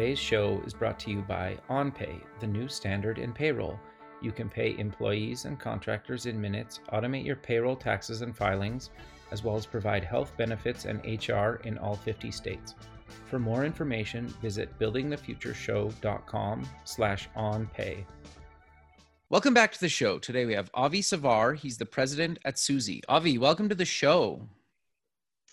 Today's 0.00 0.18
show 0.18 0.62
is 0.64 0.72
brought 0.72 0.98
to 1.00 1.10
you 1.10 1.20
by 1.20 1.58
OnPay, 1.68 2.22
the 2.40 2.46
new 2.46 2.68
standard 2.68 3.18
in 3.18 3.34
payroll. 3.34 3.78
You 4.22 4.32
can 4.32 4.48
pay 4.48 4.74
employees 4.78 5.44
and 5.44 5.60
contractors 5.60 6.24
in 6.24 6.40
minutes, 6.40 6.80
automate 6.90 7.26
your 7.26 7.36
payroll 7.36 7.76
taxes 7.76 8.22
and 8.22 8.34
filings, 8.34 8.88
as 9.30 9.44
well 9.44 9.56
as 9.56 9.66
provide 9.66 10.02
health 10.02 10.34
benefits 10.38 10.86
and 10.86 11.04
HR 11.04 11.60
in 11.64 11.76
all 11.76 11.96
50 11.96 12.30
states. 12.30 12.76
For 13.26 13.38
more 13.38 13.66
information, 13.66 14.28
visit 14.40 14.70
buildingthefutureshow.com 14.78 16.68
slash 16.84 17.28
onpay. 17.36 18.02
Welcome 19.28 19.52
back 19.52 19.70
to 19.72 19.80
the 19.80 19.90
show. 19.90 20.18
Today 20.18 20.46
we 20.46 20.54
have 20.54 20.70
Avi 20.72 21.02
Savar. 21.02 21.58
He's 21.58 21.76
the 21.76 21.84
president 21.84 22.38
at 22.46 22.58
Suzy. 22.58 23.02
Avi, 23.06 23.36
welcome 23.36 23.68
to 23.68 23.74
the 23.74 23.84
show. 23.84 24.48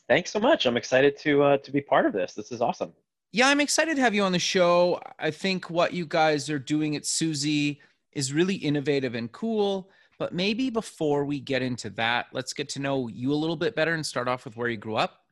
Thanks 0.07 0.31
so 0.31 0.39
much. 0.39 0.65
I'm 0.65 0.77
excited 0.77 1.17
to 1.19 1.43
uh, 1.43 1.57
to 1.57 1.69
be 1.69 1.81
part 1.81 2.05
of 2.05 2.13
this. 2.13 2.33
This 2.33 2.53
is 2.53 2.61
awesome. 2.61 2.93
Yeah, 3.33 3.49
I'm 3.49 3.59
excited 3.59 3.95
to 3.97 4.01
have 4.01 4.15
you 4.15 4.23
on 4.23 4.31
the 4.31 4.39
show. 4.39 5.01
I 5.19 5.31
think 5.31 5.69
what 5.69 5.93
you 5.93 6.05
guys 6.05 6.49
are 6.49 6.59
doing 6.59 6.95
at 6.95 7.05
Suzy 7.05 7.81
is 8.13 8.33
really 8.33 8.55
innovative 8.55 9.15
and 9.15 9.31
cool. 9.31 9.89
But 10.17 10.33
maybe 10.33 10.69
before 10.69 11.25
we 11.25 11.39
get 11.39 11.61
into 11.61 11.89
that, 11.91 12.27
let's 12.31 12.53
get 12.53 12.69
to 12.69 12.79
know 12.79 13.07
you 13.07 13.31
a 13.31 13.35
little 13.35 13.55
bit 13.55 13.75
better 13.75 13.93
and 13.93 14.05
start 14.05 14.27
off 14.27 14.45
with 14.45 14.57
where 14.57 14.69
you 14.69 14.77
grew 14.77 14.95
up. 14.95 15.25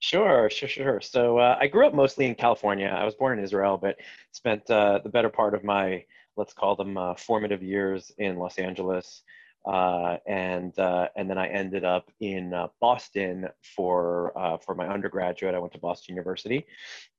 Sure, 0.00 0.50
sure, 0.50 0.68
sure. 0.68 1.00
So 1.00 1.38
uh, 1.38 1.56
I 1.60 1.66
grew 1.66 1.86
up 1.86 1.94
mostly 1.94 2.26
in 2.26 2.34
California. 2.34 2.86
I 2.86 3.04
was 3.04 3.14
born 3.14 3.38
in 3.38 3.44
Israel, 3.44 3.78
but 3.78 3.96
spent 4.32 4.68
uh, 4.70 5.00
the 5.02 5.08
better 5.08 5.28
part 5.28 5.54
of 5.54 5.62
my, 5.62 6.04
let's 6.36 6.52
call 6.52 6.74
them 6.74 6.98
uh, 6.98 7.14
formative 7.14 7.62
years 7.62 8.10
in 8.18 8.36
Los 8.36 8.58
Angeles. 8.58 9.22
Uh, 9.66 10.16
and 10.26 10.78
uh, 10.78 11.08
and 11.16 11.28
then 11.28 11.36
I 11.36 11.48
ended 11.48 11.84
up 11.84 12.10
in 12.20 12.54
uh, 12.54 12.68
Boston 12.80 13.46
for 13.76 14.32
uh, 14.36 14.56
for 14.56 14.74
my 14.74 14.88
undergraduate. 14.88 15.54
I 15.54 15.58
went 15.58 15.74
to 15.74 15.78
Boston 15.78 16.14
University, 16.14 16.64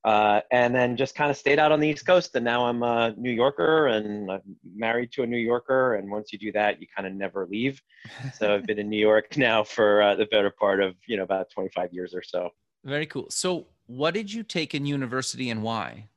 uh, 0.04 0.42
and 0.52 0.74
then 0.74 0.98
just 0.98 1.14
kind 1.14 1.30
of 1.30 1.38
stayed 1.38 1.60
out 1.60 1.72
on 1.72 1.80
the 1.80 1.88
East 1.88 2.06
Coast. 2.06 2.36
And 2.36 2.44
now 2.44 2.66
I'm 2.66 2.82
a 2.82 3.14
New 3.16 3.30
Yorker, 3.30 3.88
and 3.88 4.32
I'm 4.32 4.42
married 4.76 5.12
to 5.14 5.24
a 5.24 5.28
New 5.28 5.38
Yorker. 5.38 5.96
And 5.96 6.10
once 6.10 6.34
you 6.34 6.40
do 6.40 6.52
that, 6.54 6.82
you 6.82 6.88
kind 6.96 7.08
of 7.08 7.14
never 7.14 7.46
leave. 7.46 7.80
So 8.34 8.56
I've 8.56 8.66
been 8.66 8.80
in 8.80 8.90
New 8.90 9.00
York 9.00 9.38
now 9.38 9.64
for 9.64 10.02
uh, 10.02 10.16
the 10.16 10.26
better 10.26 10.50
part 10.50 10.82
of 10.82 10.96
you 11.08 11.18
know 11.18 11.24
about 11.24 11.52
25 11.52 11.94
years 11.94 12.16
or 12.16 12.24
so. 12.24 12.50
Very 12.84 13.06
cool. 13.06 13.28
So 13.30 13.68
what 13.86 14.16
did 14.16 14.34
you 14.34 14.42
take 14.42 14.74
in 14.74 14.88
university, 14.88 15.52
and 15.52 15.62
why? 15.62 16.08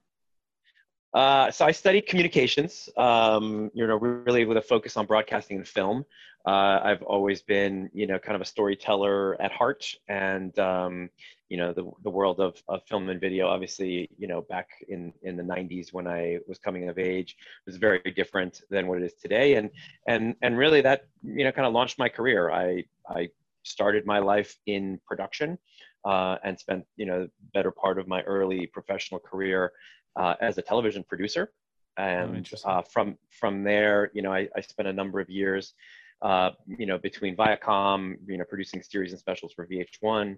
Uh, 1.15 1.49
so 1.49 1.65
I 1.65 1.71
studied 1.71 2.07
communications, 2.09 2.89
um, 2.97 3.71
you 3.73 3.87
know, 3.87 3.97
really 3.97 4.45
with 4.45 4.57
a 4.57 4.63
focus 4.63 4.97
on 4.97 5.07
broadcasting 5.07 5.59
and 5.59 5.67
film. 5.67 6.05
Uh, 6.45 6.81
I've 6.83 7.03
always 7.03 7.41
been, 7.41 7.89
you 7.95 8.07
know, 8.07 8.19
kind 8.19 8.35
of 8.35 8.43
a 8.43 8.45
storyteller 8.45 9.41
at 9.41 9.53
heart, 9.53 9.87
and 10.09 10.59
um, 10.59 11.09
you 11.49 11.57
know, 11.57 11.73
the 11.73 11.89
the 12.03 12.11
world 12.11 12.41
of, 12.41 12.61
of 12.69 12.83
film 12.89 13.09
and 13.09 13.21
video, 13.21 13.47
obviously, 13.47 14.11
you 14.19 14.27
know, 14.27 14.43
back 14.43 14.69
in 14.89 15.13
in 15.23 15.37
the 15.37 15.43
'90s 15.43 15.93
when 15.93 16.09
I 16.09 16.39
was 16.49 16.59
coming 16.59 16.89
of 16.89 16.99
age, 16.99 17.37
was 17.65 17.77
very 17.77 18.01
different 18.15 18.61
than 18.69 18.89
what 18.89 19.01
it 19.01 19.05
is 19.05 19.15
today, 19.15 19.55
and 19.55 19.71
and 20.09 20.35
and 20.43 20.59
really 20.59 20.81
that, 20.81 21.07
you 21.23 21.45
know, 21.45 21.53
kind 21.53 21.67
of 21.67 21.73
launched 21.73 21.99
my 21.99 22.09
career. 22.09 22.51
I 22.51 22.85
I 23.09 23.29
started 23.63 24.05
my 24.05 24.19
life 24.19 24.57
in 24.67 25.01
production. 25.07 25.59
Uh, 26.07 26.37
and 26.45 26.61
spent 26.61 26.85
you 26.97 27.07
know 27.07 27.27
better 27.55 27.71
part 27.71 27.99
of 27.99 28.07
my 28.07 28.21
early 28.25 28.67
professional 28.67 29.19
career 29.19 29.73
uh, 30.17 30.35
as 30.41 30.59
a 30.59 30.63
television 30.63 31.05
producer. 31.05 31.51
Oh, 31.97 32.03
and 32.03 32.49
oh, 32.65 32.69
uh, 32.69 32.83
from 32.83 33.17
from 33.31 33.63
there, 33.63 34.11
you 34.15 34.23
know, 34.23 34.33
I, 34.33 34.49
I 34.57 34.61
spent 34.61 34.89
a 34.89 34.93
number 34.93 35.21
of 35.21 35.31
years, 35.31 35.75
uh, 36.23 36.51
you 36.67 36.87
know, 36.87 36.99
between 36.99 37.37
Viacom, 37.37 38.17
you 38.27 38.37
know, 38.37 38.45
producing 38.45 38.83
series 38.83 39.13
and 39.13 39.21
specials 39.21 39.53
for 39.53 39.67
VH1 39.67 40.37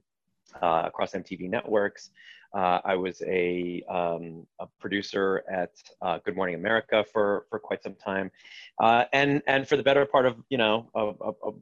uh, 0.60 0.82
across 0.84 1.12
MTV 1.12 1.48
networks. 1.48 2.10
Uh, 2.54 2.80
I 2.84 2.94
was 2.94 3.22
a, 3.26 3.82
um, 3.88 4.46
a 4.60 4.66
producer 4.78 5.42
at 5.50 5.72
uh, 6.00 6.18
Good 6.24 6.36
Morning 6.36 6.54
America 6.54 7.04
for 7.12 7.46
for 7.50 7.58
quite 7.58 7.82
some 7.82 7.94
time, 7.94 8.30
and 9.12 9.42
and 9.46 9.66
for 9.66 9.76
the 9.76 9.82
better 9.82 10.06
part 10.06 10.26
of 10.26 10.36
you 10.48 10.58
know 10.58 10.88
of, 10.94 11.20
of, 11.20 11.36
of 11.42 11.54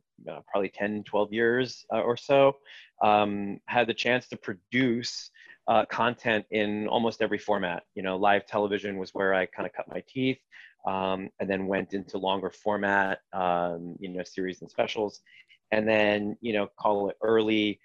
probably 0.50 0.68
10, 0.68 1.04
12 1.04 1.32
years 1.32 1.86
or 1.90 2.16
so, 2.16 2.56
um, 3.02 3.60
had 3.66 3.86
the 3.86 3.94
chance 3.94 4.28
to 4.28 4.36
produce 4.36 5.30
uh, 5.66 5.84
content 5.86 6.44
in 6.50 6.86
almost 6.88 7.22
every 7.22 7.38
format. 7.38 7.84
You 7.94 8.02
know, 8.02 8.16
live 8.16 8.46
television 8.46 8.98
was 8.98 9.14
where 9.14 9.34
I 9.34 9.46
kind 9.46 9.66
of 9.66 9.72
cut 9.72 9.88
my 9.88 10.02
teeth, 10.06 10.38
um, 10.86 11.30
and 11.40 11.48
then 11.48 11.66
went 11.66 11.94
into 11.94 12.18
longer 12.18 12.50
format, 12.50 13.20
um, 13.32 13.96
you 13.98 14.08
know, 14.08 14.22
series 14.24 14.60
and 14.60 14.70
specials, 14.70 15.20
and 15.70 15.88
then 15.88 16.36
you 16.40 16.52
know, 16.52 16.68
call 16.78 17.10
it 17.10 17.16
early. 17.22 17.80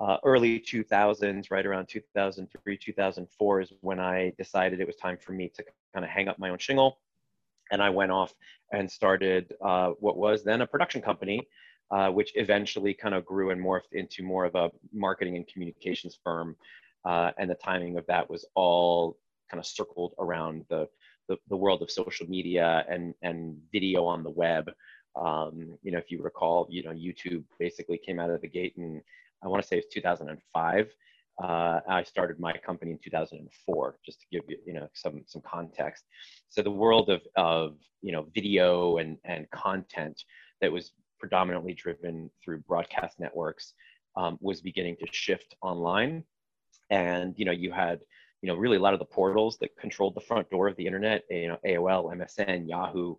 Uh, 0.00 0.16
early 0.24 0.58
2000s, 0.58 1.52
right 1.52 1.64
around 1.64 1.86
2003, 1.88 2.76
2004 2.76 3.60
is 3.60 3.72
when 3.80 4.00
I 4.00 4.32
decided 4.36 4.80
it 4.80 4.88
was 4.88 4.96
time 4.96 5.16
for 5.16 5.30
me 5.30 5.48
to 5.54 5.64
kind 5.94 6.04
of 6.04 6.10
hang 6.10 6.26
up 6.26 6.36
my 6.36 6.50
own 6.50 6.58
shingle. 6.58 6.98
And 7.70 7.80
I 7.80 7.90
went 7.90 8.10
off 8.10 8.34
and 8.72 8.90
started 8.90 9.54
uh, 9.64 9.90
what 10.00 10.16
was 10.16 10.42
then 10.42 10.62
a 10.62 10.66
production 10.66 11.00
company, 11.00 11.46
uh, 11.92 12.08
which 12.10 12.32
eventually 12.34 12.92
kind 12.92 13.14
of 13.14 13.24
grew 13.24 13.50
and 13.50 13.60
morphed 13.64 13.92
into 13.92 14.24
more 14.24 14.44
of 14.44 14.56
a 14.56 14.72
marketing 14.92 15.36
and 15.36 15.46
communications 15.46 16.18
firm 16.24 16.56
uh, 17.04 17.30
and 17.38 17.50
the 17.50 17.54
timing 17.54 17.98
of 17.98 18.06
that 18.06 18.28
was 18.28 18.44
all 18.54 19.18
kind 19.50 19.60
of 19.60 19.66
circled 19.66 20.14
around 20.18 20.64
the, 20.68 20.88
the, 21.28 21.36
the 21.48 21.56
world 21.56 21.82
of 21.82 21.90
social 21.90 22.26
media 22.28 22.84
and, 22.88 23.14
and 23.22 23.56
video 23.72 24.04
on 24.04 24.22
the 24.22 24.30
web. 24.30 24.70
Um, 25.16 25.78
you 25.82 25.92
know, 25.92 25.98
if 25.98 26.10
you 26.10 26.22
recall, 26.22 26.66
you 26.70 26.82
know, 26.82 26.90
YouTube 26.90 27.44
basically 27.58 27.98
came 27.98 28.18
out 28.18 28.30
of 28.30 28.40
the 28.40 28.48
gate 28.48 28.74
in, 28.76 29.00
I 29.42 29.48
want 29.48 29.62
to 29.62 29.68
say 29.68 29.78
it's 29.78 29.92
2005. 29.94 30.88
Uh, 31.42 31.80
I 31.88 32.02
started 32.04 32.38
my 32.38 32.52
company 32.52 32.92
in 32.92 32.98
2004, 33.02 33.98
just 34.04 34.20
to 34.20 34.26
give 34.30 34.42
you, 34.48 34.58
you 34.64 34.72
know, 34.72 34.88
some 34.94 35.24
some 35.26 35.42
context. 35.42 36.04
So 36.48 36.62
the 36.62 36.70
world 36.70 37.10
of 37.10 37.22
of 37.36 37.76
you 38.02 38.12
know 38.12 38.28
video 38.32 38.98
and 38.98 39.18
and 39.24 39.50
content 39.50 40.22
that 40.60 40.70
was 40.70 40.92
predominantly 41.18 41.72
driven 41.72 42.30
through 42.42 42.60
broadcast 42.60 43.18
networks 43.18 43.74
um, 44.16 44.38
was 44.40 44.60
beginning 44.60 44.96
to 45.00 45.06
shift 45.10 45.56
online 45.60 46.22
and 46.90 47.34
you 47.36 47.44
know 47.44 47.52
you 47.52 47.72
had 47.72 48.00
you 48.42 48.48
know 48.48 48.56
really 48.56 48.76
a 48.76 48.80
lot 48.80 48.92
of 48.92 48.98
the 48.98 49.04
portals 49.04 49.56
that 49.58 49.76
controlled 49.76 50.14
the 50.14 50.20
front 50.20 50.48
door 50.50 50.68
of 50.68 50.76
the 50.76 50.86
internet 50.86 51.22
you 51.30 51.48
know 51.48 51.58
aol 51.66 52.14
msn 52.16 52.68
yahoo 52.68 53.14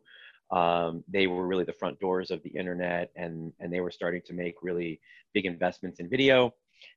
um, 0.52 1.04
they 1.12 1.26
were 1.26 1.48
really 1.48 1.64
the 1.64 1.74
front 1.74 2.00
doors 2.00 2.30
of 2.30 2.42
the 2.44 2.52
internet 2.52 3.10
and 3.16 3.52
and 3.60 3.74
they 3.74 3.82
were 3.82 3.92
starting 3.92 4.22
to 4.26 4.34
make 4.34 4.56
really 4.62 5.00
big 5.34 5.46
investments 5.46 6.00
in 6.00 6.10
video 6.10 6.54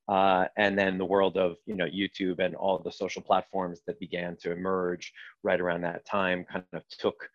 uh, 0.08 0.44
and 0.56 0.78
then 0.78 0.98
the 0.98 1.04
world 1.04 1.38
of 1.38 1.56
you 1.64 1.74
know 1.74 1.86
youtube 1.86 2.38
and 2.38 2.54
all 2.54 2.78
the 2.78 2.92
social 2.92 3.22
platforms 3.22 3.80
that 3.86 3.98
began 3.98 4.36
to 4.36 4.52
emerge 4.52 5.12
right 5.42 5.60
around 5.60 5.80
that 5.80 6.04
time 6.04 6.44
kind 6.44 6.64
of 6.74 6.82
took 6.88 7.28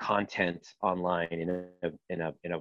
content 0.00 0.66
online 0.82 1.28
in 1.30 1.50
a 1.82 1.90
in 2.08 2.20
a 2.22 2.34
in 2.42 2.52
a 2.52 2.60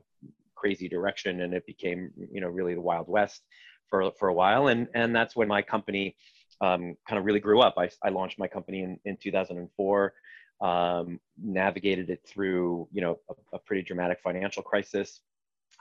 crazy 0.55 0.89
direction 0.89 1.41
and 1.41 1.53
it 1.53 1.65
became 1.65 2.11
you 2.31 2.41
know 2.41 2.49
really 2.49 2.75
the 2.75 2.81
wild 2.81 3.07
west 3.07 3.43
for, 3.89 4.11
for 4.17 4.27
a 4.29 4.33
while. 4.33 4.67
And, 4.67 4.87
and 4.93 5.15
that's 5.15 5.35
when 5.35 5.47
my 5.47 5.61
company 5.61 6.15
um, 6.61 6.95
kind 7.07 7.17
of 7.17 7.25
really 7.25 7.39
grew 7.39 7.61
up. 7.61 7.75
I, 7.77 7.89
I 8.03 8.09
launched 8.09 8.39
my 8.39 8.47
company 8.47 8.83
in, 8.83 8.99
in 9.05 9.17
2004, 9.17 10.13
um, 10.61 11.19
navigated 11.41 12.09
it 12.09 12.21
through, 12.25 12.87
you 12.91 13.01
know, 13.01 13.19
a, 13.29 13.55
a 13.55 13.59
pretty 13.59 13.81
dramatic 13.81 14.19
financial 14.23 14.63
crisis 14.63 15.21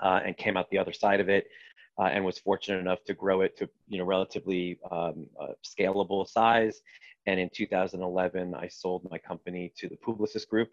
uh, 0.02 0.20
and 0.24 0.36
came 0.36 0.56
out 0.56 0.70
the 0.70 0.78
other 0.78 0.92
side 0.92 1.20
of 1.20 1.28
it. 1.28 1.48
Uh, 2.00 2.04
and 2.12 2.24
was 2.24 2.38
fortunate 2.38 2.78
enough 2.78 3.02
to 3.04 3.12
grow 3.12 3.40
it 3.40 3.56
to 3.56 3.68
you 3.88 3.98
know 3.98 4.04
relatively 4.04 4.78
um, 4.92 5.26
uh, 5.40 5.48
scalable 5.66 6.24
size. 6.28 6.80
And 7.26 7.40
in 7.40 7.50
2011, 7.52 8.54
I 8.54 8.68
sold 8.68 9.06
my 9.10 9.18
company 9.18 9.72
to 9.78 9.88
the 9.88 9.96
Publicis 9.96 10.48
Group. 10.48 10.70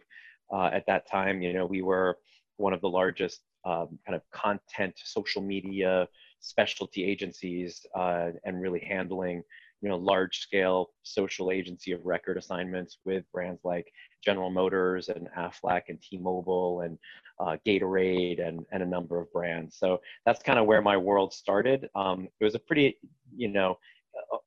Uh, 0.54 0.70
at 0.72 0.86
that 0.86 1.10
time, 1.10 1.42
you 1.42 1.52
know, 1.52 1.66
we 1.66 1.82
were 1.82 2.20
one 2.58 2.74
of 2.74 2.82
the 2.82 2.90
largest 2.90 3.42
um, 3.66 3.98
kind 4.06 4.16
of 4.16 4.22
content 4.32 4.94
social 5.04 5.42
media 5.42 6.08
specialty 6.46 7.04
agencies 7.04 7.86
uh, 7.96 8.30
and 8.44 8.62
really 8.62 8.80
handling 8.80 9.44
you 9.82 9.90
know 9.90 9.98
large 9.98 10.40
scale 10.40 10.92
social 11.04 11.52
agency 11.52 11.92
of 11.92 12.06
record 12.06 12.38
assignments 12.38 13.00
with 13.06 13.24
brands 13.32 13.62
like 13.64 13.92
General 14.24 14.50
Motors 14.50 15.10
and 15.10 15.28
Aflac 15.38 15.84
and 15.90 16.02
T-Mobile 16.02 16.82
and 16.82 16.98
uh, 17.40 17.58
Gatorade 17.68 18.46
and, 18.46 18.66
and 18.72 18.82
a 18.82 18.86
number 18.86 19.20
of 19.20 19.32
brands. 19.32 19.78
So 19.78 20.00
that's 20.26 20.42
kind 20.42 20.58
of 20.58 20.66
where 20.66 20.82
my 20.82 20.98
world 20.98 21.34
started. 21.34 21.90
Um, 21.94 22.30
it 22.40 22.44
was 22.44 22.56
a 22.56 22.60
pretty 22.60 22.98
you 23.36 23.50
know, 23.50 23.78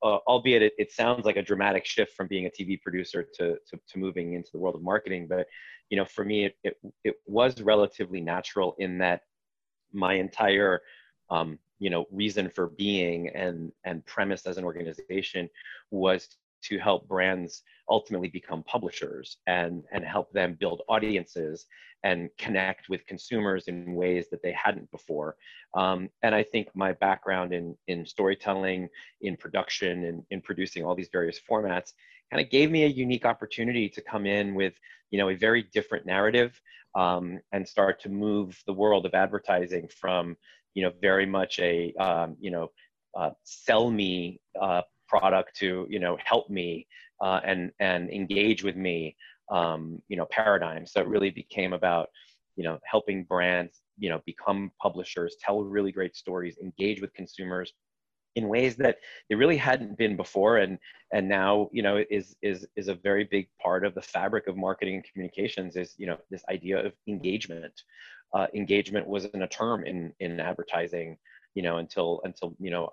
uh, 0.03 0.17
albeit 0.27 0.61
it, 0.61 0.73
it 0.77 0.91
sounds 0.91 1.25
like 1.25 1.37
a 1.37 1.41
dramatic 1.41 1.85
shift 1.85 2.15
from 2.15 2.27
being 2.27 2.45
a 2.45 2.49
TV 2.49 2.81
producer 2.81 3.25
to, 3.35 3.57
to, 3.69 3.79
to 3.87 3.99
moving 3.99 4.33
into 4.33 4.49
the 4.51 4.59
world 4.59 4.75
of 4.75 4.81
marketing. 4.81 5.27
But, 5.27 5.47
you 5.89 5.97
know, 5.97 6.05
for 6.05 6.25
me, 6.25 6.45
it, 6.45 6.55
it, 6.63 6.77
it 7.03 7.15
was 7.25 7.61
relatively 7.61 8.21
natural 8.21 8.75
in 8.79 8.97
that 8.99 9.21
my 9.93 10.13
entire, 10.15 10.81
um, 11.29 11.59
you 11.79 11.89
know, 11.89 12.05
reason 12.11 12.49
for 12.49 12.67
being 12.67 13.29
and, 13.29 13.71
and 13.85 14.05
premise 14.05 14.45
as 14.45 14.57
an 14.57 14.63
organization 14.63 15.49
was 15.91 16.27
to 16.61 16.77
help 16.77 17.07
brands 17.07 17.63
ultimately 17.89 18.27
become 18.27 18.63
publishers 18.63 19.37
and, 19.47 19.83
and 19.91 20.03
help 20.03 20.31
them 20.33 20.57
build 20.59 20.81
audiences 20.89 21.65
and 22.03 22.29
connect 22.37 22.89
with 22.89 23.05
consumers 23.07 23.67
in 23.67 23.93
ways 23.93 24.27
that 24.29 24.41
they 24.41 24.51
hadn't 24.51 24.89
before. 24.91 25.35
Um, 25.73 26.09
and 26.23 26.33
I 26.33 26.43
think 26.43 26.69
my 26.73 26.93
background 26.93 27.53
in, 27.53 27.75
in 27.87 28.05
storytelling, 28.05 28.89
in 29.21 29.35
production, 29.35 30.05
and 30.05 30.23
in 30.29 30.41
producing 30.41 30.85
all 30.85 30.95
these 30.95 31.09
various 31.11 31.39
formats 31.49 31.93
kind 32.31 32.43
of 32.43 32.51
gave 32.51 32.71
me 32.71 32.83
a 32.83 32.87
unique 32.87 33.25
opportunity 33.25 33.89
to 33.89 34.01
come 34.01 34.25
in 34.25 34.53
with 34.55 34.73
you 35.11 35.17
know 35.17 35.29
a 35.29 35.35
very 35.35 35.63
different 35.73 36.05
narrative 36.05 36.59
um, 36.95 37.39
and 37.51 37.67
start 37.67 38.01
to 38.01 38.09
move 38.09 38.61
the 38.65 38.73
world 38.73 39.05
of 39.05 39.13
advertising 39.13 39.87
from 39.87 40.35
you 40.73 40.83
know 40.83 40.91
very 41.01 41.25
much 41.25 41.59
a 41.59 41.93
um, 41.95 42.35
you 42.39 42.51
know 42.51 42.69
uh, 43.17 43.31
sell 43.43 43.89
me 43.89 44.39
uh, 44.61 44.81
product 45.07 45.55
to 45.57 45.87
you 45.89 45.99
know 45.99 46.17
help 46.23 46.49
me 46.49 46.87
uh, 47.21 47.39
and 47.43 47.71
and 47.79 48.09
engage 48.09 48.63
with 48.63 48.75
me 48.75 49.15
um, 49.51 50.01
you 50.07 50.17
know 50.17 50.25
paradigm. 50.29 50.85
So 50.85 51.01
it 51.01 51.07
really 51.07 51.31
became 51.31 51.73
about 51.73 52.09
you 52.55 52.63
know 52.63 52.79
helping 52.83 53.23
brands 53.23 53.81
you 53.97 54.09
know 54.09 54.21
become 54.25 54.71
publishers 54.81 55.35
tell 55.41 55.63
really 55.63 55.91
great 55.91 56.15
stories 56.15 56.57
engage 56.61 57.01
with 57.01 57.13
consumers 57.13 57.73
in 58.35 58.47
ways 58.47 58.75
that 58.77 58.97
they 59.27 59.35
really 59.35 59.57
hadn't 59.57 59.97
been 59.97 60.15
before. 60.15 60.57
And 60.57 60.77
and 61.11 61.27
now 61.27 61.69
you 61.73 61.81
know 61.81 62.03
is 62.09 62.35
is 62.41 62.67
is 62.75 62.87
a 62.87 62.95
very 62.95 63.25
big 63.25 63.47
part 63.61 63.85
of 63.85 63.95
the 63.95 64.01
fabric 64.01 64.47
of 64.47 64.55
marketing 64.55 64.95
and 64.95 65.03
communications 65.11 65.75
is 65.75 65.95
you 65.97 66.07
know 66.07 66.17
this 66.29 66.43
idea 66.49 66.85
of 66.85 66.93
engagement 67.07 67.73
uh, 68.33 68.47
engagement 68.53 69.07
wasn't 69.07 69.43
a 69.43 69.47
term 69.47 69.83
in 69.85 70.13
in 70.19 70.39
advertising 70.39 71.17
you 71.55 71.63
know 71.63 71.77
until 71.77 72.21
until 72.23 72.55
you 72.59 72.69
know 72.69 72.89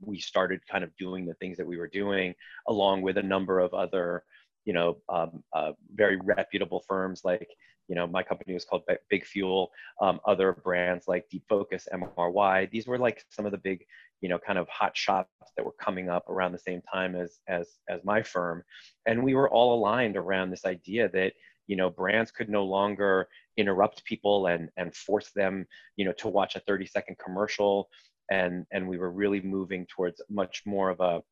we 0.00 0.18
started 0.18 0.60
kind 0.70 0.84
of 0.84 0.94
doing 0.96 1.24
the 1.24 1.34
things 1.34 1.56
that 1.56 1.66
we 1.66 1.76
were 1.76 1.88
doing 1.88 2.34
along 2.68 3.02
with 3.02 3.18
a 3.18 3.22
number 3.22 3.60
of 3.60 3.72
other 3.74 4.24
you 4.64 4.72
know 4.72 4.96
um, 5.08 5.42
uh, 5.54 5.72
very 5.94 6.16
reputable 6.16 6.84
firms 6.86 7.22
like 7.24 7.48
you 7.88 7.94
know 7.94 8.06
my 8.06 8.22
company 8.22 8.54
was 8.54 8.64
called 8.64 8.82
big 9.08 9.24
fuel 9.24 9.70
um, 10.00 10.20
other 10.26 10.52
brands 10.52 11.08
like 11.08 11.28
deep 11.30 11.44
focus 11.48 11.88
mry 11.92 12.70
these 12.70 12.86
were 12.86 12.98
like 12.98 13.24
some 13.30 13.46
of 13.46 13.52
the 13.52 13.58
big 13.58 13.84
you 14.24 14.30
know 14.30 14.38
kind 14.38 14.58
of 14.58 14.66
hot 14.68 14.96
shots 14.96 15.28
that 15.54 15.64
were 15.64 15.74
coming 15.78 16.08
up 16.08 16.28
around 16.30 16.52
the 16.52 16.58
same 16.58 16.80
time 16.90 17.14
as 17.14 17.40
as 17.46 17.68
as 17.90 18.02
my 18.04 18.22
firm. 18.22 18.62
And 19.06 19.22
we 19.22 19.34
were 19.34 19.50
all 19.50 19.78
aligned 19.78 20.16
around 20.16 20.50
this 20.50 20.64
idea 20.64 21.10
that 21.10 21.34
you 21.66 21.76
know 21.76 21.90
brands 21.90 22.30
could 22.30 22.48
no 22.48 22.64
longer 22.64 23.28
interrupt 23.56 24.04
people 24.04 24.46
and 24.46 24.68
and 24.76 24.94
force 24.94 25.30
them 25.34 25.66
you 25.96 26.04
know 26.04 26.12
to 26.12 26.28
watch 26.28 26.56
a 26.56 26.60
30 26.60 26.86
second 26.86 27.16
commercial 27.18 27.88
and 28.30 28.66
and 28.72 28.86
we 28.88 28.98
were 28.98 29.10
really 29.10 29.40
moving 29.40 29.86
towards 29.86 30.20
much 30.28 30.62
more 30.66 30.90
of 30.90 31.00
a 31.00 31.22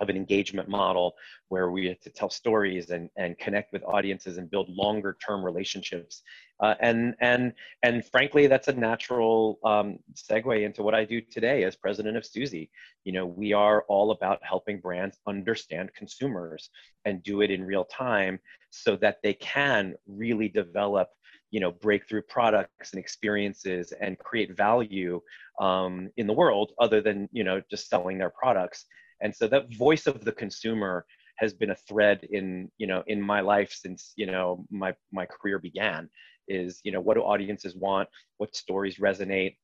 of 0.00 0.08
an 0.08 0.16
engagement 0.16 0.68
model 0.68 1.14
where 1.48 1.70
we 1.70 1.86
had 1.86 2.00
to 2.02 2.10
tell 2.10 2.30
stories 2.30 2.90
and, 2.90 3.08
and 3.16 3.38
connect 3.38 3.72
with 3.72 3.84
audiences 3.84 4.38
and 4.38 4.50
build 4.50 4.68
longer 4.68 5.16
term 5.24 5.44
relationships. 5.44 6.22
Uh, 6.60 6.74
and, 6.80 7.14
and, 7.20 7.52
and 7.82 8.04
frankly, 8.06 8.46
that's 8.46 8.68
a 8.68 8.72
natural 8.72 9.58
um, 9.64 9.98
segue 10.14 10.64
into 10.64 10.82
what 10.82 10.94
I 10.94 11.04
do 11.04 11.20
today 11.20 11.64
as 11.64 11.76
president 11.76 12.16
of 12.16 12.24
Suzy. 12.24 12.70
You 13.04 13.12
know, 13.12 13.26
we 13.26 13.52
are 13.52 13.84
all 13.88 14.12
about 14.12 14.38
helping 14.42 14.80
brands 14.80 15.18
understand 15.26 15.90
consumers 15.94 16.70
and 17.04 17.22
do 17.22 17.42
it 17.42 17.50
in 17.50 17.64
real 17.64 17.84
time 17.84 18.38
so 18.70 18.96
that 18.96 19.18
they 19.22 19.34
can 19.34 19.94
really 20.06 20.48
develop 20.48 21.08
you 21.50 21.60
know 21.60 21.70
breakthrough 21.70 22.22
products 22.22 22.92
and 22.92 22.98
experiences 22.98 23.92
and 24.00 24.18
create 24.18 24.56
value 24.56 25.20
um, 25.60 26.10
in 26.16 26.26
the 26.26 26.32
world 26.32 26.72
other 26.80 27.00
than 27.00 27.28
you 27.30 27.44
know 27.44 27.62
just 27.70 27.88
selling 27.88 28.18
their 28.18 28.30
products 28.30 28.86
and 29.20 29.34
so 29.34 29.46
that 29.46 29.72
voice 29.76 30.08
of 30.08 30.24
the 30.24 30.32
consumer 30.32 31.06
has 31.36 31.52
been 31.52 31.70
a 31.70 31.76
thread 31.88 32.26
in 32.30 32.68
you 32.78 32.88
know 32.88 33.04
in 33.06 33.20
my 33.20 33.40
life 33.40 33.72
since 33.72 34.12
you 34.16 34.26
know 34.26 34.66
my 34.70 34.92
my 35.12 35.26
career 35.26 35.60
began 35.60 36.10
is 36.48 36.80
you 36.84 36.92
know 36.92 37.00
what 37.00 37.14
do 37.14 37.20
audiences 37.20 37.74
want 37.76 38.08
what 38.38 38.54
stories 38.54 38.98
resonate. 38.98 39.56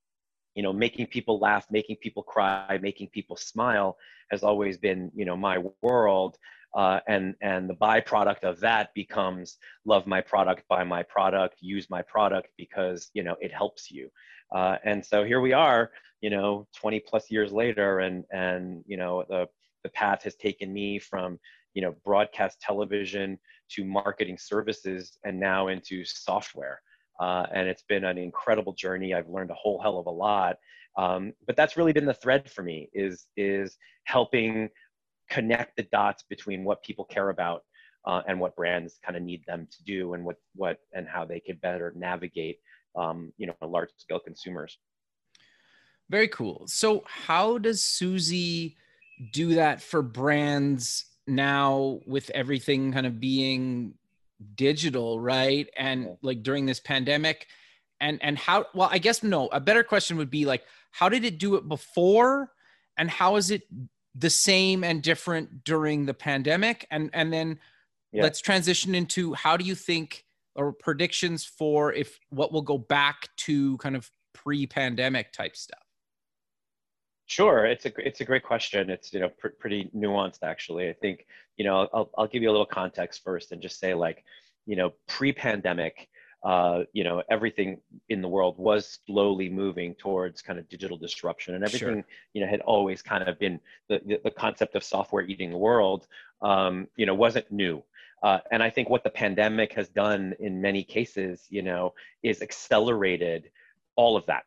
You 0.55 0.63
know 0.63 0.73
making 0.73 1.07
people 1.07 1.39
laugh 1.39 1.67
making 1.71 1.97
people 1.97 2.23
cry 2.23 2.79
making 2.83 3.09
people 3.09 3.37
smile 3.37 3.97
has 4.31 4.43
always 4.43 4.79
been 4.79 5.11
you 5.15 5.25
know 5.25 5.37
my 5.37 5.63
world 5.83 6.37
uh, 6.75 7.01
and 7.09 7.35
and 7.41 7.69
the 7.69 7.75
byproduct 7.75 8.43
of 8.43 8.61
that 8.61 8.93
becomes 8.95 9.59
love 9.85 10.07
my 10.07 10.21
product 10.21 10.65
buy 10.69 10.85
my 10.85 11.03
product 11.03 11.57
use 11.61 11.89
my 11.91 12.03
product 12.03 12.49
because 12.57 13.11
you 13.15 13.23
know 13.23 13.37
it 13.41 13.53
helps 13.53 13.91
you. 13.91 14.09
Uh, 14.55 14.77
and 14.85 15.05
so 15.05 15.25
here 15.25 15.41
we 15.41 15.53
are 15.53 15.91
you 16.21 16.31
know 16.31 16.67
20 16.77 17.01
plus 17.01 17.31
years 17.31 17.53
later 17.53 18.01
and 18.01 18.25
and 18.31 18.85
you 18.87 18.97
know 18.97 19.25
the 19.29 19.49
the 19.83 19.91
path 19.91 20.23
has 20.23 20.35
taken 20.37 20.73
me 20.73 20.99
from 20.99 21.39
you 21.75 21.83
know 21.83 21.95
broadcast 22.05 22.61
television 22.61 23.39
to 23.71 23.85
marketing 23.85 24.39
services 24.39 25.19
and 25.25 25.39
now 25.39 25.69
into 25.69 26.05
software. 26.05 26.81
Uh, 27.21 27.47
and 27.53 27.69
it's 27.69 27.83
been 27.83 28.05
an 28.05 28.19
incredible 28.19 28.73
journey. 28.73 29.15
I've 29.15 29.29
learned 29.29 29.51
a 29.51 29.55
whole 29.55 29.81
hell 29.81 29.99
of 29.99 30.07
a 30.07 30.11
lot. 30.11 30.57
Um, 30.97 31.33
but 31.47 31.57
that's 31.57 31.77
really 31.77 31.93
been 31.93 32.07
the 32.07 32.15
thread 32.15 32.51
for 32.51 32.63
me 32.63 32.89
is 32.93 33.27
is 33.37 33.77
helping 34.05 34.69
connect 35.29 35.77
the 35.77 35.85
dots 35.85 36.25
between 36.29 36.65
what 36.65 36.83
people 36.83 37.05
care 37.05 37.31
about 37.31 37.63
uh, 38.07 38.23
and 38.27 38.41
what 38.41 38.57
brands 38.57 38.99
kind 39.05 39.17
of 39.17 39.23
need 39.23 39.45
them 39.47 39.69
to 39.71 39.85
do 39.85 40.15
and 40.15 40.25
what 40.25 40.37
what 40.57 40.79
and 40.93 41.07
how 41.07 41.25
they 41.25 41.41
could 41.41 41.61
better 41.61 41.93
navigate 41.97 42.59
um, 42.97 43.33
you 43.37 43.47
know 43.47 43.55
large 43.63 43.91
scale 43.97 44.19
consumers. 44.19 44.79
Very 46.09 46.29
cool. 46.29 46.65
So, 46.67 47.05
how 47.07 47.59
does 47.59 47.85
Suzy 47.85 48.77
do 49.33 49.55
that 49.55 49.81
for 49.81 50.03
brands 50.03 51.05
now 51.31 52.01
with 52.07 52.31
everything 52.31 52.93
kind 52.93 53.07
of 53.07 53.21
being 53.21 53.95
digital, 54.55 55.21
right? 55.21 55.69
And 55.77 56.17
like 56.23 56.43
during 56.43 56.67
this 56.67 56.81
pandemic, 56.81 57.47
and 58.01 58.19
and 58.23 58.39
how? 58.39 58.67
Well, 58.75 58.89
I 58.91 58.99
guess 58.99 59.23
no. 59.23 59.49
A 59.49 59.61
better 59.61 59.83
question 59.83 60.17
would 60.17 60.31
be 60.31 60.45
like, 60.45 60.65
how 60.91 61.09
did 61.09 61.25
it 61.25 61.39
do 61.39 61.57
it 61.57 61.69
before, 61.69 62.51
and 62.97 63.11
how 63.11 63.37
is 63.37 63.51
it 63.51 63.63
the 64.15 64.31
same 64.31 64.85
and 64.85 65.03
different 65.03 65.65
during 65.65 66.07
the 66.07 66.15
pandemic? 66.15 66.87
And 66.91 67.11
and 67.13 67.33
then 67.33 67.59
yeah. 68.13 68.23
let's 68.23 68.41
transition 68.41 68.95
into 68.95 69.35
how 69.35 69.57
do 69.57 69.65
you 69.65 69.75
think 69.75 70.25
or 70.57 70.73
predictions 70.73 71.45
for 71.45 71.93
if 71.93 72.19
what 72.31 72.53
will 72.53 72.63
go 72.63 72.77
back 72.77 73.29
to 73.37 73.77
kind 73.79 73.97
of 73.97 74.11
pre-pandemic 74.33 75.33
type 75.33 75.57
stuff 75.57 75.90
Sure, 77.31 77.65
it's 77.65 77.87
a 77.87 77.93
it's 78.05 78.21
a 78.21 78.25
great 78.25 78.43
question. 78.43 78.91
It's 78.91 79.13
you 79.13 79.21
know 79.21 79.29
pr- 79.29 79.55
pretty 79.61 79.89
nuanced 79.97 80.43
actually. 80.43 80.89
I 80.89 80.95
think 80.95 81.27
you 81.57 81.65
know 81.65 81.89
I'll 81.95 82.11
I'll 82.19 82.27
give 82.27 82.43
you 82.43 82.51
a 82.51 82.57
little 82.57 82.67
context 82.67 83.23
first 83.23 83.53
and 83.53 83.63
just 83.63 83.79
say 83.79 83.95
like 83.95 84.25
you 84.67 84.75
know 84.75 84.95
pre-pandemic, 85.07 86.09
uh, 86.43 86.81
you 86.93 87.05
know 87.05 87.23
everything 87.31 87.79
in 88.09 88.21
the 88.21 88.27
world 88.27 88.59
was 88.59 88.99
slowly 89.07 89.49
moving 89.49 89.95
towards 89.95 90.43
kind 90.43 90.59
of 90.59 90.69
digital 90.69 90.97
disruption, 90.97 91.55
and 91.55 91.63
everything 91.63 92.03
sure. 92.03 92.05
you 92.35 92.41
know 92.41 92.49
had 92.49 92.63
always 92.63 93.01
kind 93.01 93.23
of 93.23 93.39
been 93.39 93.61
the 93.89 94.01
the, 94.05 94.21
the 94.25 94.31
concept 94.33 94.75
of 94.75 94.83
software 94.83 95.23
eating 95.23 95.53
the 95.53 95.57
world. 95.57 96.09
Um, 96.43 96.89
you 96.97 97.07
know 97.07 97.15
wasn't 97.15 97.49
new. 97.53 97.81
Uh, 98.25 98.41
and 98.51 98.61
I 98.61 98.71
think 98.71 98.91
what 98.91 99.05
the 99.05 99.11
pandemic 99.11 99.73
has 99.75 99.89
done 99.89 100.35
in 100.41 100.61
many 100.61 100.83
cases, 100.83 101.47
you 101.49 101.63
know, 101.63 101.95
is 102.25 102.43
accelerated 102.43 103.51
all 103.95 104.17
of 104.17 104.27
that 104.27 104.45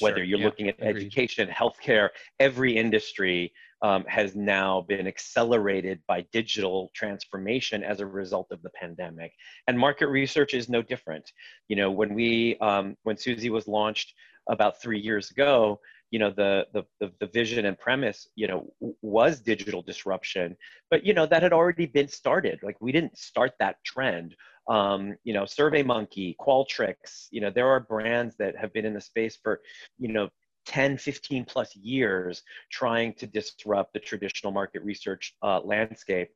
whether 0.00 0.16
sure. 0.16 0.24
you're 0.24 0.38
yeah, 0.38 0.44
looking 0.44 0.68
at 0.68 0.76
agreed. 0.78 0.96
education, 0.96 1.48
healthcare, 1.48 2.10
every 2.40 2.76
industry 2.76 3.52
um, 3.82 4.04
has 4.06 4.34
now 4.34 4.80
been 4.88 5.06
accelerated 5.06 6.00
by 6.08 6.24
digital 6.32 6.90
transformation 6.94 7.84
as 7.84 8.00
a 8.00 8.06
result 8.06 8.48
of 8.50 8.62
the 8.62 8.70
pandemic. 8.70 9.32
And 9.68 9.78
market 9.78 10.06
research 10.06 10.54
is 10.54 10.68
no 10.68 10.80
different. 10.80 11.30
You 11.68 11.76
know, 11.76 11.90
when 11.90 12.14
we, 12.14 12.56
um, 12.58 12.96
when 13.02 13.16
Suzy 13.16 13.50
was 13.50 13.68
launched 13.68 14.14
about 14.48 14.80
three 14.80 15.00
years 15.00 15.30
ago, 15.30 15.80
you 16.10 16.18
know, 16.18 16.30
the, 16.30 16.66
the, 16.72 16.84
the, 17.00 17.12
the 17.20 17.26
vision 17.26 17.66
and 17.66 17.78
premise, 17.78 18.28
you 18.36 18.46
know, 18.46 18.72
was 19.02 19.40
digital 19.40 19.82
disruption, 19.82 20.56
but, 20.90 21.04
you 21.04 21.14
know, 21.14 21.26
that 21.26 21.42
had 21.42 21.52
already 21.52 21.86
been 21.86 22.08
started. 22.08 22.60
Like 22.62 22.76
we 22.80 22.92
didn't 22.92 23.18
start 23.18 23.52
that 23.58 23.76
trend 23.84 24.34
um, 24.66 25.16
you 25.24 25.34
know, 25.34 25.42
SurveyMonkey, 25.42 26.36
Qualtrics, 26.40 27.26
you 27.30 27.40
know, 27.40 27.50
there 27.50 27.68
are 27.68 27.80
brands 27.80 28.34
that 28.36 28.56
have 28.56 28.72
been 28.72 28.86
in 28.86 28.94
the 28.94 29.00
space 29.00 29.36
for, 29.36 29.60
you 29.98 30.10
know, 30.10 30.30
10, 30.66 30.96
15 30.96 31.44
plus 31.44 31.76
years 31.76 32.42
trying 32.70 33.12
to 33.14 33.26
disrupt 33.26 33.92
the 33.92 34.00
traditional 34.00 34.52
market 34.52 34.82
research 34.82 35.34
uh, 35.42 35.60
landscape. 35.60 36.30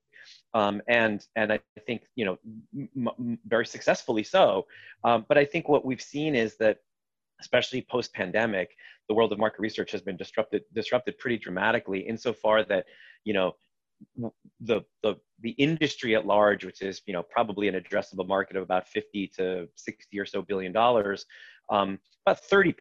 Um, 0.52 0.82
and 0.88 1.24
and 1.36 1.52
I 1.52 1.60
think 1.86 2.02
you 2.14 2.24
know 2.24 2.38
m- 2.74 3.08
m- 3.18 3.38
very 3.46 3.64
successfully 3.64 4.24
so. 4.24 4.66
Um, 5.04 5.24
but 5.28 5.38
I 5.38 5.44
think 5.44 5.68
what 5.68 5.86
we've 5.86 6.02
seen 6.02 6.34
is 6.34 6.56
that, 6.58 6.78
especially 7.40 7.86
post 7.88 8.12
pandemic, 8.12 8.70
the 9.08 9.14
world 9.14 9.32
of 9.32 9.38
market 9.38 9.60
research 9.60 9.90
has 9.92 10.00
been 10.00 10.16
disrupted 10.16 10.62
disrupted 10.74 11.18
pretty 11.18 11.38
dramatically 11.38 12.00
insofar 12.00 12.64
that 12.64 12.84
you 13.24 13.32
know 13.32 13.54
the 14.60 14.80
the 15.02 15.14
the 15.40 15.50
industry 15.50 16.14
at 16.14 16.26
large, 16.26 16.64
which 16.64 16.82
is 16.82 17.02
you 17.06 17.12
know 17.12 17.22
probably 17.22 17.68
an 17.68 17.74
addressable 17.74 18.26
market 18.26 18.56
of 18.56 18.62
about 18.62 18.88
50 18.88 19.30
to 19.36 19.68
60 19.74 20.18
or 20.18 20.26
so 20.26 20.42
billion 20.42 20.72
dollars, 20.72 21.24
um, 21.70 21.98
about 22.26 22.40
30% 22.50 22.74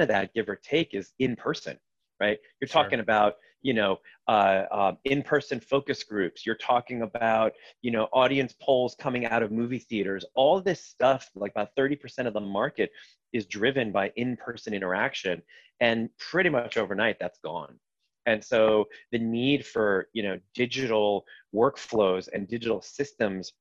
of 0.00 0.08
that, 0.08 0.32
give 0.34 0.48
or 0.48 0.56
take, 0.56 0.94
is 0.94 1.12
in 1.18 1.36
person, 1.36 1.78
right? 2.20 2.38
You're 2.60 2.68
sure. 2.68 2.82
talking 2.82 3.00
about 3.00 3.34
you 3.62 3.74
know 3.74 3.98
uh, 4.28 4.64
uh, 4.70 4.92
in-person 5.04 5.60
focus 5.60 6.02
groups. 6.02 6.44
You're 6.46 6.56
talking 6.56 7.02
about 7.02 7.52
you 7.82 7.90
know 7.90 8.04
audience 8.12 8.54
polls 8.60 8.96
coming 8.98 9.26
out 9.26 9.42
of 9.42 9.52
movie 9.52 9.78
theaters. 9.78 10.24
All 10.34 10.60
this 10.60 10.84
stuff, 10.84 11.30
like 11.34 11.52
about 11.52 11.74
30% 11.76 12.26
of 12.26 12.34
the 12.34 12.40
market, 12.40 12.90
is 13.32 13.46
driven 13.46 13.92
by 13.92 14.12
in-person 14.16 14.74
interaction, 14.74 15.42
and 15.80 16.08
pretty 16.18 16.50
much 16.50 16.76
overnight 16.76 17.18
that's 17.18 17.38
gone 17.38 17.78
and 18.26 18.42
so 18.42 18.86
the 19.12 19.18
need 19.18 19.66
for 19.66 20.08
you 20.12 20.22
know 20.22 20.38
digital 20.54 21.24
workflows 21.54 22.28
and 22.32 22.48
digital 22.48 22.80
systems 22.80 23.52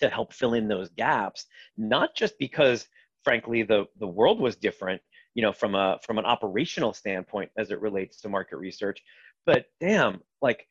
to 0.00 0.08
help 0.08 0.32
fill 0.32 0.54
in 0.54 0.68
those 0.68 0.90
gaps 0.90 1.46
not 1.76 2.14
just 2.14 2.38
because 2.38 2.86
frankly 3.24 3.62
the 3.62 3.84
the 3.98 4.06
world 4.06 4.40
was 4.40 4.56
different 4.56 5.00
you 5.34 5.42
know 5.42 5.52
from 5.52 5.74
a 5.74 5.98
from 6.04 6.18
an 6.18 6.24
operational 6.24 6.92
standpoint 6.92 7.50
as 7.56 7.70
it 7.70 7.80
relates 7.80 8.20
to 8.20 8.28
market 8.28 8.56
research 8.56 9.02
but 9.46 9.66
damn 9.80 10.20
like 10.40 10.66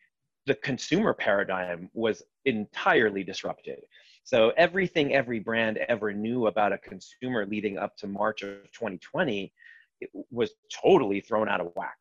the 0.48 0.56
consumer 0.56 1.14
paradigm 1.14 1.90
was 1.94 2.24
entirely 2.46 3.24
disrupted. 3.24 3.80
So 4.24 4.52
everything 4.58 5.14
every 5.14 5.40
brand 5.40 5.78
ever 5.90 6.14
knew 6.14 6.48
about 6.48 6.74
a 6.74 6.78
consumer 6.78 7.46
leading 7.46 7.78
up 7.78 7.96
to 7.98 8.08
march 8.08 8.44
of 8.44 8.72
2020 8.72 9.54
was 10.32 10.52
totally 10.72 11.22
thrown 11.22 11.48
out 11.48 11.62
of 11.62 11.72
whack. 11.76 11.98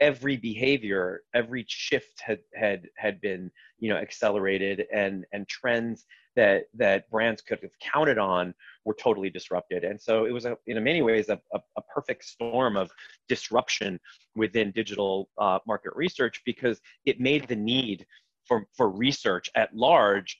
Every 0.00 0.36
behavior 0.36 1.22
every 1.34 1.64
shift 1.68 2.20
had 2.20 2.40
had 2.54 2.88
had 2.96 3.20
been 3.20 3.50
you 3.78 3.88
know 3.88 3.96
accelerated 3.96 4.84
and 4.92 5.24
and 5.32 5.48
trends 5.48 6.06
that 6.34 6.64
that 6.74 7.10
brands 7.10 7.40
could 7.40 7.60
have 7.62 7.70
counted 7.80 8.18
on 8.18 8.54
were 8.84 8.94
totally 8.94 9.30
disrupted. 9.30 9.84
And 9.84 10.00
so 10.00 10.26
it 10.26 10.32
was 10.32 10.44
a, 10.44 10.56
in 10.66 10.82
many 10.84 11.02
ways 11.02 11.28
a, 11.30 11.40
a, 11.52 11.60
a 11.75 11.75
perfect 11.96 12.24
storm 12.24 12.76
of 12.76 12.90
disruption 13.28 13.98
within 14.34 14.70
digital 14.72 15.30
uh, 15.38 15.58
market 15.66 15.92
research 15.94 16.42
because 16.44 16.80
it 17.06 17.20
made 17.20 17.48
the 17.48 17.56
need 17.56 18.06
for 18.46 18.66
for 18.76 18.90
research 18.90 19.50
at 19.54 19.74
large 19.74 20.38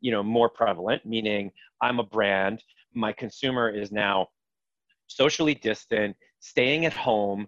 you 0.00 0.10
know 0.10 0.22
more 0.22 0.48
prevalent 0.48 1.04
meaning 1.06 1.50
i'm 1.80 2.00
a 2.00 2.04
brand 2.16 2.62
my 2.92 3.12
consumer 3.12 3.70
is 3.70 3.90
now 3.90 4.26
socially 5.06 5.54
distant 5.54 6.14
staying 6.40 6.84
at 6.84 6.92
home 6.92 7.46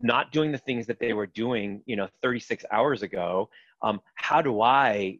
not 0.00 0.32
doing 0.32 0.52
the 0.52 0.58
things 0.58 0.86
that 0.86 0.98
they 1.00 1.12
were 1.12 1.26
doing 1.26 1.82
you 1.86 1.96
know 1.96 2.08
36 2.22 2.64
hours 2.70 3.02
ago. 3.02 3.48
Um, 3.82 4.00
how 4.14 4.40
do 4.40 4.62
i 4.62 5.18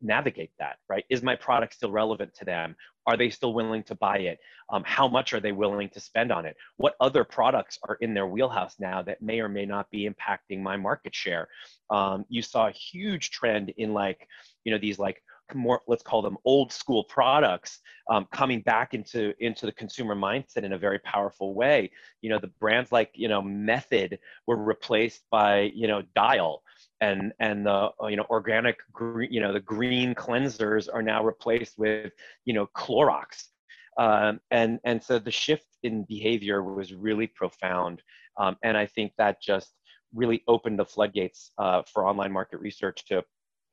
navigate 0.00 0.50
that 0.58 0.76
right? 0.88 1.04
Is 1.10 1.22
my 1.22 1.36
product 1.36 1.74
still 1.74 1.90
relevant 1.90 2.34
to 2.34 2.44
them? 2.44 2.76
Are 3.06 3.16
they 3.16 3.30
still 3.30 3.52
willing 3.52 3.82
to 3.84 3.94
buy 3.94 4.18
it? 4.18 4.38
Um, 4.70 4.82
how 4.86 5.08
much 5.08 5.32
are 5.34 5.40
they 5.40 5.52
willing 5.52 5.90
to 5.90 6.00
spend 6.00 6.32
on 6.32 6.46
it? 6.46 6.56
What 6.76 6.94
other 7.00 7.24
products 7.24 7.78
are 7.86 7.96
in 8.00 8.14
their 8.14 8.26
wheelhouse 8.26 8.76
now 8.78 9.02
that 9.02 9.20
may 9.20 9.40
or 9.40 9.48
may 9.48 9.66
not 9.66 9.90
be 9.90 10.08
impacting 10.08 10.62
my 10.62 10.76
market 10.76 11.14
share? 11.14 11.48
Um, 11.90 12.24
you 12.28 12.42
saw 12.42 12.68
a 12.68 12.72
huge 12.72 13.30
trend 13.30 13.72
in 13.76 13.92
like 13.92 14.26
you 14.64 14.72
know 14.72 14.78
these 14.78 14.98
like 14.98 15.22
more 15.52 15.82
let's 15.86 16.02
call 16.02 16.22
them 16.22 16.38
old 16.46 16.72
school 16.72 17.04
products 17.04 17.80
um, 18.10 18.26
coming 18.32 18.60
back 18.62 18.94
into 18.94 19.34
into 19.44 19.66
the 19.66 19.72
consumer 19.72 20.16
mindset 20.16 20.62
in 20.62 20.72
a 20.72 20.78
very 20.78 20.98
powerful 21.00 21.54
way. 21.54 21.90
You 22.22 22.30
know 22.30 22.38
the 22.38 22.52
brands 22.60 22.90
like 22.92 23.10
you 23.14 23.28
know 23.28 23.42
method 23.42 24.18
were 24.46 24.56
replaced 24.56 25.24
by 25.30 25.72
you 25.74 25.86
know 25.86 26.02
dial 26.14 26.62
and 27.04 27.32
and 27.38 27.66
the 27.66 27.90
uh, 28.02 28.06
you 28.06 28.16
know 28.16 28.26
organic 28.30 28.76
green 28.92 29.32
you 29.32 29.40
know 29.40 29.52
the 29.52 29.60
green 29.60 30.14
cleansers 30.14 30.88
are 30.92 31.02
now 31.02 31.24
replaced 31.24 31.78
with 31.78 32.12
you 32.44 32.54
know 32.54 32.66
Clorox. 32.76 33.48
Um, 33.96 34.40
and 34.50 34.80
and 34.84 35.02
so 35.02 35.18
the 35.18 35.30
shift 35.30 35.66
in 35.84 36.04
behavior 36.04 36.62
was 36.62 36.92
really 36.92 37.28
profound. 37.28 38.02
Um, 38.40 38.56
and 38.64 38.76
I 38.76 38.86
think 38.86 39.12
that 39.18 39.40
just 39.40 39.70
really 40.12 40.42
opened 40.48 40.78
the 40.78 40.84
floodgates 40.84 41.52
uh, 41.58 41.82
for 41.92 42.06
online 42.06 42.32
market 42.32 42.58
research 42.58 43.04
to 43.06 43.22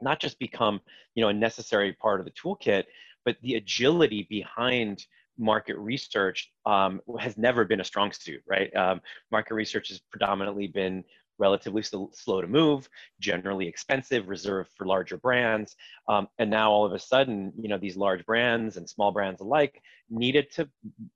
not 0.01 0.19
just 0.19 0.38
become 0.38 0.79
you 1.15 1.23
know 1.23 1.29
a 1.29 1.33
necessary 1.33 1.93
part 1.93 2.19
of 2.19 2.25
the 2.25 2.33
toolkit 2.39 2.85
but 3.25 3.38
the 3.43 3.55
agility 3.55 4.25
behind 4.29 5.05
market 5.38 5.77
research 5.77 6.51
um, 6.65 7.00
has 7.19 7.38
never 7.38 7.63
been 7.65 7.81
a 7.81 7.83
strong 7.91 8.11
suit 8.11 8.41
right? 8.47 8.75
Um, 8.75 9.01
market 9.31 9.53
research 9.53 9.89
has 9.89 10.00
predominantly 10.11 10.67
been 10.67 11.03
relatively 11.39 11.81
slow, 11.81 12.09
slow 12.13 12.41
to 12.41 12.47
move 12.47 12.88
generally 13.19 13.67
expensive 13.67 14.27
reserved 14.27 14.69
for 14.77 14.85
larger 14.85 15.17
brands. 15.17 15.75
Um, 16.07 16.27
and 16.39 16.50
now 16.50 16.71
all 16.71 16.85
of 16.85 16.93
a 16.93 17.00
sudden 17.00 17.51
you 17.59 17.69
know 17.69 17.77
these 17.77 17.97
large 17.97 18.25
brands 18.25 18.77
and 18.77 18.89
small 18.89 19.11
brands 19.11 19.41
alike 19.41 19.81
needed 20.09 20.51
to 20.53 20.69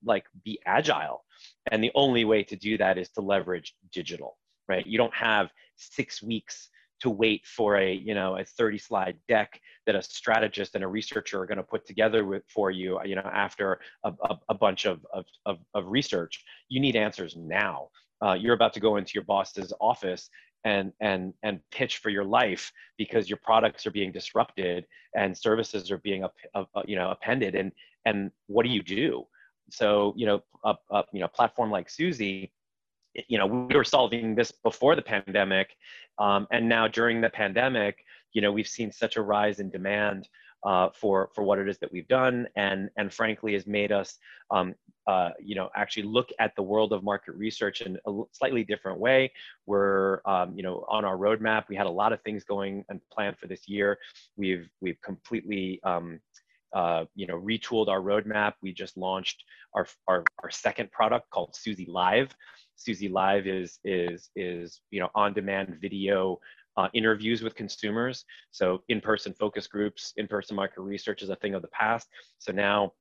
like 0.03 0.25
be 0.43 0.59
agile. 0.65 1.23
And 1.71 1.83
the 1.83 1.91
only 1.95 2.25
way 2.25 2.43
to 2.43 2.55
do 2.55 2.77
that 2.77 2.97
is 2.97 3.09
to 3.11 3.21
leverage 3.21 3.75
digital 3.91 4.37
right? 4.67 4.85
You 4.85 4.97
don't 4.97 5.13
have 5.13 5.49
six 5.75 6.21
weeks 6.21 6.69
to 7.01 7.09
wait 7.09 7.45
for 7.45 7.77
a 7.77 7.93
you 7.93 8.15
know 8.15 8.37
a 8.37 8.45
30 8.45 8.77
slide 8.77 9.17
deck 9.27 9.59
that 9.85 9.95
a 9.95 10.01
strategist 10.01 10.75
and 10.75 10.83
a 10.83 10.87
researcher 10.87 11.41
are 11.41 11.45
going 11.45 11.57
to 11.57 11.63
put 11.63 11.85
together 11.85 12.25
with, 12.25 12.43
for 12.47 12.71
you 12.71 12.99
you 13.03 13.15
know 13.15 13.29
after 13.33 13.79
a, 14.05 14.13
a, 14.23 14.37
a 14.49 14.53
bunch 14.53 14.85
of, 14.85 15.05
of, 15.13 15.25
of, 15.45 15.57
of, 15.73 15.85
research. 15.87 16.43
You 16.69 16.79
need 16.79 16.95
answers 16.95 17.35
now 17.35 17.89
uh, 18.23 18.33
you're 18.33 18.53
about 18.53 18.73
to 18.73 18.79
go 18.79 18.97
into 18.97 19.11
your 19.13 19.23
boss's 19.23 19.73
office 19.79 20.29
and 20.63 20.91
and 20.99 21.33
and 21.43 21.59
pitch 21.71 21.97
for 21.97 22.09
your 22.09 22.23
life 22.23 22.71
because 22.97 23.29
your 23.29 23.37
products 23.37 23.85
are 23.85 23.91
being 23.91 24.11
disrupted 24.11 24.85
and 25.15 25.37
services 25.37 25.91
are 25.91 25.99
being 25.99 26.23
up, 26.23 26.33
uh, 26.55 26.63
you 26.85 26.95
know 26.95 27.11
appended. 27.11 27.55
And 27.55 27.71
and 28.05 28.31
what 28.47 28.65
do 28.65 28.71
you 28.71 28.81
do? 28.83 29.25
So 29.69 30.13
you 30.17 30.25
know 30.25 30.43
a, 30.63 30.75
a 30.91 31.03
you 31.13 31.19
know 31.19 31.27
platform 31.27 31.71
like 31.71 31.89
Suzy 31.89 32.51
you 33.27 33.37
know 33.37 33.45
we 33.45 33.75
were 33.75 33.83
solving 33.83 34.35
this 34.35 34.51
before 34.51 34.95
the 34.95 35.01
pandemic 35.01 35.75
um, 36.19 36.47
and 36.51 36.67
now 36.67 36.87
during 36.87 37.21
the 37.21 37.29
pandemic 37.29 38.03
you 38.33 38.41
know 38.41 38.51
we've 38.51 38.67
seen 38.67 38.91
such 38.91 39.17
a 39.17 39.21
rise 39.21 39.59
in 39.59 39.69
demand 39.69 40.27
uh, 40.65 40.89
for 40.93 41.29
for 41.33 41.43
what 41.43 41.59
it 41.59 41.69
is 41.69 41.77
that 41.77 41.91
we've 41.91 42.07
done 42.07 42.47
and 42.55 42.89
and 42.97 43.13
frankly 43.13 43.53
has 43.53 43.67
made 43.67 43.91
us 43.91 44.17
um, 44.51 44.73
uh, 45.07 45.29
you 45.39 45.55
know 45.55 45.69
actually 45.75 46.03
look 46.03 46.29
at 46.39 46.55
the 46.55 46.61
world 46.63 46.93
of 46.93 47.03
market 47.03 47.33
research 47.35 47.81
in 47.81 47.97
a 48.07 48.21
slightly 48.31 48.63
different 48.63 48.99
way 48.99 49.31
we're 49.65 50.19
um, 50.25 50.53
you 50.55 50.63
know 50.63 50.85
on 50.87 51.05
our 51.05 51.17
roadmap 51.17 51.65
we 51.69 51.75
had 51.75 51.87
a 51.87 51.89
lot 51.89 52.13
of 52.13 52.21
things 52.21 52.43
going 52.43 52.83
and 52.89 52.99
planned 53.11 53.37
for 53.37 53.47
this 53.47 53.67
year 53.67 53.97
we've 54.37 54.69
we've 54.81 55.01
completely 55.01 55.79
um, 55.83 56.19
uh, 56.73 57.05
you 57.15 57.25
know, 57.25 57.39
retooled 57.39 57.87
our 57.87 58.01
roadmap. 58.01 58.55
We 58.61 58.73
just 58.73 58.97
launched 58.97 59.45
our, 59.73 59.87
our, 60.09 60.27
our 60.43 60.49
second 60.49 60.91
product 60.91 61.29
called 61.29 61.55
Suzy 61.55 61.85
Live, 61.85 62.35
Suzy 62.75 63.07
Live 63.07 63.47
is 63.47 63.79
is 63.83 64.29
is 64.35 64.81
you 64.91 64.99
know 64.99 65.09
on-demand 65.15 65.77
video 65.81 66.39
uh, 66.77 66.89
interviews 66.93 67.41
with 67.41 67.55
consumers. 67.55 68.25
So 68.51 68.83
in-person 68.89 69.33
focus 69.33 69.67
groups, 69.67 70.13
in-person 70.17 70.55
market 70.55 70.81
research 70.81 71.21
is 71.21 71.29
a 71.29 71.35
thing 71.37 71.55
of 71.55 71.61
the 71.61 71.69
past. 71.69 72.09
So 72.39 72.51
now, 72.51 72.91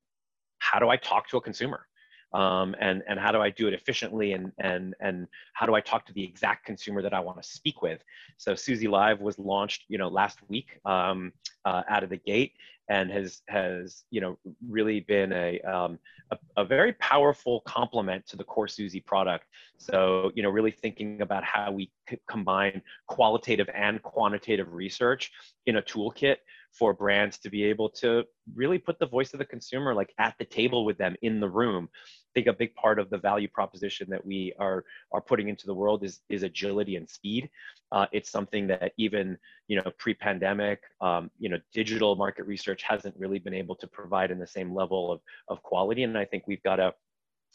how 0.59 0.79
do 0.79 0.89
I 0.89 0.97
talk 0.97 1.29
to 1.31 1.37
a 1.37 1.41
consumer? 1.41 1.87
Um, 2.35 2.75
and 2.81 3.03
and 3.07 3.19
how 3.19 3.31
do 3.31 3.41
I 3.41 3.51
do 3.51 3.69
it 3.69 3.75
efficiently 3.75 4.33
and 4.33 4.51
and 4.59 4.95
and 5.01 5.29
how 5.53 5.67
do 5.67 5.75
I 5.75 5.81
talk 5.81 6.05
to 6.07 6.13
the 6.13 6.25
exact 6.25 6.67
consumer 6.67 7.01
that 7.01 7.15
I 7.15 7.21
want 7.21 7.41
to 7.41 7.49
speak 7.49 7.81
with? 7.81 8.03
So 8.39 8.57
Suzy 8.57 8.89
Live 8.89 9.21
was 9.21 9.39
launched, 9.39 9.85
you 9.89 9.99
know, 9.99 10.09
last 10.09 10.39
week 10.49 10.81
um, 10.85 11.33
uh, 11.65 11.83
out 11.89 12.03
of 12.03 12.11
the 12.11 12.17
gate, 12.17 12.55
and 12.89 13.09
has 13.11 13.43
has 13.49 14.03
you 14.11 14.21
know 14.21 14.37
really 14.69 14.99
been 14.99 15.33
a, 15.33 15.61
um, 15.61 15.99
a, 16.33 16.39
a 16.57 16.65
very 16.65 16.95
powerful 16.95 17.61
complement 17.61 18.27
to 18.27 18.37
the 18.37 18.45
core 18.45 18.69
Suzy 18.69 19.01
product. 19.01 19.45
So 19.79 20.33
you 20.35 20.43
know 20.43 20.51
really 20.51 20.73
thinking 20.73 21.23
about 21.23 21.45
how 21.45 21.71
we 21.71 21.93
combine 22.29 22.83
qualitative 23.07 23.69
and 23.73 24.03
quantitative 24.03 24.73
research 24.73 25.31
in 25.67 25.77
a 25.77 25.83
toolkit 25.83 26.39
for 26.73 26.93
brands 26.93 27.39
to 27.39 27.51
be 27.51 27.63
able 27.63 27.89
to 27.89 28.25
really 28.55 28.79
put 28.79 28.99
the 28.99 29.07
voice 29.07 29.33
of 29.33 29.39
the 29.39 29.45
consumer 29.45 29.95
like 29.95 30.13
at 30.19 30.35
the 30.39 30.45
table 30.45 30.85
with 30.85 30.99
them 30.99 31.15
in 31.23 31.39
the 31.39 31.49
room 31.49 31.89
think 32.35 32.47
a 32.47 32.53
big 32.53 32.75
part 32.75 32.99
of 32.99 33.11
the 33.11 33.19
value 33.19 33.49
proposition 33.49 34.09
that 34.11 34.25
we 34.25 34.53
are 34.59 34.85
are 35.13 35.21
putting 35.21 35.49
into 35.49 35.67
the 35.67 35.75
world 35.75 36.05
is 36.05 36.21
is 36.29 36.43
agility 36.43 36.97
and 36.97 37.09
speed. 37.09 37.49
Uh, 37.93 38.07
it's 38.13 38.31
something 38.31 38.67
that 38.67 38.93
even 38.97 39.39
you 39.69 39.77
know 39.77 39.91
pre-pandemic, 39.99 40.83
um, 41.01 41.31
you 41.39 41.49
know, 41.49 41.59
digital 41.73 42.17
market 42.17 42.45
research 42.45 42.83
hasn't 42.83 43.15
really 43.17 43.39
been 43.39 43.55
able 43.55 43.77
to 43.77 43.87
provide 43.87 44.31
in 44.31 44.39
the 44.39 44.47
same 44.47 44.75
level 44.75 45.13
of 45.13 45.21
of 45.49 45.63
quality. 45.63 46.03
And 46.03 46.19
I 46.19 46.25
think 46.25 46.45
we've 46.47 46.63
got 46.63 46.81
a 46.81 46.93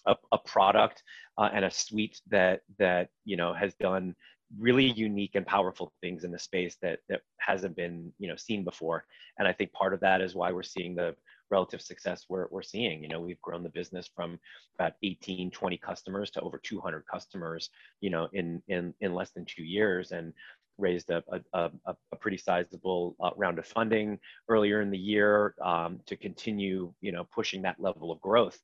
a, 0.05 0.15
a 0.31 0.37
product 0.37 1.03
uh, 1.37 1.49
and 1.53 1.65
a 1.65 1.71
suite 1.71 2.21
that 2.29 2.61
that 2.77 3.09
you 3.25 3.37
know 3.37 3.53
has 3.53 3.73
done 3.75 4.15
really 4.57 4.91
unique 4.91 5.35
and 5.35 5.45
powerful 5.45 5.93
things 6.01 6.23
in 6.23 6.31
the 6.31 6.39
space 6.39 6.77
that 6.81 6.99
that 7.07 7.21
hasn't 7.37 7.75
been 7.75 8.11
you 8.17 8.27
know 8.27 8.35
seen 8.35 8.63
before 8.63 9.05
and 9.37 9.47
i 9.47 9.53
think 9.53 9.71
part 9.73 9.93
of 9.93 9.99
that 9.99 10.21
is 10.21 10.33
why 10.33 10.51
we're 10.51 10.63
seeing 10.63 10.95
the 10.95 11.15
relative 11.49 11.81
success 11.81 12.25
we're, 12.29 12.47
we're 12.51 12.61
seeing. 12.61 13.01
You 13.03 13.09
know, 13.09 13.21
we've 13.21 13.41
grown 13.41 13.63
the 13.63 13.69
business 13.69 14.09
from 14.15 14.39
about 14.77 14.93
18, 15.03 15.51
20 15.51 15.77
customers 15.77 16.31
to 16.31 16.41
over 16.41 16.57
200 16.57 17.03
customers, 17.11 17.69
you 18.01 18.09
know, 18.09 18.27
in, 18.33 18.61
in, 18.67 18.93
in 19.01 19.13
less 19.13 19.31
than 19.31 19.45
two 19.45 19.63
years 19.63 20.11
and 20.11 20.33
raised 20.77 21.09
a, 21.09 21.23
a, 21.53 21.71
a, 21.85 21.95
a 22.11 22.15
pretty 22.15 22.37
sizable 22.37 23.15
uh, 23.19 23.31
round 23.35 23.59
of 23.59 23.65
funding 23.65 24.17
earlier 24.47 24.81
in 24.81 24.89
the 24.89 24.97
year 24.97 25.55
um, 25.61 25.99
to 26.05 26.15
continue, 26.15 26.93
you 27.01 27.11
know, 27.11 27.25
pushing 27.33 27.61
that 27.61 27.79
level 27.79 28.11
of 28.11 28.21
growth. 28.21 28.59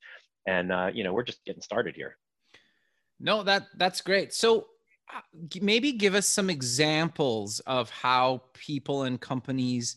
And, 0.48 0.72
uh, 0.72 0.92
you 0.94 1.04
know, 1.04 1.14
we're 1.14 1.24
just 1.24 1.44
getting 1.46 1.62
started 1.62 1.96
here. 1.96 2.18
No, 3.20 3.44
that 3.44 3.68
that's 3.78 4.02
great. 4.02 4.34
So 4.34 4.68
uh, 5.14 5.22
maybe 5.62 5.94
give 5.94 6.16
us 6.16 6.28
some 6.28 6.50
examples 6.50 7.60
of 7.62 7.90
how 7.90 8.44
people 8.54 9.04
and 9.04 9.20
companies 9.20 9.96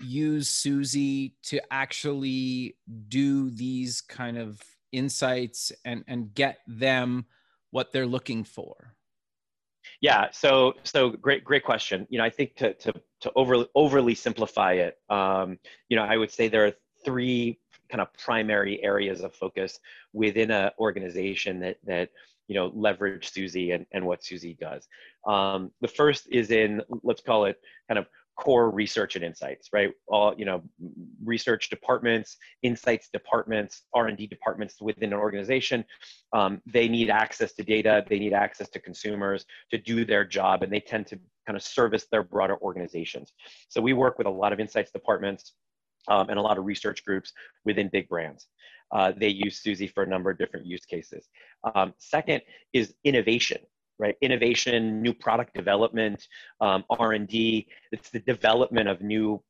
use 0.00 0.48
Suzy 0.48 1.34
to 1.44 1.60
actually 1.72 2.76
do 3.08 3.50
these 3.50 4.00
kind 4.00 4.38
of 4.38 4.60
insights 4.92 5.72
and 5.84 6.04
and 6.06 6.34
get 6.34 6.58
them 6.66 7.26
what 7.70 7.92
they're 7.92 8.06
looking 8.06 8.44
for. 8.44 8.94
Yeah, 10.00 10.30
so 10.30 10.74
so 10.82 11.10
great 11.10 11.44
great 11.44 11.64
question. 11.64 12.06
You 12.10 12.18
know, 12.18 12.24
I 12.24 12.30
think 12.30 12.56
to 12.56 12.74
to 12.74 12.94
to 13.20 13.32
overly 13.34 13.66
overly 13.74 14.14
simplify 14.14 14.72
it, 14.72 14.98
um, 15.08 15.58
you 15.88 15.96
know, 15.96 16.04
I 16.04 16.16
would 16.16 16.30
say 16.30 16.48
there 16.48 16.66
are 16.66 16.72
three 17.04 17.58
kind 17.90 18.00
of 18.00 18.12
primary 18.14 18.82
areas 18.82 19.22
of 19.22 19.34
focus 19.34 19.78
within 20.12 20.50
an 20.50 20.70
organization 20.78 21.60
that 21.60 21.78
that 21.84 22.10
you 22.48 22.54
know 22.54 22.70
leverage 22.74 23.30
Suzy 23.32 23.70
and, 23.72 23.86
and 23.92 24.04
what 24.04 24.24
Suzy 24.24 24.54
does. 24.60 24.86
Um, 25.26 25.70
the 25.80 25.88
first 25.88 26.28
is 26.30 26.50
in 26.50 26.82
let's 27.02 27.22
call 27.22 27.46
it 27.46 27.60
kind 27.88 27.98
of 27.98 28.06
core 28.36 28.70
research 28.70 29.16
and 29.16 29.24
insights 29.24 29.68
right? 29.72 29.92
All 30.08 30.34
you 30.36 30.44
know 30.44 30.62
research 31.24 31.70
departments 31.70 32.36
insights 32.62 33.08
departments 33.12 33.82
r&d 33.94 34.26
departments 34.26 34.76
within 34.80 35.12
an 35.12 35.18
organization 35.18 35.84
um, 36.32 36.60
they 36.66 36.88
need 36.88 37.10
access 37.10 37.54
to 37.54 37.62
data 37.62 38.04
they 38.08 38.18
need 38.18 38.32
access 38.32 38.68
to 38.70 38.78
consumers 38.78 39.46
to 39.70 39.78
do 39.78 40.04
their 40.04 40.24
job 40.24 40.62
and 40.62 40.72
they 40.72 40.80
tend 40.80 41.06
to 41.06 41.18
kind 41.46 41.56
of 41.56 41.62
service 41.62 42.06
their 42.10 42.22
broader 42.22 42.56
organizations. 42.60 43.32
So 43.68 43.80
we 43.80 43.92
work 43.92 44.18
with 44.18 44.26
a 44.26 44.30
lot 44.30 44.52
of 44.52 44.60
insights 44.60 44.90
departments 44.90 45.54
um, 46.08 46.28
and 46.28 46.38
a 46.38 46.42
lot 46.42 46.58
of 46.58 46.64
research 46.64 47.04
groups 47.04 47.32
within 47.64 47.88
big 47.88 48.08
brands. 48.08 48.48
Uh, 48.92 49.12
they 49.16 49.28
use 49.28 49.62
Suzy 49.62 49.86
for 49.86 50.02
a 50.02 50.06
number 50.06 50.30
of 50.30 50.38
different 50.38 50.66
use 50.66 50.84
cases. 50.84 51.28
Um, 51.74 51.94
second 51.98 52.42
is 52.72 52.94
innovation, 53.04 53.58
right? 53.98 54.16
Innovation, 54.20 55.02
new 55.02 55.14
product 55.14 55.54
development, 55.54 56.26
um, 56.60 56.84
R&D. 56.90 57.66
It's 57.92 58.10
the 58.10 58.20
development 58.20 58.88
of 58.88 59.00
new 59.00 59.42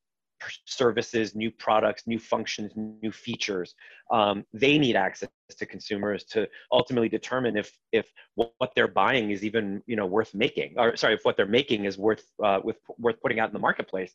services, 0.67 1.35
new 1.35 1.51
products, 1.51 2.07
new 2.07 2.19
functions, 2.19 2.73
new 2.77 3.13
features. 3.13 3.75
Um, 4.11 4.45
they 4.53 4.79
need 4.79 4.97
access 4.97 5.29
to 5.57 5.67
consumers 5.67 6.25
to 6.25 6.49
ultimately 6.73 7.09
determine 7.09 7.57
if 7.57 7.77
if 7.93 8.07
what 8.35 8.71
they're 8.75 8.89
buying 8.89 9.31
is 9.31 9.45
even 9.45 9.83
you 9.87 9.97
know 9.97 10.07
worth 10.07 10.35
making, 10.35 10.75
or 10.77 10.97
sorry, 10.97 11.15
if 11.15 11.21
what 11.25 11.37
they're 11.37 11.47
making 11.47 11.85
is 11.85 11.99
worth 11.99 12.25
uh, 12.45 12.61
with 12.63 12.77
worth 12.99 13.21
putting 13.21 13.41
out 13.41 13.49
in 13.49 13.53
the 13.53 13.59
marketplace. 13.59 14.15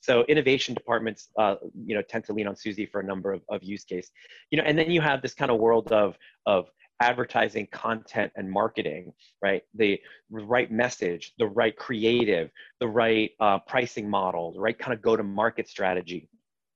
So 0.00 0.24
innovation 0.24 0.74
departments, 0.74 1.28
uh, 1.38 1.56
you 1.86 1.94
know, 1.94 2.02
tend 2.02 2.24
to 2.24 2.32
lean 2.32 2.46
on 2.46 2.56
Suzy 2.56 2.86
for 2.86 3.00
a 3.00 3.04
number 3.04 3.32
of, 3.32 3.42
of 3.48 3.62
use 3.62 3.84
case. 3.84 4.10
You 4.50 4.58
know, 4.58 4.64
and 4.64 4.78
then 4.78 4.90
you 4.90 5.00
have 5.00 5.22
this 5.22 5.34
kind 5.34 5.50
of 5.50 5.58
world 5.58 5.90
of 5.92 6.16
of 6.46 6.70
advertising 7.00 7.66
content 7.72 8.32
and 8.36 8.50
marketing 8.50 9.12
right? 9.42 9.62
The 9.74 10.00
right 10.30 10.70
message 10.70 11.32
the 11.38 11.46
right 11.46 11.76
creative 11.76 12.50
the 12.80 12.88
right 12.88 13.30
uh, 13.40 13.58
pricing 13.60 14.08
model 14.08 14.52
the 14.52 14.60
right 14.60 14.78
kind 14.78 14.92
of 14.92 15.02
go 15.02 15.16
to 15.16 15.22
market 15.22 15.68
strategy 15.68 16.28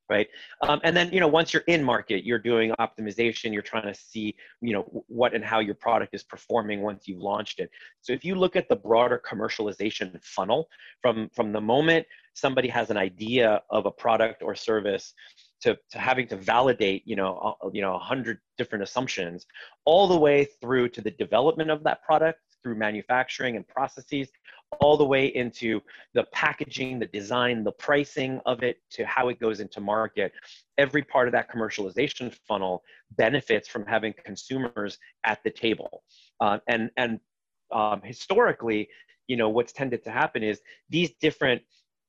right? 0.08 0.28
Um, 0.62 0.80
and 0.84 0.96
then 0.96 1.10
you 1.12 1.20
know 1.20 1.28
once 1.28 1.52
you're 1.52 1.64
in 1.66 1.82
market 1.82 2.24
you're 2.24 2.38
doing 2.38 2.72
optimization 2.78 3.52
you're 3.52 3.62
trying 3.62 3.92
to 3.92 3.94
see 3.94 4.34
you 4.60 4.72
know 4.72 5.04
what 5.08 5.34
and 5.34 5.44
how 5.44 5.60
your 5.60 5.74
product 5.74 6.14
is 6.14 6.22
performing 6.22 6.82
once 6.82 7.06
you've 7.06 7.20
launched 7.20 7.60
it. 7.60 7.70
So 8.00 8.12
if 8.12 8.24
you 8.24 8.34
look 8.34 8.56
at 8.56 8.68
the 8.68 8.76
broader 8.76 9.20
commercialization 9.28 10.22
funnel 10.22 10.68
from 11.02 11.30
from 11.34 11.52
the 11.52 11.60
moment 11.60 12.06
somebody 12.34 12.68
has 12.68 12.90
an 12.90 12.96
idea 12.96 13.62
of 13.70 13.86
a 13.86 13.90
product 13.90 14.42
or 14.42 14.54
service 14.54 15.14
to, 15.62 15.76
to 15.90 15.98
having 15.98 16.26
to 16.28 16.36
validate 16.36 17.02
you 17.06 17.16
know 17.16 17.56
uh, 17.62 17.68
you 17.72 17.82
know 17.82 17.94
a 17.94 17.98
hundred 17.98 18.38
different 18.58 18.82
assumptions 18.82 19.46
all 19.84 20.06
the 20.06 20.18
way 20.18 20.44
through 20.60 20.88
to 20.88 21.00
the 21.00 21.10
development 21.12 21.70
of 21.70 21.82
that 21.84 22.02
product 22.02 22.40
through 22.62 22.74
manufacturing 22.74 23.56
and 23.56 23.66
processes 23.68 24.28
all 24.80 24.96
the 24.96 25.04
way 25.04 25.26
into 25.26 25.80
the 26.14 26.24
packaging 26.32 26.98
the 26.98 27.06
design 27.06 27.62
the 27.62 27.72
pricing 27.72 28.40
of 28.46 28.62
it 28.62 28.78
to 28.90 29.06
how 29.06 29.28
it 29.28 29.38
goes 29.38 29.60
into 29.60 29.80
market. 29.80 30.32
Every 30.76 31.02
part 31.02 31.28
of 31.28 31.32
that 31.32 31.50
commercialization 31.50 32.34
funnel 32.46 32.82
benefits 33.12 33.68
from 33.68 33.86
having 33.86 34.14
consumers 34.24 34.98
at 35.24 35.42
the 35.44 35.50
table. 35.50 36.02
Uh, 36.40 36.58
and 36.66 36.90
and 36.96 37.20
um, 37.72 38.00
historically 38.02 38.88
you 39.28 39.36
know 39.36 39.48
what's 39.48 39.72
tended 39.72 40.04
to 40.04 40.10
happen 40.10 40.42
is 40.42 40.60
these 40.88 41.12
different 41.20 41.62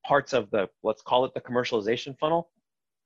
parts 0.06 0.34
of 0.34 0.50
the 0.52 0.68
let's 0.84 1.02
call 1.02 1.26
it 1.26 1.34
the 1.34 1.42
commercialization 1.42 2.18
funnel 2.18 2.50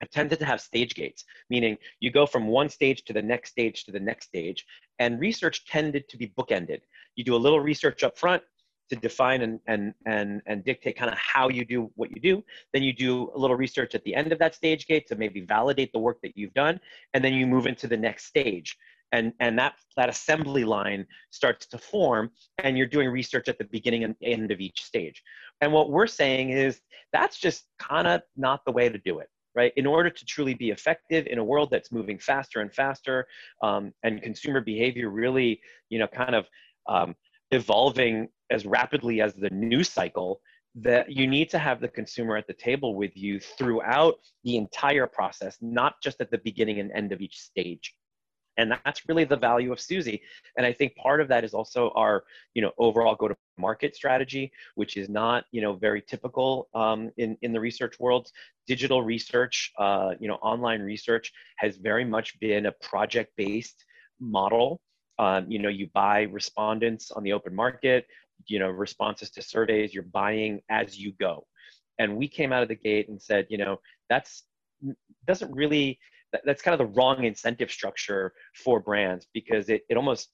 tended 0.10 0.40
to 0.40 0.46
have 0.46 0.62
stage 0.62 0.96
gates, 0.96 1.26
meaning 1.50 1.78
you 2.00 2.12
go 2.12 2.26
from 2.26 2.48
one 2.48 2.70
stage 2.70 3.04
to 3.04 3.14
the 3.14 3.22
next 3.22 3.52
stage 3.52 3.84
to 3.86 3.92
the 3.92 4.00
next 4.00 4.28
stage. 4.28 4.66
And 5.00 5.20
research 5.20 5.66
tended 5.66 6.08
to 6.10 6.18
be 6.18 6.34
bookended. 6.38 6.82
You 7.16 7.24
do 7.24 7.36
a 7.36 7.38
little 7.38 7.60
research 7.60 8.04
up 8.04 8.18
front 8.18 8.42
to 8.90 8.96
define 8.98 9.42
and, 9.42 9.60
and, 9.68 9.94
and, 10.06 10.42
and 10.48 10.66
dictate 10.66 10.98
kind 10.98 11.12
of 11.12 11.18
how 11.18 11.50
you 11.50 11.64
do 11.64 11.90
what 11.96 12.10
you 12.12 12.22
do. 12.22 12.44
Then 12.74 12.84
you 12.84 12.94
do 12.94 13.32
a 13.36 13.38
little 13.38 13.56
research 13.56 13.96
at 13.96 14.04
the 14.04 14.14
end 14.14 14.32
of 14.32 14.40
that 14.40 14.54
stage 14.54 14.86
gate 14.86 15.08
to 15.08 15.16
maybe 15.16 15.42
validate 15.42 15.94
the 15.94 16.00
work 16.00 16.18
that 16.24 16.36
you've 16.36 16.54
done. 16.54 16.80
And 17.14 17.24
then 17.24 17.34
you 17.34 17.48
move 17.48 17.68
into 17.68 17.88
the 17.88 17.98
next 17.98 18.26
stage. 18.26 18.76
And, 19.14 19.34
and 19.40 19.58
that, 19.60 19.76
that 19.98 20.10
assembly 20.10 20.64
line 20.64 21.06
starts 21.32 21.68
to 21.68 21.78
form 21.78 22.32
and 22.64 22.78
you're 22.78 22.88
doing 22.88 23.10
research 23.10 23.50
at 23.50 23.58
the 23.58 23.66
beginning 23.66 24.04
and 24.04 24.16
end 24.22 24.52
of 24.52 24.60
each 24.60 24.84
stage. 24.84 25.22
And 25.62 25.72
what 25.72 25.90
we're 25.90 26.08
saying 26.08 26.50
is 26.50 26.82
that's 27.14 27.38
just 27.38 27.66
kind 27.78 28.08
of 28.08 28.22
not 28.38 28.66
the 28.66 28.72
way 28.72 28.90
to 28.90 28.98
do 28.98 29.20
it 29.20 29.28
right? 29.56 29.74
In 29.76 29.86
order 29.86 30.10
to 30.10 30.26
truly 30.26 30.54
be 30.54 30.70
effective 30.70 31.28
in 31.28 31.38
a 31.38 31.44
world 31.44 31.70
that's 31.72 31.92
moving 31.92 32.20
faster 32.20 32.62
and 32.62 32.74
faster, 32.74 33.28
um, 33.62 33.94
and 34.04 34.22
consumer 34.22 34.62
behavior 34.62 35.10
really, 35.10 35.62
you 35.90 36.00
know, 36.00 36.08
kind 36.08 36.36
of 36.36 36.46
um, 36.88 37.16
evolving 37.52 38.30
as 38.50 38.66
rapidly 38.66 39.22
as 39.22 39.34
the 39.34 39.50
news 39.50 39.90
cycle, 39.90 40.42
that 40.74 41.12
you 41.12 41.28
need 41.28 41.50
to 41.50 41.60
have 41.60 41.82
the 41.82 41.88
consumer 41.88 42.38
at 42.38 42.48
the 42.48 42.54
table 42.54 42.96
with 42.96 43.16
you 43.16 43.40
throughout 43.40 44.16
the 44.46 44.56
entire 44.56 45.06
process, 45.06 45.58
not 45.62 45.96
just 46.02 46.22
at 46.22 46.32
the 46.32 46.38
beginning 46.40 46.80
and 46.80 46.92
end 46.94 47.12
of 47.12 47.20
each 47.20 47.38
stage 47.40 47.94
and 48.58 48.72
that's 48.84 49.08
really 49.08 49.24
the 49.24 49.38
value 49.38 49.72
of 49.72 49.80
Suzy 49.80 50.22
And 50.58 50.66
I 50.66 50.74
think 50.74 50.96
part 50.96 51.22
of 51.22 51.28
that 51.30 51.44
is 51.44 51.54
also 51.54 51.92
our, 51.96 52.24
you 52.54 52.62
know, 52.62 52.72
overall 52.78 53.16
go-to-market 53.16 53.96
strategy, 53.96 54.52
which 54.76 54.98
is 54.98 55.10
not, 55.10 55.46
you 55.52 55.62
know, 55.62 55.74
very 55.74 56.02
typical 56.02 56.68
um, 56.74 57.12
in 57.18 57.38
in 57.42 57.54
the 57.54 57.60
research 57.60 58.00
world. 58.00 58.30
Digital 58.68 59.02
research, 59.04 59.72
uh, 59.78 60.12
you 60.20 60.28
know, 60.28 60.36
online 60.36 60.82
research 60.82 61.32
has 61.58 61.78
very 61.78 62.06
much 62.06 62.40
been 62.40 62.66
a 62.68 62.72
project-based 62.72 63.86
model. 64.20 64.82
Um, 65.20 65.50
you 65.50 65.60
know, 65.60 65.70
you 65.70 65.88
buy 65.94 66.24
respondents 66.24 67.12
on 67.12 67.24
the 67.24 67.34
open 67.34 67.56
market, 67.56 68.06
you 68.48 68.60
know, 68.60 68.70
responses 68.70 69.30
to 69.32 69.42
surveys. 69.42 69.94
You're 69.94 70.04
buying 70.04 70.62
as 70.70 70.98
you 70.98 71.14
go. 71.20 71.46
And 72.00 72.18
we 72.18 72.28
came 72.28 72.52
out 72.52 72.64
of 72.64 72.70
the 72.70 72.76
gate 72.76 73.10
and 73.10 73.22
said, 73.22 73.46
you 73.50 73.58
know, 73.58 73.80
that's 74.10 74.44
doesn't 75.28 75.52
really 75.54 76.00
that's 76.46 76.62
kind 76.62 76.80
of 76.80 76.80
the 76.80 76.94
wrong 76.94 77.24
incentive 77.24 77.72
structure 77.72 78.34
for 78.54 78.80
brands 78.80 79.28
because 79.34 79.70
it, 79.70 79.82
it 79.90 79.98
almost 79.98 80.30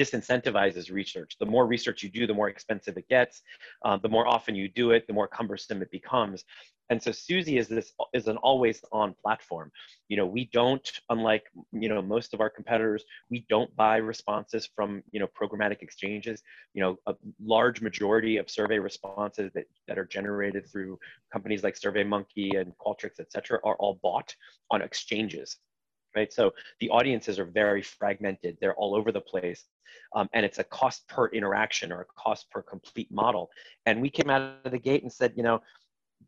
disincentivizes 0.00 0.92
research. 0.92 1.36
The 1.40 1.46
more 1.46 1.66
research 1.66 2.02
you 2.02 2.10
do, 2.10 2.26
the 2.26 2.34
more 2.34 2.48
expensive 2.48 2.96
it 2.96 3.08
gets. 3.08 3.42
Um, 3.84 4.00
the 4.02 4.08
more 4.08 4.26
often 4.26 4.54
you 4.54 4.68
do 4.68 4.92
it, 4.92 5.06
the 5.06 5.12
more 5.12 5.28
cumbersome 5.28 5.82
it 5.82 5.90
becomes. 5.90 6.44
And 6.90 7.02
so 7.02 7.12
Suzy 7.12 7.58
is 7.58 7.68
this 7.68 7.92
is 8.14 8.28
an 8.28 8.36
always 8.38 8.82
on 8.92 9.14
platform. 9.22 9.70
You 10.08 10.16
know, 10.16 10.26
we 10.26 10.48
don't, 10.52 10.90
unlike 11.10 11.44
you 11.72 11.88
know 11.88 12.00
most 12.00 12.34
of 12.34 12.40
our 12.40 12.50
competitors, 12.50 13.04
we 13.30 13.44
don't 13.48 13.74
buy 13.76 13.96
responses 13.96 14.68
from 14.74 15.02
you 15.10 15.20
know 15.20 15.28
programmatic 15.28 15.82
exchanges. 15.82 16.42
You 16.74 16.82
know, 16.82 16.98
a 17.06 17.14
large 17.40 17.80
majority 17.80 18.38
of 18.38 18.50
survey 18.50 18.78
responses 18.78 19.50
that, 19.54 19.66
that 19.86 19.98
are 19.98 20.06
generated 20.06 20.66
through 20.70 20.98
companies 21.32 21.62
like 21.62 21.78
SurveyMonkey 21.78 22.58
and 22.58 22.72
Qualtrics, 22.78 23.20
et 23.20 23.30
cetera, 23.32 23.58
are 23.64 23.76
all 23.76 23.98
bought 24.02 24.34
on 24.70 24.82
exchanges 24.82 25.58
right? 26.16 26.32
So 26.32 26.52
the 26.80 26.88
audiences 26.88 27.38
are 27.38 27.44
very 27.44 27.82
fragmented. 27.82 28.56
They're 28.60 28.74
all 28.74 28.94
over 28.94 29.12
the 29.12 29.20
place. 29.20 29.64
Um, 30.14 30.28
and 30.32 30.44
it's 30.44 30.58
a 30.58 30.64
cost 30.64 31.06
per 31.08 31.28
interaction 31.28 31.92
or 31.92 32.00
a 32.00 32.04
cost 32.16 32.50
per 32.50 32.62
complete 32.62 33.10
model. 33.10 33.50
And 33.86 34.00
we 34.00 34.10
came 34.10 34.30
out 34.30 34.56
of 34.64 34.72
the 34.72 34.78
gate 34.78 35.02
and 35.02 35.12
said, 35.12 35.32
you 35.36 35.42
know, 35.42 35.60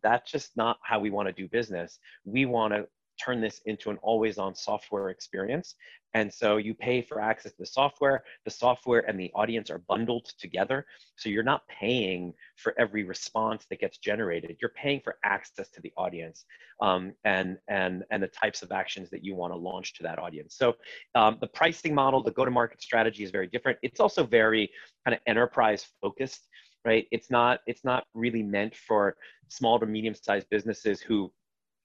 that's 0.02 0.30
just 0.30 0.56
not 0.56 0.78
how 0.82 0.98
we 1.00 1.10
want 1.10 1.28
to 1.28 1.32
do 1.32 1.48
business. 1.48 1.98
We 2.24 2.46
want 2.46 2.72
to 2.74 2.86
turn 3.22 3.40
this 3.40 3.60
into 3.66 3.90
an 3.90 3.98
always 4.02 4.38
on 4.38 4.54
software 4.54 5.10
experience. 5.10 5.74
And 6.14 6.32
so 6.32 6.56
you 6.56 6.74
pay 6.74 7.02
for 7.02 7.20
access 7.20 7.52
to 7.52 7.58
the 7.58 7.66
software, 7.66 8.24
the 8.44 8.50
software 8.50 9.08
and 9.08 9.18
the 9.20 9.30
audience 9.34 9.70
are 9.70 9.78
bundled 9.78 10.26
together. 10.40 10.86
So 11.16 11.28
you're 11.28 11.44
not 11.44 11.62
paying 11.68 12.32
for 12.56 12.74
every 12.78 13.04
response 13.04 13.66
that 13.70 13.78
gets 13.78 13.98
generated. 13.98 14.56
You're 14.60 14.72
paying 14.74 15.00
for 15.04 15.18
access 15.24 15.68
to 15.70 15.80
the 15.82 15.92
audience 15.96 16.44
um, 16.80 17.12
and, 17.24 17.58
and, 17.68 18.02
and 18.10 18.22
the 18.22 18.28
types 18.28 18.62
of 18.62 18.72
actions 18.72 19.08
that 19.10 19.24
you 19.24 19.36
want 19.36 19.52
to 19.52 19.56
launch 19.56 19.94
to 19.94 20.02
that 20.02 20.18
audience. 20.18 20.56
So 20.56 20.74
um, 21.14 21.38
the 21.40 21.46
pricing 21.46 21.94
model, 21.94 22.22
the 22.22 22.32
go-to-market 22.32 22.82
strategy 22.82 23.22
is 23.22 23.30
very 23.30 23.46
different. 23.46 23.78
It's 23.82 24.00
also 24.00 24.24
very 24.24 24.70
kind 25.04 25.14
of 25.14 25.20
enterprise 25.26 25.86
focused 26.00 26.48
right? 26.84 27.06
It's 27.10 27.30
not 27.30 27.60
it's 27.66 27.84
not 27.84 28.04
really 28.14 28.42
meant 28.42 28.74
for 28.74 29.16
small 29.48 29.78
to 29.78 29.86
medium 29.86 30.14
sized 30.14 30.48
businesses 30.50 31.00
who 31.00 31.32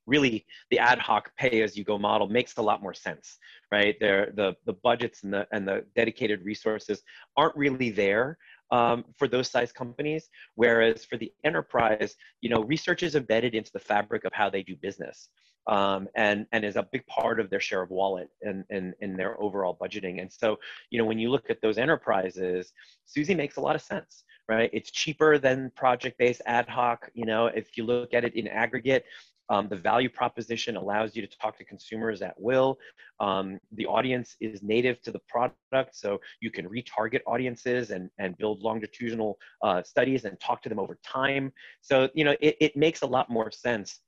really 0.07 0.45
the 0.69 0.77
ad 0.77 0.99
hoc 0.99 1.31
pay 1.35 1.63
as 1.63 1.75
you 1.75 1.83
go 1.83 1.97
model 1.97 2.27
makes 2.27 2.57
a 2.57 2.61
lot 2.61 2.81
more 2.81 2.93
sense 2.93 3.39
right? 3.71 3.95
There 3.99 4.31
the 4.35 4.55
the 4.65 4.73
budgets 4.73 5.23
and 5.23 5.33
the 5.33 5.47
and 5.51 5.67
the 5.67 5.85
dedicated 5.95 6.43
resources 6.43 7.01
aren't 7.37 7.55
really 7.55 7.89
there 7.89 8.37
um, 8.71 9.05
for 9.17 9.27
those 9.27 9.49
size 9.49 9.71
companies. 9.71 10.29
Whereas 10.55 11.05
for 11.05 11.17
the 11.17 11.31
enterprise 11.43 12.15
you 12.41 12.49
know 12.49 12.61
research 12.63 13.03
is 13.03 13.15
embedded 13.15 13.55
into 13.55 13.71
the 13.73 13.79
fabric 13.79 14.23
of 14.25 14.33
how 14.33 14.49
they 14.49 14.63
do 14.63 14.75
business 14.75 15.29
um, 15.67 16.07
and 16.15 16.45
and 16.51 16.63
is 16.63 16.75
a 16.75 16.87
big 16.91 17.05
part 17.07 17.39
of 17.39 17.49
their 17.49 17.59
share 17.59 17.81
of 17.81 17.89
wallet 17.89 18.29
and 18.41 18.63
in, 18.69 18.93
in 19.01 19.17
their 19.17 19.41
overall 19.41 19.77
budgeting. 19.81 20.21
And 20.21 20.31
so 20.31 20.57
you 20.89 20.99
know 20.99 21.05
when 21.05 21.19
you 21.19 21.29
look 21.29 21.49
at 21.49 21.61
those 21.61 21.77
enterprises 21.77 22.71
Suzy 23.05 23.35
makes 23.35 23.57
a 23.57 23.61
lot 23.61 23.75
of 23.75 23.81
sense 23.81 24.23
right 24.47 24.69
it's 24.73 24.91
cheaper 24.91 25.37
than 25.37 25.71
project 25.75 26.17
based 26.17 26.41
ad 26.45 26.67
hoc 26.67 27.09
you 27.13 27.25
know 27.25 27.47
if 27.47 27.77
you 27.77 27.83
look 27.83 28.13
at 28.13 28.23
it 28.23 28.35
in 28.35 28.47
aggregate 28.47 29.05
um, 29.49 29.67
the 29.69 29.75
value 29.75 30.09
proposition 30.09 30.75
allows 30.75 31.15
you 31.15 31.25
to 31.25 31.37
talk 31.37 31.57
to 31.57 31.65
consumers 31.65 32.21
at 32.21 32.39
will. 32.39 32.77
Um, 33.19 33.59
the 33.73 33.85
audience 33.85 34.35
is 34.41 34.63
native 34.63 35.01
to 35.03 35.11
the 35.11 35.19
product, 35.27 35.95
so 35.95 36.19
you 36.41 36.51
can 36.51 36.67
retarget 36.67 37.21
audiences 37.27 37.91
and, 37.91 38.09
and 38.17 38.37
build 38.37 38.61
longitudinal 38.61 39.37
uh, 39.61 39.83
studies 39.83 40.25
and 40.25 40.39
talk 40.39 40.61
to 40.63 40.69
them 40.69 40.79
over 40.79 40.97
time. 41.03 41.53
So, 41.81 42.09
you 42.13 42.23
know, 42.23 42.35
it, 42.41 42.57
it 42.59 42.75
makes 42.75 43.03
a 43.03 43.07
lot 43.07 43.29
more 43.29 43.51
sense 43.51 43.99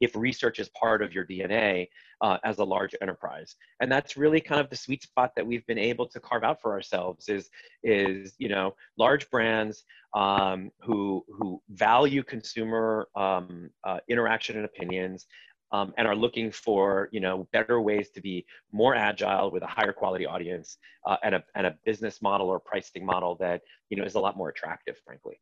if 0.00 0.16
research 0.16 0.58
is 0.58 0.68
part 0.70 1.02
of 1.02 1.12
your 1.12 1.26
DNA 1.26 1.88
uh, 2.20 2.38
as 2.44 2.58
a 2.58 2.64
large 2.64 2.94
enterprise. 3.00 3.56
And 3.80 3.90
that's 3.90 4.16
really 4.16 4.40
kind 4.40 4.60
of 4.60 4.70
the 4.70 4.76
sweet 4.76 5.02
spot 5.02 5.32
that 5.36 5.46
we've 5.46 5.66
been 5.66 5.78
able 5.78 6.06
to 6.08 6.20
carve 6.20 6.44
out 6.44 6.60
for 6.60 6.72
ourselves 6.72 7.28
is, 7.28 7.50
is 7.82 8.34
you 8.38 8.48
know, 8.48 8.74
large 8.98 9.30
brands 9.30 9.84
um, 10.14 10.70
who, 10.80 11.24
who 11.28 11.62
value 11.70 12.22
consumer 12.22 13.08
um, 13.14 13.70
uh, 13.84 13.98
interaction 14.08 14.56
and 14.56 14.64
opinions 14.64 15.26
um, 15.72 15.94
and 15.96 16.06
are 16.06 16.16
looking 16.16 16.50
for 16.50 17.08
you 17.12 17.20
know 17.20 17.46
better 17.52 17.80
ways 17.80 18.10
to 18.10 18.20
be 18.20 18.44
more 18.72 18.94
agile 18.94 19.50
with 19.50 19.62
a 19.62 19.66
higher 19.66 19.92
quality 19.92 20.26
audience 20.26 20.78
uh, 21.06 21.16
and, 21.22 21.34
a, 21.34 21.44
and 21.54 21.66
a 21.66 21.76
business 21.84 22.20
model 22.20 22.48
or 22.48 22.58
pricing 22.58 23.04
model 23.04 23.36
that 23.36 23.62
you 23.88 23.96
know 23.96 24.04
is 24.04 24.14
a 24.14 24.20
lot 24.20 24.36
more 24.36 24.48
attractive 24.48 24.96
frankly 25.04 25.40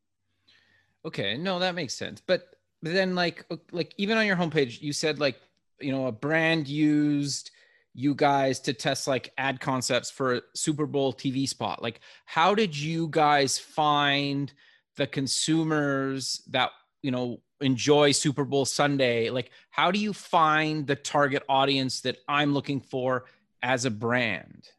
okay 1.05 1.37
no 1.37 1.59
that 1.59 1.75
makes 1.75 1.93
sense 1.93 2.21
but 2.25 2.58
but 2.81 2.93
then 2.93 3.15
like 3.15 3.45
like 3.71 3.93
even 3.97 4.17
on 4.17 4.25
your 4.25 4.35
homepage 4.35 4.81
you 4.81 4.93
said 4.93 5.19
like 5.19 5.39
you 5.79 5.91
know 5.91 6.07
a 6.07 6.11
brand 6.11 6.67
used 6.67 7.51
you 7.93 8.13
guys 8.15 8.59
to 8.61 8.73
test 8.73 9.07
like 9.07 9.31
ad 9.37 9.59
concepts 9.59 10.11
for 10.11 10.35
a 10.35 10.41
super 10.53 10.85
bowl 10.85 11.13
tv 11.13 11.47
spot. 11.47 11.81
Like 11.81 12.01
how 12.25 12.55
did 12.55 12.77
you 12.77 13.07
guys 13.09 13.57
find 13.57 14.51
the 14.95 15.07
consumers 15.07 16.41
that 16.49 16.71
you 17.01 17.11
know 17.11 17.41
enjoy 17.61 18.11
super 18.11 18.45
bowl 18.45 18.65
sunday? 18.65 19.29
Like 19.29 19.51
how 19.69 19.91
do 19.91 19.99
you 19.99 20.13
find 20.13 20.85
the 20.85 20.95
target 20.95 21.43
audience 21.49 22.01
that 22.01 22.17
i'm 22.27 22.53
looking 22.53 22.79
for 22.79 23.25
as 23.63 23.85
a 23.85 23.91
brand? 23.91 24.69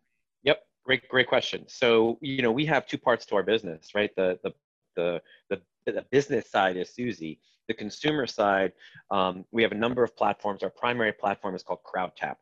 Yep 0.45 0.63
great 0.85 1.09
great 1.09 1.29
question. 1.29 1.65
So 1.69 2.19
you 2.21 2.43
know 2.43 2.53
we 2.53 2.65
have 2.67 2.87
two 2.87 2.99
parts 2.99 3.27
to 3.27 3.37
our 3.37 3.43
business 3.43 3.91
right? 3.95 4.11
The 4.17 4.39
the 4.43 4.53
the 4.97 5.23
the, 5.51 5.93
the 5.93 6.05
business 6.11 6.51
side 6.51 6.77
is 6.77 6.91
Suzy 6.91 7.41
the 7.71 7.75
consumer 7.75 8.27
side, 8.27 8.73
um, 9.13 9.45
we 9.53 9.63
have 9.63 9.71
a 9.71 9.77
number 9.77 10.03
of 10.03 10.17
platforms. 10.17 10.65
Our 10.65 10.71
primary 10.71 11.13
platform 11.13 11.55
is 11.55 11.63
called 11.63 11.81
CrowdTap. 11.85 12.35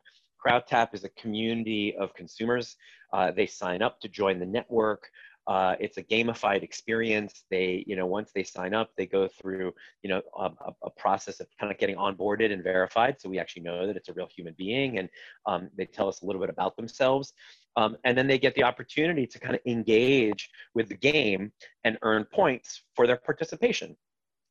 CrowdTap 0.43 0.95
is 0.95 1.03
a 1.03 1.09
community 1.09 1.95
of 1.97 2.13
consumers. 2.15 2.75
Uh, 3.13 3.29
they 3.31 3.45
sign 3.45 3.83
up 3.83 3.99
to 4.01 4.09
join 4.09 4.39
the 4.39 4.45
network. 4.45 5.11
Uh, 5.45 5.75
it's 5.79 5.97
a 5.97 6.03
gamified 6.03 6.63
experience. 6.63 7.43
They, 7.49 7.83
you 7.87 7.95
know, 7.95 8.05
once 8.05 8.31
they 8.33 8.43
sign 8.43 8.73
up, 8.73 8.91
they 8.97 9.05
go 9.05 9.27
through, 9.27 9.73
you 10.03 10.09
know, 10.09 10.21
a, 10.37 10.51
a, 10.83 10.89
process 10.91 11.39
of 11.39 11.47
kind 11.59 11.71
of 11.71 11.77
getting 11.79 11.95
onboarded 11.95 12.51
and 12.51 12.63
verified. 12.63 13.15
So 13.19 13.29
we 13.29 13.39
actually 13.39 13.63
know 13.63 13.87
that 13.87 13.95
it's 13.95 14.09
a 14.09 14.13
real 14.13 14.29
human 14.35 14.53
being, 14.57 14.99
and 14.99 15.09
um, 15.47 15.69
they 15.75 15.85
tell 15.85 16.07
us 16.07 16.21
a 16.21 16.25
little 16.25 16.41
bit 16.41 16.51
about 16.51 16.75
themselves. 16.75 17.33
Um, 17.77 17.97
and 18.03 18.15
then 18.17 18.27
they 18.27 18.37
get 18.37 18.53
the 18.55 18.63
opportunity 18.63 19.25
to 19.25 19.39
kind 19.39 19.55
of 19.55 19.61
engage 19.65 20.49
with 20.75 20.87
the 20.87 20.97
game 20.97 21.51
and 21.83 21.97
earn 22.03 22.25
points 22.25 22.83
for 22.95 23.07
their 23.07 23.17
participation 23.17 23.95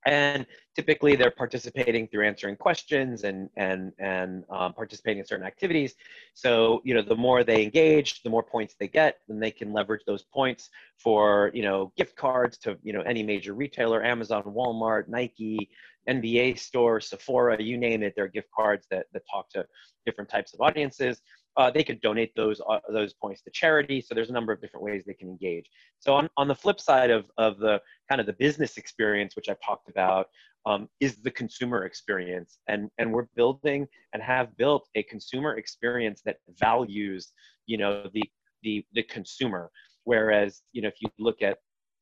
and 0.09 0.47
typically 0.75 1.17
they're 1.17 1.31
participating 1.31 2.09
through 2.09 2.27
answering 2.27 2.57
questions 2.57 3.25
and 3.25 3.51
and 3.57 3.93
and 3.99 4.45
um, 4.51 4.73
participating 4.73 5.19
in 5.19 5.27
certain 5.27 5.47
activities. 5.47 5.95
So 6.33 6.81
you 6.83 6.95
know 6.95 7.03
the 7.03 7.15
more 7.15 7.45
they 7.45 7.63
engage 7.63 8.23
the 8.23 8.31
more 8.31 8.43
points 8.43 8.75
they 8.81 8.89
get 8.89 9.19
then 9.29 9.39
they 9.39 9.51
can 9.51 9.73
leverage 9.73 10.03
those 10.07 10.23
points 10.23 10.71
for 10.97 11.51
you 11.53 11.63
know 11.63 11.93
gift 11.97 12.17
cards 12.17 12.57
to 12.59 12.79
you 12.83 12.93
know 12.93 13.03
any 13.03 13.23
major 13.23 13.53
retailer 13.55 14.03
amazon 14.03 14.43
walmart 14.45 15.09
nike 15.09 15.69
nba 16.09 16.59
store 16.59 17.01
sephora 17.01 17.61
you 17.63 17.77
name 17.77 18.03
it 18.03 18.15
there 18.17 18.25
are 18.25 18.29
gift 18.29 18.49
cards 18.55 18.87
that, 18.91 19.07
that 19.13 19.23
talk 19.31 19.49
to 19.51 19.65
different 20.07 20.31
types 20.31 20.55
of 20.55 20.61
audiences 20.61 21.21
uh, 21.59 21.71
they 21.71 21.83
could 21.83 22.01
donate 22.01 22.33
those 22.37 22.61
uh, 22.69 22.79
those 22.89 23.13
points 23.13 23.43
to 23.43 23.51
charity. 23.51 24.01
So 24.01 24.15
there's 24.15 24.31
a 24.31 24.33
number 24.33 24.53
of 24.53 24.61
different 24.61 24.85
ways 24.85 25.03
they 25.05 25.13
can 25.13 25.29
engage. 25.29 25.69
So 25.99 26.15
on, 26.15 26.31
on 26.37 26.47
the 26.47 26.55
flip 26.55 26.81
side 26.81 27.11
of, 27.11 27.27
of 27.37 27.59
the 27.59 27.81
kind 28.09 28.21
of 28.21 28.27
the 28.27 28.33
business 28.35 28.77
experience, 28.77 29.35
which 29.35 29.49
I've 29.49 29.61
talked 29.61 29.91
about, 29.91 30.29
um, 30.67 30.89
is 31.01 31.17
the 31.17 31.33
consumer 31.33 31.85
experience. 31.85 32.59
And, 32.69 32.89
and 32.99 33.13
we're 33.13 33.27
building 33.35 33.89
and 34.13 34.23
have 34.23 34.57
built 34.57 34.89
a 34.95 35.03
consumer 35.03 35.57
experience 35.57 36.23
that 36.25 36.37
values, 36.61 37.33
you 37.67 37.77
know, 37.77 38.09
the, 38.15 38.23
the, 38.63 38.85
the 38.93 39.03
consumer. 39.03 39.71
Whereas, 40.05 40.63
you 40.73 40.83
know, 40.83 40.89
if 40.89 41.01
you 41.01 41.09
look 41.19 41.43
at 41.43 41.59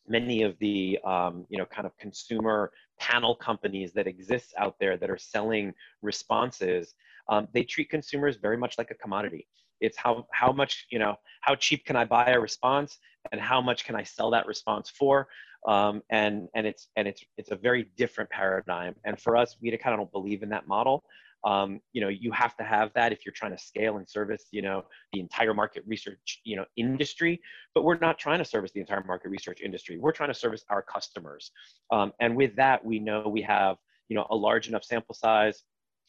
many 0.08 0.42
of 0.42 0.56
the 0.60 0.98
um, 1.04 1.44
you 1.48 1.58
know 1.58 1.66
kind 1.66 1.84
of 1.84 1.96
consumer 1.98 2.70
panel 3.00 3.34
companies 3.34 3.92
that 3.92 4.06
exist 4.06 4.54
out 4.56 4.76
there 4.78 4.96
that 4.96 5.10
are 5.10 5.18
selling 5.18 5.72
responses 6.02 6.94
um, 7.28 7.48
they 7.52 7.64
treat 7.64 7.90
consumers 7.90 8.36
very 8.36 8.56
much 8.56 8.78
like 8.78 8.90
a 8.90 8.94
commodity. 8.94 9.46
It's 9.80 9.96
how 9.96 10.26
how 10.32 10.52
much 10.52 10.86
you 10.90 10.98
know 10.98 11.16
how 11.42 11.54
cheap 11.54 11.84
can 11.84 11.96
i 11.96 12.04
buy 12.04 12.30
a 12.30 12.40
response 12.40 12.98
and 13.32 13.40
how 13.40 13.60
much 13.60 13.84
can 13.84 13.94
i 13.94 14.02
sell 14.02 14.30
that 14.30 14.46
response 14.46 14.90
for? 14.90 15.28
Um, 15.66 16.02
and 16.10 16.48
and 16.54 16.66
it's 16.66 16.88
and 16.96 17.08
it's 17.08 17.24
it's 17.36 17.50
a 17.50 17.56
very 17.56 17.88
different 17.96 18.30
paradigm. 18.30 18.94
And 19.04 19.20
for 19.20 19.36
us 19.36 19.56
we 19.60 19.70
kind 19.76 19.94
of 19.94 20.00
don't 20.00 20.12
believe 20.12 20.42
in 20.42 20.48
that 20.50 20.66
model. 20.66 21.04
Um, 21.44 21.80
you 21.92 22.00
know 22.00 22.08
you 22.08 22.32
have 22.32 22.56
to 22.56 22.64
have 22.64 22.90
that 22.94 23.12
if 23.12 23.26
you're 23.26 23.34
trying 23.34 23.52
to 23.52 23.58
scale 23.58 23.98
and 23.98 24.08
service 24.08 24.46
you 24.50 24.62
know 24.62 24.84
the 25.12 25.20
entire 25.20 25.54
market 25.54 25.84
research 25.86 26.40
you 26.44 26.56
know 26.56 26.64
industry. 26.76 27.40
But 27.74 27.84
we're 27.84 27.98
not 27.98 28.18
trying 28.18 28.38
to 28.38 28.44
service 28.44 28.72
the 28.72 28.80
entire 28.80 29.04
market 29.04 29.28
research 29.28 29.60
industry. 29.60 29.98
We're 29.98 30.12
trying 30.12 30.30
to 30.30 30.34
service 30.34 30.64
our 30.70 30.82
customers. 30.82 31.50
Um, 31.90 32.12
and 32.20 32.34
with 32.34 32.56
that 32.56 32.82
we 32.84 32.98
know 32.98 33.28
we 33.28 33.42
have 33.42 33.76
you 34.08 34.16
know 34.16 34.26
a 34.30 34.36
large 34.36 34.68
enough 34.68 34.84
sample 34.84 35.14
size 35.14 35.64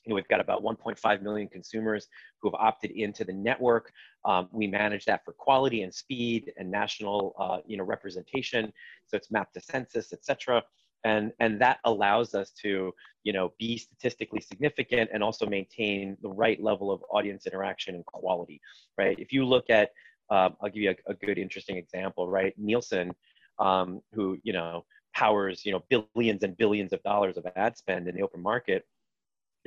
you 0.08 0.12
know, 0.12 0.16
we've 0.16 0.28
got 0.30 0.40
about 0.40 0.64
1.5 0.64 1.22
million 1.22 1.50
consumers 1.50 2.08
who 2.42 2.50
have 2.50 2.56
opted 2.60 2.92
into 2.92 3.26
the 3.26 3.34
network. 3.34 3.92
Um, 4.24 4.48
we 4.52 4.66
manage 4.66 5.04
that 5.06 5.26
for 5.26 5.34
quality 5.34 5.82
and 5.82 5.94
speed 5.94 6.54
and 6.58 6.72
national, 6.72 7.36
uh, 7.38 7.58
you 7.68 7.76
know, 7.76 7.84
representation. 7.84 8.72
So 9.06 9.18
it's 9.18 9.30
mapped 9.30 9.54
to 9.56 9.62
census, 9.62 10.14
et 10.14 10.24
cetera 10.24 10.64
and 11.04 11.32
and 11.40 11.62
that 11.62 11.78
allows 11.84 12.34
us 12.34 12.52
to 12.52 12.94
you 13.24 13.34
know 13.34 13.54
be 13.60 13.78
statistically 13.78 14.42
significant 14.42 15.10
and 15.14 15.24
also 15.24 15.46
maintain 15.46 16.18
the 16.22 16.30
right 16.30 16.62
level 16.62 16.92
of 16.92 17.02
audience 17.12 17.46
interaction 17.46 17.96
and 17.96 18.06
quality 18.06 18.60
right 18.98 19.20
if 19.20 19.32
you 19.32 19.46
look 19.46 19.70
at 19.70 19.92
um, 20.30 20.56
i'll 20.62 20.70
give 20.70 20.84
you 20.84 20.90
a, 20.92 21.12
a, 21.12 21.14
good 21.14 21.38
interesting 21.38 21.78
example 21.78 22.28
right 22.28 22.54
nielsen 22.58 23.12
um, 23.60 24.02
who 24.12 24.38
you 24.44 24.54
know 24.54 24.84
powers 25.14 25.66
you 25.66 25.72
know 25.72 26.04
billions 26.16 26.44
and 26.44 26.58
billions 26.58 26.94
of 26.94 27.02
dollars 27.04 27.38
of 27.38 27.46
ad 27.56 27.78
spend 27.78 28.08
in 28.08 28.16
the 28.16 28.22
open 28.22 28.42
market 28.42 28.86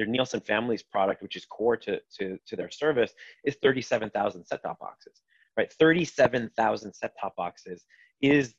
their 0.01 0.09
nielsen 0.09 0.41
families 0.41 0.83
product 0.83 1.23
which 1.23 1.37
is 1.37 1.45
core 1.45 1.77
to 1.77 2.01
to, 2.11 2.39
to 2.47 2.57
their 2.57 2.71
service 2.71 3.13
is 3.45 3.57
37000 3.63 4.45
set-top 4.45 4.79
boxes 4.79 5.21
right 5.59 5.73
37000 5.79 6.93
set-top 6.95 7.37
boxes 7.37 7.85
is 8.23 8.55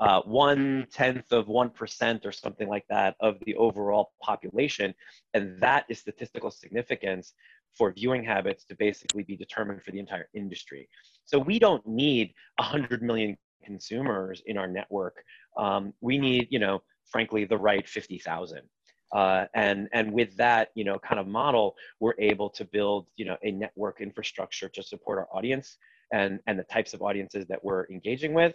uh, 0.00 0.22
one 0.22 0.86
tenth 0.90 1.30
of 1.30 1.46
one 1.46 1.68
percent 1.70 2.24
or 2.24 2.32
something 2.32 2.68
like 2.68 2.86
that 2.88 3.16
of 3.20 3.36
the 3.44 3.54
overall 3.56 4.12
population, 4.22 4.94
and 5.34 5.60
that 5.60 5.84
is 5.90 5.98
statistical 5.98 6.50
significance 6.50 7.34
for 7.76 7.92
viewing 7.92 8.24
habits 8.24 8.64
to 8.64 8.74
basically 8.76 9.22
be 9.22 9.36
determined 9.36 9.82
for 9.82 9.90
the 9.90 9.98
entire 9.98 10.28
industry. 10.34 10.88
So 11.24 11.38
we 11.38 11.58
don't 11.58 11.86
need 11.86 12.32
100 12.58 13.02
million 13.02 13.36
consumers 13.64 14.42
in 14.46 14.56
our 14.56 14.66
network. 14.66 15.16
Um, 15.56 15.92
we 16.00 16.18
need, 16.18 16.48
you 16.50 16.58
know, 16.58 16.82
frankly, 17.10 17.44
the 17.44 17.58
right 17.58 17.86
50,000. 17.86 18.60
Uh, 19.12 19.46
and 19.54 19.88
and 19.92 20.12
with 20.12 20.36
that, 20.36 20.68
you 20.74 20.84
know, 20.84 20.98
kind 20.98 21.20
of 21.20 21.26
model, 21.26 21.74
we're 21.98 22.14
able 22.18 22.48
to 22.50 22.64
build, 22.64 23.06
you 23.16 23.24
know, 23.24 23.36
a 23.42 23.50
network 23.50 24.00
infrastructure 24.00 24.68
to 24.68 24.82
support 24.82 25.18
our 25.18 25.28
audience 25.32 25.76
and 26.12 26.40
and 26.46 26.58
the 26.58 26.64
types 26.64 26.94
of 26.94 27.02
audiences 27.02 27.46
that 27.46 27.62
we're 27.64 27.86
engaging 27.90 28.34
with, 28.34 28.54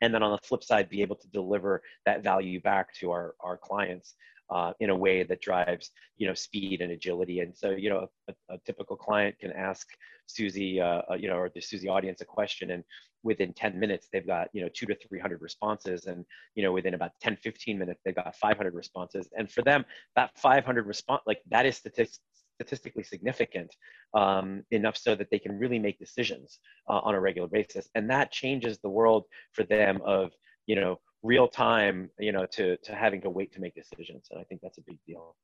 and 0.00 0.12
then 0.14 0.22
on 0.22 0.32
the 0.32 0.46
flip 0.46 0.64
side, 0.64 0.88
be 0.88 1.02
able 1.02 1.16
to 1.16 1.28
deliver 1.28 1.82
that 2.06 2.22
value 2.22 2.60
back 2.60 2.94
to 2.94 3.10
our 3.10 3.34
our 3.40 3.58
clients 3.58 4.14
uh, 4.50 4.72
in 4.80 4.90
a 4.90 4.96
way 4.96 5.22
that 5.22 5.40
drives 5.40 5.90
you 6.16 6.26
know 6.26 6.34
speed 6.34 6.80
and 6.80 6.92
agility. 6.92 7.40
And 7.40 7.56
so 7.56 7.70
you 7.70 7.90
know 7.90 8.08
a, 8.28 8.34
a 8.50 8.58
typical 8.64 8.96
client 8.96 9.38
can 9.38 9.52
ask 9.52 9.86
Suzy 10.26 10.80
uh, 10.80 11.02
uh, 11.10 11.14
you 11.14 11.28
know 11.28 11.36
or 11.36 11.50
the 11.54 11.60
Suzy 11.60 11.88
audience 11.88 12.20
a 12.20 12.24
question 12.24 12.70
and 12.70 12.84
within 13.24 13.52
10 13.52 13.80
minutes 13.80 14.08
they've 14.12 14.26
got 14.26 14.48
you 14.52 14.62
know 14.62 14.68
two 14.72 14.86
to 14.86 14.94
300 15.08 15.42
responses. 15.42 16.06
And 16.06 16.24
you 16.54 16.62
know 16.62 16.72
within 16.72 16.94
about 16.94 17.12
10 17.20 17.36
15 17.36 17.78
minutes 17.78 18.00
they've 18.04 18.14
got 18.14 18.34
500 18.36 18.74
responses. 18.74 19.28
And 19.36 19.50
for 19.50 19.62
them 19.62 19.84
that 20.14 20.30
500 20.38 20.86
response 20.86 21.22
like 21.26 21.40
that 21.50 21.66
is 21.66 21.76
statistics 21.76 22.20
statistically 22.54 23.02
significant 23.02 23.74
um, 24.14 24.62
enough 24.70 24.96
so 24.96 25.16
that 25.16 25.28
they 25.30 25.40
can 25.40 25.58
really 25.58 25.78
make 25.78 25.98
decisions 25.98 26.60
uh, 26.88 27.00
on 27.02 27.16
a 27.16 27.20
regular 27.20 27.48
basis. 27.48 27.88
And 27.96 28.08
that 28.10 28.30
changes 28.30 28.78
the 28.78 28.88
world 28.88 29.24
for 29.52 29.64
them 29.64 30.00
of 30.04 30.30
you 30.66 30.76
know 30.76 31.00
real 31.22 31.48
time 31.48 32.10
you 32.18 32.32
know 32.32 32.44
to 32.44 32.76
to 32.76 32.94
having 32.94 33.20
to 33.22 33.30
wait 33.30 33.52
to 33.54 33.60
make 33.60 33.74
decisions. 33.74 34.28
And 34.30 34.40
i 34.40 34.44
think 34.44 34.60
that's 34.62 34.78
a 34.78 34.82
big 34.86 34.98
deal. 35.06 35.36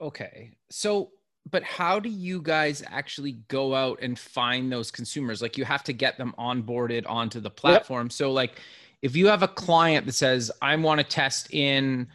Okay. 0.00 0.56
So 0.70 1.10
but 1.50 1.62
how 1.62 1.98
do 1.98 2.08
you 2.08 2.40
guys 2.40 2.82
actually 2.88 3.32
go 3.48 3.74
out 3.74 3.98
and 4.00 4.18
find 4.18 4.72
those 4.72 4.90
consumers? 4.90 5.42
Like 5.42 5.58
you 5.58 5.64
have 5.64 5.82
to 5.84 5.92
get 5.92 6.16
them 6.16 6.34
onboarded 6.38 7.04
onto 7.08 7.40
the 7.40 7.50
platform. 7.50 8.06
Yep. 8.06 8.12
so 8.12 8.32
like 8.32 8.60
if 9.02 9.16
you 9.16 9.26
have 9.26 9.42
a 9.42 9.48
client 9.48 10.06
that 10.06 10.12
says 10.12 10.50
i 10.62 10.74
want 10.76 10.98
to 10.98 11.04
test 11.04 11.52
in 11.52 12.08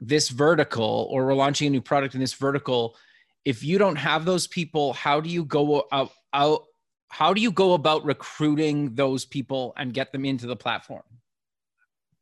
this 0.00 0.28
vertical 0.28 1.08
or 1.10 1.24
we're 1.24 1.34
launching 1.34 1.68
a 1.68 1.70
new 1.70 1.80
product 1.80 2.14
in 2.14 2.20
this 2.20 2.34
vertical 2.34 2.96
if 3.44 3.64
you 3.64 3.78
don't 3.78 3.96
have 3.96 4.24
those 4.24 4.46
people 4.46 4.92
how 4.92 5.20
do 5.20 5.30
you 5.30 5.44
go 5.44 5.86
out, 5.90 6.10
out 6.34 6.64
how 7.08 7.32
do 7.32 7.40
you 7.40 7.50
go 7.50 7.72
about 7.72 8.04
recruiting 8.04 8.94
those 8.94 9.24
people 9.24 9.72
and 9.76 9.94
get 9.94 10.12
them 10.12 10.24
into 10.24 10.46
the 10.46 10.56
platform 10.56 11.02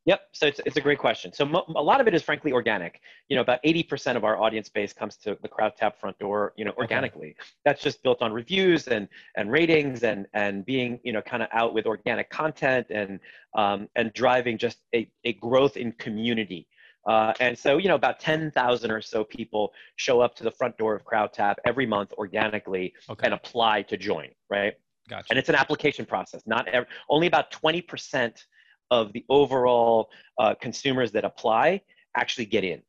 Yep. 0.06 0.20
So 0.32 0.46
it's, 0.46 0.60
it's 0.64 0.76
a 0.76 0.80
great 0.80 1.00
question. 1.00 1.32
So 1.32 1.44
mo- 1.44 1.64
a 1.74 1.82
lot 1.82 2.00
of 2.00 2.06
it 2.06 2.14
is 2.14 2.22
frankly 2.22 2.52
organic. 2.52 3.00
You 3.28 3.34
know, 3.34 3.42
about 3.42 3.62
80% 3.64 4.16
of 4.16 4.24
our 4.24 4.40
audience 4.40 4.68
base 4.68 4.92
comes 4.92 5.16
to 5.18 5.36
the 5.42 5.48
CrowdTap 5.48 5.96
front 5.96 6.16
door, 6.20 6.52
you 6.56 6.64
know, 6.64 6.72
organically. 6.78 7.30
Okay. 7.30 7.48
That's 7.64 7.82
just 7.82 8.04
built 8.04 8.22
on 8.22 8.32
reviews 8.32 8.86
and, 8.86 9.08
and 9.36 9.50
ratings 9.50 10.04
and, 10.04 10.26
and 10.32 10.64
being, 10.64 11.00
you 11.02 11.12
know, 11.12 11.20
kind 11.22 11.42
of 11.42 11.48
out 11.52 11.74
with 11.74 11.86
organic 11.86 12.30
content 12.30 12.86
and, 12.90 13.18
um, 13.54 13.88
and 13.96 14.12
driving 14.12 14.58
just 14.58 14.78
a, 14.94 15.10
a 15.24 15.32
growth 15.34 15.76
in 15.76 15.90
community. 15.92 16.68
Uh, 17.08 17.32
and 17.40 17.58
so, 17.58 17.78
you 17.78 17.88
know, 17.88 17.96
about 17.96 18.20
10,000 18.20 18.90
or 18.90 19.02
so 19.02 19.24
people 19.24 19.72
show 19.96 20.20
up 20.20 20.36
to 20.36 20.44
the 20.44 20.50
front 20.52 20.76
door 20.76 20.94
of 20.94 21.04
CrowdTap 21.04 21.56
every 21.66 21.86
month 21.86 22.12
organically 22.12 22.92
okay. 23.10 23.24
and 23.24 23.34
apply 23.34 23.82
to 23.82 23.96
join, 23.96 24.28
right? 24.50 24.74
Gotcha. 25.08 25.26
And 25.30 25.38
it's 25.38 25.48
an 25.48 25.54
application 25.56 26.04
process. 26.04 26.42
Not 26.46 26.68
only 27.08 27.26
about 27.26 27.50
20% 27.50 28.44
of 28.90 29.12
the 29.12 29.24
overall 29.28 30.08
uh, 30.38 30.54
consumers 30.60 31.12
that 31.12 31.24
apply 31.24 31.80
actually 32.16 32.46
get 32.46 32.64
in. 32.64 32.82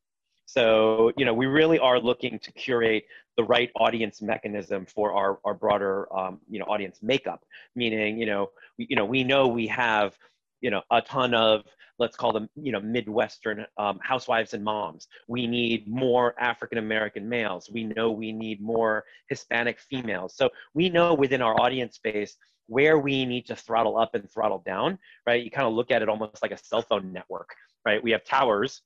So, 0.45 1.11
you 1.17 1.25
know, 1.25 1.33
we 1.33 1.45
really 1.45 1.77
are 1.77 1.99
looking 1.99 2.39
to 2.39 2.51
curate 2.53 3.03
the 3.35 3.43
right 3.43 3.69
audience 3.75 4.21
mechanism 4.21 4.85
for 4.85 5.11
our, 5.13 5.39
our 5.43 5.53
broader, 5.53 6.07
um, 6.17 6.39
you 6.49 6.59
know, 6.59 6.65
audience 6.65 6.99
makeup. 7.01 7.43
Meaning, 7.75 8.17
you 8.17 8.25
know, 8.25 8.51
we, 8.77 8.87
you 8.89 8.95
know, 8.95 9.05
we 9.05 9.23
know 9.23 9.47
we 9.47 9.67
have, 9.67 10.17
you 10.61 10.71
know, 10.71 10.81
a 10.89 11.01
ton 11.01 11.33
of, 11.33 11.63
let's 11.99 12.15
call 12.15 12.31
them, 12.31 12.49
you 12.55 12.71
know, 12.71 12.79
Midwestern 12.79 13.65
um, 13.77 13.99
housewives 14.01 14.53
and 14.53 14.63
moms. 14.63 15.07
We 15.27 15.47
need 15.47 15.87
more 15.87 16.35
African 16.39 16.77
American 16.77 17.27
males. 17.27 17.69
We 17.71 17.85
know 17.85 18.11
we 18.11 18.31
need 18.31 18.61
more 18.61 19.03
Hispanic 19.29 19.79
females. 19.79 20.35
So 20.35 20.49
we 20.73 20.89
know 20.89 21.13
within 21.13 21.41
our 21.41 21.59
audience 21.59 21.99
base 22.03 22.37
where 22.67 22.99
we 22.99 23.25
need 23.25 23.45
to 23.47 23.55
throttle 23.55 23.97
up 23.97 24.13
and 24.13 24.29
throttle 24.29 24.61
down, 24.65 24.99
right? 25.25 25.43
You 25.43 25.49
kind 25.49 25.67
of 25.67 25.73
look 25.73 25.89
at 25.91 26.01
it 26.01 26.09
almost 26.09 26.41
like 26.41 26.51
a 26.51 26.57
cell 26.57 26.81
phone 26.81 27.11
network, 27.11 27.55
right? 27.85 28.03
We 28.03 28.11
have 28.11 28.23
towers, 28.23 28.81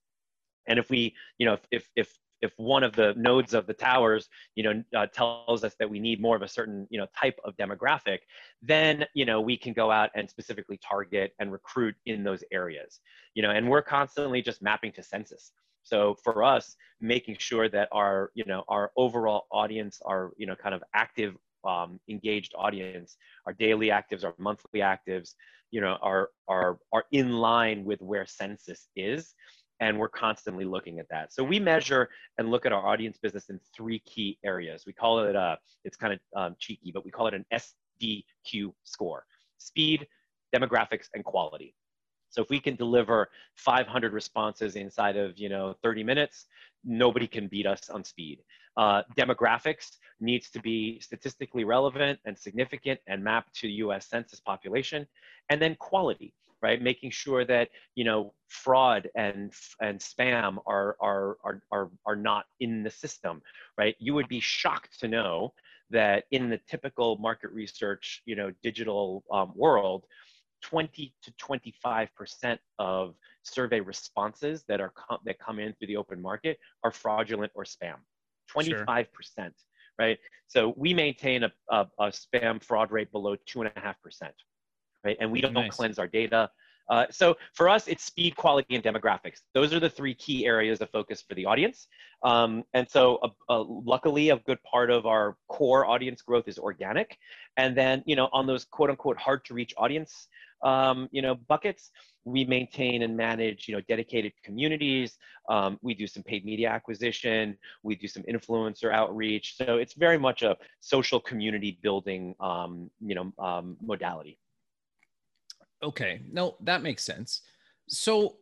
and 0.68 0.78
if 0.78 0.90
we, 0.90 1.16
you 1.38 1.46
know, 1.46 1.54
if 1.54 1.62
if 1.72 1.90
if 1.96 2.18
one 2.58 2.84
of 2.84 2.94
the 2.94 3.14
nodes 3.18 3.54
of 3.54 3.68
the 3.68 3.74
towers, 3.74 4.30
you 4.56 4.64
know, 4.64 4.84
uh, 4.96 5.08
tells 5.08 5.64
us 5.64 5.76
that 5.80 5.90
we 5.90 6.00
need 6.00 6.22
more 6.22 6.36
of 6.36 6.42
a 6.42 6.48
certain, 6.48 6.88
you 6.90 7.00
know, 7.00 7.08
type 7.20 7.40
of 7.46 7.56
demographic, 7.58 8.20
then, 8.62 9.06
you 9.14 9.26
know, 9.26 9.40
we 9.40 9.58
can 9.58 9.74
go 9.74 9.92
out 9.92 10.10
and 10.16 10.30
specifically 10.30 10.80
target 10.88 11.34
and 11.40 11.52
recruit 11.52 11.96
in 12.06 12.24
those 12.24 12.44
areas, 12.52 13.00
you 13.36 13.44
know, 13.44 13.52
and 13.52 13.70
we're 13.70 13.82
constantly 13.82 14.42
just 14.42 14.62
mapping 14.62 14.92
to 14.94 15.04
census. 15.04 15.52
So 15.84 16.16
for 16.24 16.44
us, 16.44 16.76
making 17.00 17.38
sure 17.40 17.68
that 17.70 17.90
our, 17.92 18.32
you 18.36 18.46
know, 18.46 18.64
our 18.68 18.92
overall 18.98 19.46
audience, 19.52 20.00
our, 20.06 20.32
you 20.38 20.46
know, 20.46 20.56
kind 20.56 20.76
of 20.76 20.84
active 20.94 21.36
um, 21.68 22.00
engaged 22.10 22.54
audience, 22.58 23.18
our 23.46 23.54
daily 23.54 23.88
actives, 23.88 24.24
our 24.24 24.34
monthly 24.38 24.80
actives, 24.80 25.34
you 25.72 25.82
know, 25.82 25.98
are, 26.02 26.30
are, 26.48 26.78
are 26.92 27.06
in 27.12 27.34
line 27.34 27.84
with 27.84 28.02
where 28.02 28.26
census 28.26 28.88
is. 28.96 29.34
And 29.82 30.00
we're 30.00 30.10
constantly 30.10 30.64
looking 30.64 31.00
at 31.00 31.10
that. 31.10 31.34
So 31.34 31.44
we 31.44 31.60
measure 31.60 32.10
and 32.38 32.50
look 32.50 32.66
at 32.66 32.72
our 32.72 32.88
audience 32.88 33.18
business 33.18 33.50
in 33.50 33.60
three 33.76 34.00
key 34.00 34.38
areas. 34.46 34.84
We 34.86 34.94
call 34.94 35.20
it, 35.20 35.36
uh, 35.36 35.58
it's 35.84 35.98
kind 35.98 36.14
of 36.14 36.20
um, 36.36 36.56
cheeky, 36.60 36.92
but 36.94 37.04
we 37.04 37.12
call 37.12 37.28
it 37.28 37.34
an 37.34 37.46
SDQ 37.52 38.74
score, 38.84 39.26
speed, 39.58 40.08
demographics, 40.56 41.08
and 41.14 41.26
quality. 41.26 41.76
So 42.32 42.42
if 42.42 42.50
we 42.50 42.60
can 42.60 42.76
deliver 42.76 43.30
500 43.58 44.14
responses 44.14 44.76
inside 44.76 45.18
of 45.18 45.38
you 45.38 45.50
know 45.50 45.76
30 45.84 46.04
minutes, 46.04 46.48
nobody 46.84 47.28
can 47.28 47.48
beat 47.48 47.68
us 47.68 47.90
on 47.90 48.04
speed. 48.04 48.40
Uh, 48.78 49.04
demographics 49.18 49.98
needs 50.22 50.50
to 50.52 50.62
be 50.62 51.00
statistically 51.02 51.66
relevant 51.66 52.20
and 52.26 52.38
significant 52.38 53.00
and 53.08 53.22
mapped 53.22 53.54
to 53.56 53.68
U.S. 53.68 54.08
Census 54.08 54.40
population, 54.40 55.06
and 55.50 55.62
then 55.62 55.76
quality, 55.76 56.34
right? 56.62 56.82
Making 56.82 57.12
sure 57.12 57.46
that 57.46 57.70
you 57.96 58.04
know 58.04 58.34
fraud 58.48 59.10
and 59.16 59.52
and 59.82 60.00
spam 60.00 60.58
are 60.66 60.96
are 61.02 61.38
are 61.44 61.62
are, 61.72 61.90
are 62.06 62.16
not 62.16 62.46
in 62.60 62.84
the 62.84 62.92
system, 62.92 63.42
right? 63.78 63.96
You 64.00 64.14
would 64.14 64.28
be 64.28 64.40
shocked 64.40 65.00
to 65.00 65.08
know 65.08 65.54
that 65.92 66.24
in 66.32 66.50
the 66.50 66.60
typical 66.70 67.18
market 67.18 67.52
research, 67.52 68.22
you 68.26 68.36
know, 68.36 68.52
digital 68.64 69.24
um, 69.32 69.52
world, 69.56 70.06
20 70.62 71.14
to 71.24 71.32
25% 71.34 72.58
of 72.80 73.16
survey 73.44 73.80
responses 73.80 74.64
that 74.68 74.80
are 74.80 74.94
com- 74.96 75.20
that 75.26 75.40
come 75.40 75.60
in 75.60 75.74
through 75.74 75.88
the 75.88 75.98
open 75.98 76.22
market 76.22 76.60
are 76.84 76.92
fraudulent 76.92 77.52
or 77.56 77.64
spam. 77.64 77.96
25%, 78.56 79.06
sure. 79.36 79.52
right? 79.98 80.18
So 80.48 80.74
we 80.78 80.94
maintain 80.94 81.44
a, 81.44 81.52
a, 81.70 81.88
a, 82.00 82.06
spam 82.08 82.62
fraud 82.64 82.92
rate 82.92 83.12
below 83.12 83.36
two 83.46 83.62
and 83.62 83.72
a 83.76 83.80
half 83.80 84.02
percent, 84.02 84.34
right? 85.04 85.18
And 85.20 85.32
we 85.32 85.42
don't 85.42 85.54
nice. 85.54 85.76
cleanse 85.76 86.00
our 86.00 86.08
data. 86.08 86.50
Uh, 86.90 87.06
so 87.10 87.38
for 87.54 87.70
us, 87.70 87.88
it's 87.88 88.04
speed, 88.04 88.36
quality, 88.36 88.76
and 88.76 88.84
demographics. 88.84 89.42
Those 89.54 89.74
are 89.74 89.80
the 89.80 89.90
three 89.90 90.14
key 90.14 90.46
areas 90.46 90.82
of 90.82 90.90
focus 90.90 91.24
for 91.26 91.36
the 91.36 91.46
audience. 91.46 91.88
Um, 92.24 92.64
and 92.74 92.90
so 92.90 93.18
uh, 93.24 93.30
uh, 93.50 93.64
luckily, 93.64 94.30
a 94.30 94.38
good 94.40 94.62
part 94.64 94.92
of 94.92 95.06
our 95.06 95.38
core 95.48 95.86
audience 95.86 96.22
growth 96.22 96.48
is 96.48 96.60
organic. 96.60 97.18
And 97.56 97.78
then, 97.78 98.04
you 98.06 98.18
know, 98.18 98.28
on 98.34 98.46
those 98.46 98.66
quote 98.66 98.90
unquote 98.90 99.18
hard 99.18 99.46
to 99.46 99.54
reach 99.54 99.74
audience, 99.78 100.28
um, 100.64 101.08
you 101.12 101.22
know, 101.22 101.36
buckets, 101.36 101.92
we 102.26 102.44
maintain 102.44 103.04
and 103.04 103.16
manage, 103.16 103.68
you 103.68 103.76
know, 103.76 103.82
dedicated 103.88 104.34
communities. 104.44 105.18
Um, 105.50 105.80
we 105.82 105.94
do 105.94 106.06
some 106.08 106.24
paid 106.24 106.46
media 106.46 106.70
acquisition. 106.70 107.58
We 107.84 107.96
do 107.96 108.08
some 108.08 108.24
influencer 108.24 108.94
outreach. 108.94 109.56
So 109.58 109.78
it's 109.78 109.94
very 109.94 110.20
much 110.20 110.44
a 110.44 110.58
social 110.82 111.20
community 111.20 111.80
building, 111.82 112.36
um, 112.40 112.92
you 113.00 113.16
know, 113.16 113.34
um, 113.40 113.78
modality. 113.82 114.38
Okay, 115.84 116.22
no, 116.32 116.56
that 116.62 116.84
makes 116.84 117.04
sense. 117.04 117.42
So 117.88 118.38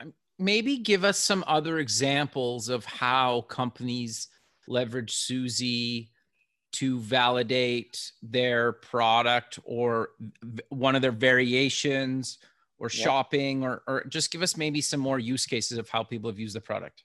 um, 0.00 0.12
maybe 0.38 0.78
give 0.78 1.04
us 1.04 1.18
some 1.18 1.44
other 1.46 1.78
examples 1.78 2.68
of 2.68 2.84
how 2.84 3.42
companies 3.42 4.28
leverage 4.66 5.14
Suzy 5.14 6.10
to 6.72 7.00
validate 7.00 8.12
their 8.22 8.72
product 8.72 9.58
or 9.64 10.10
one 10.68 10.94
of 10.94 11.02
their 11.02 11.10
variations 11.10 12.38
or 12.78 12.86
yep. 12.86 12.92
shopping 12.92 13.64
or, 13.64 13.82
or 13.86 14.04
just 14.08 14.30
give 14.30 14.42
us 14.42 14.56
maybe 14.56 14.80
some 14.80 15.00
more 15.00 15.18
use 15.18 15.46
cases 15.46 15.78
of 15.78 15.88
how 15.88 16.02
people 16.02 16.30
have 16.30 16.38
used 16.38 16.54
the 16.54 16.60
product 16.60 17.02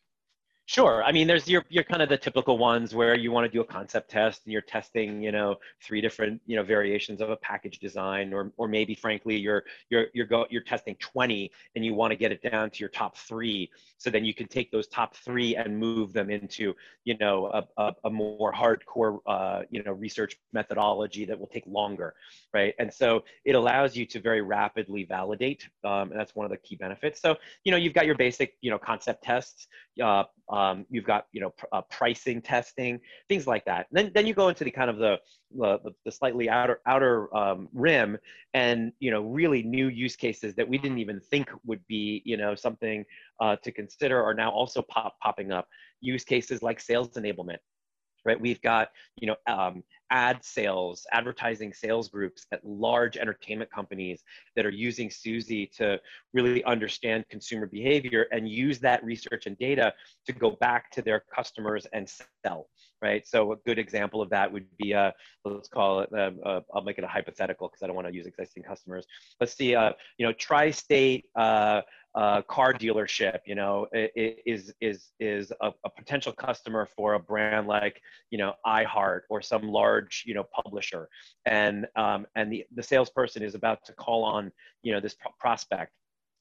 Sure. 0.67 1.03
I 1.03 1.11
mean, 1.11 1.27
there's 1.27 1.47
your 1.47 1.63
your 1.69 1.83
kind 1.83 2.01
of 2.01 2.09
the 2.09 2.17
typical 2.17 2.57
ones 2.57 2.95
where 2.95 3.13
you 3.15 3.31
want 3.31 3.45
to 3.45 3.51
do 3.51 3.61
a 3.61 3.63
concept 3.63 4.09
test 4.09 4.41
and 4.45 4.51
you're 4.51 4.63
testing, 4.63 5.21
you 5.21 5.31
know, 5.31 5.57
three 5.83 6.01
different, 6.01 6.41
you 6.47 6.55
know, 6.55 6.63
variations 6.63 7.21
of 7.21 7.29
a 7.29 7.37
package 7.37 7.77
design, 7.77 8.33
or 8.33 8.51
or 8.57 8.67
maybe 8.67 8.95
frankly 8.95 9.35
you're 9.37 9.63
you're 9.91 10.07
you're 10.15 10.25
go 10.25 10.47
you're 10.49 10.63
testing 10.63 10.95
20 10.95 11.51
and 11.75 11.85
you 11.85 11.93
want 11.93 12.09
to 12.11 12.17
get 12.17 12.31
it 12.31 12.41
down 12.41 12.71
to 12.71 12.79
your 12.79 12.89
top 12.89 13.15
three. 13.15 13.69
So 13.99 14.09
then 14.09 14.25
you 14.25 14.33
can 14.33 14.47
take 14.47 14.71
those 14.71 14.87
top 14.87 15.15
three 15.15 15.55
and 15.55 15.77
move 15.77 16.13
them 16.13 16.31
into, 16.31 16.73
you 17.03 17.15
know, 17.19 17.45
a, 17.53 17.67
a, 17.81 17.93
a 18.05 18.09
more 18.09 18.51
hardcore, 18.51 19.19
uh, 19.27 19.61
you 19.69 19.83
know, 19.83 19.91
research 19.91 20.35
methodology 20.51 21.25
that 21.25 21.39
will 21.39 21.47
take 21.47 21.63
longer, 21.67 22.15
right? 22.55 22.73
And 22.79 22.91
so 22.91 23.23
it 23.45 23.53
allows 23.55 23.95
you 23.95 24.05
to 24.07 24.19
very 24.19 24.41
rapidly 24.41 25.03
validate, 25.03 25.69
um, 25.83 26.09
and 26.11 26.19
that's 26.19 26.35
one 26.35 26.45
of 26.45 26.51
the 26.51 26.57
key 26.57 26.75
benefits. 26.75 27.21
So 27.21 27.35
you 27.63 27.71
know, 27.71 27.77
you've 27.77 27.93
got 27.93 28.07
your 28.07 28.15
basic, 28.15 28.55
you 28.61 28.71
know, 28.71 28.79
concept 28.79 29.23
tests. 29.23 29.67
Uh, 30.01 30.23
um, 30.55 30.85
you've 30.89 31.03
got 31.03 31.27
you 31.33 31.41
know 31.41 31.49
pr- 31.51 31.65
uh, 31.73 31.81
pricing 31.91 32.41
testing, 32.41 32.99
things 33.27 33.45
like 33.45 33.65
that. 33.65 33.87
And 33.89 33.97
then 33.97 34.11
then 34.15 34.25
you 34.25 34.33
go 34.33 34.47
into 34.47 34.63
the 34.63 34.71
kind 34.71 34.89
of 34.89 34.97
the 34.97 35.19
the, 35.57 35.79
the 36.05 36.11
slightly 36.11 36.49
outer 36.49 36.79
outer 36.85 37.35
um, 37.35 37.67
rim, 37.73 38.17
and 38.53 38.93
you 38.99 39.11
know 39.11 39.21
really 39.21 39.61
new 39.63 39.89
use 39.89 40.15
cases 40.15 40.55
that 40.55 40.67
we 40.67 40.77
didn't 40.77 40.99
even 40.99 41.19
think 41.19 41.49
would 41.65 41.85
be 41.87 42.21
you 42.25 42.37
know 42.37 42.55
something 42.55 43.03
uh, 43.41 43.57
to 43.57 43.71
consider 43.71 44.23
are 44.23 44.33
now 44.33 44.49
also 44.49 44.81
pop 44.81 45.15
popping 45.21 45.51
up. 45.51 45.67
Use 45.99 46.23
cases 46.23 46.61
like 46.61 46.79
sales 46.79 47.09
enablement 47.09 47.57
right? 48.25 48.41
We've 48.41 48.61
got, 48.61 48.89
you 49.17 49.27
know, 49.27 49.35
um, 49.47 49.83
ad 50.11 50.43
sales, 50.43 51.05
advertising 51.11 51.73
sales 51.73 52.09
groups 52.09 52.45
at 52.51 52.63
large 52.63 53.17
entertainment 53.17 53.71
companies 53.71 54.23
that 54.55 54.65
are 54.65 54.71
using 54.71 55.09
Suzy 55.09 55.65
to 55.77 55.99
really 56.33 56.63
understand 56.63 57.25
consumer 57.29 57.67
behavior 57.67 58.27
and 58.31 58.47
use 58.47 58.79
that 58.79 59.03
research 59.03 59.45
and 59.45 59.57
data 59.57 59.93
to 60.25 60.33
go 60.33 60.51
back 60.51 60.91
to 60.91 61.01
their 61.01 61.23
customers 61.33 61.87
and 61.93 62.09
sell, 62.43 62.67
right? 63.01 63.27
So 63.27 63.53
a 63.53 63.55
good 63.65 63.79
example 63.79 64.21
of 64.21 64.29
that 64.29 64.51
would 64.51 64.65
be, 64.77 64.93
uh, 64.93 65.11
let's 65.43 65.69
call 65.69 66.01
it, 66.01 66.09
uh, 66.13 66.31
uh, 66.45 66.61
I'll 66.73 66.83
make 66.83 66.97
it 66.97 67.03
a 67.03 67.07
hypothetical 67.07 67.67
because 67.67 67.83
I 67.83 67.87
don't 67.87 67.95
want 67.95 68.07
to 68.07 68.13
use 68.13 68.25
existing 68.25 68.63
customers. 68.63 69.05
Let's 69.39 69.55
see, 69.55 69.75
uh, 69.75 69.93
you 70.17 70.25
know, 70.25 70.33
tri-state 70.33 71.25
uh, 72.15 72.41
car 72.43 72.73
dealership, 72.73 73.39
you 73.45 73.55
know, 73.55 73.87
is 73.93 74.73
is 74.79 75.11
is 75.19 75.51
a, 75.61 75.71
a, 75.83 75.89
potential 75.89 76.31
customer 76.31 76.87
for 76.95 77.15
a 77.15 77.19
brand 77.19 77.67
like 77.67 78.01
you 78.31 78.37
know 78.37 78.53
iHeart 78.65 79.21
or 79.29 79.41
some 79.41 79.63
large 79.67 80.23
you 80.25 80.33
know 80.33 80.45
publisher, 80.63 81.09
and 81.45 81.85
um, 81.97 82.25
and 82.35 82.51
the 82.51 82.65
the 82.73 82.83
salesperson 82.83 83.43
is 83.43 83.53
about 83.53 83.83
to 83.85 83.93
call 83.93 84.23
on 84.23 84.49
you 84.81 84.93
know 84.93 85.01
this 85.01 85.15
prospect 85.39 85.91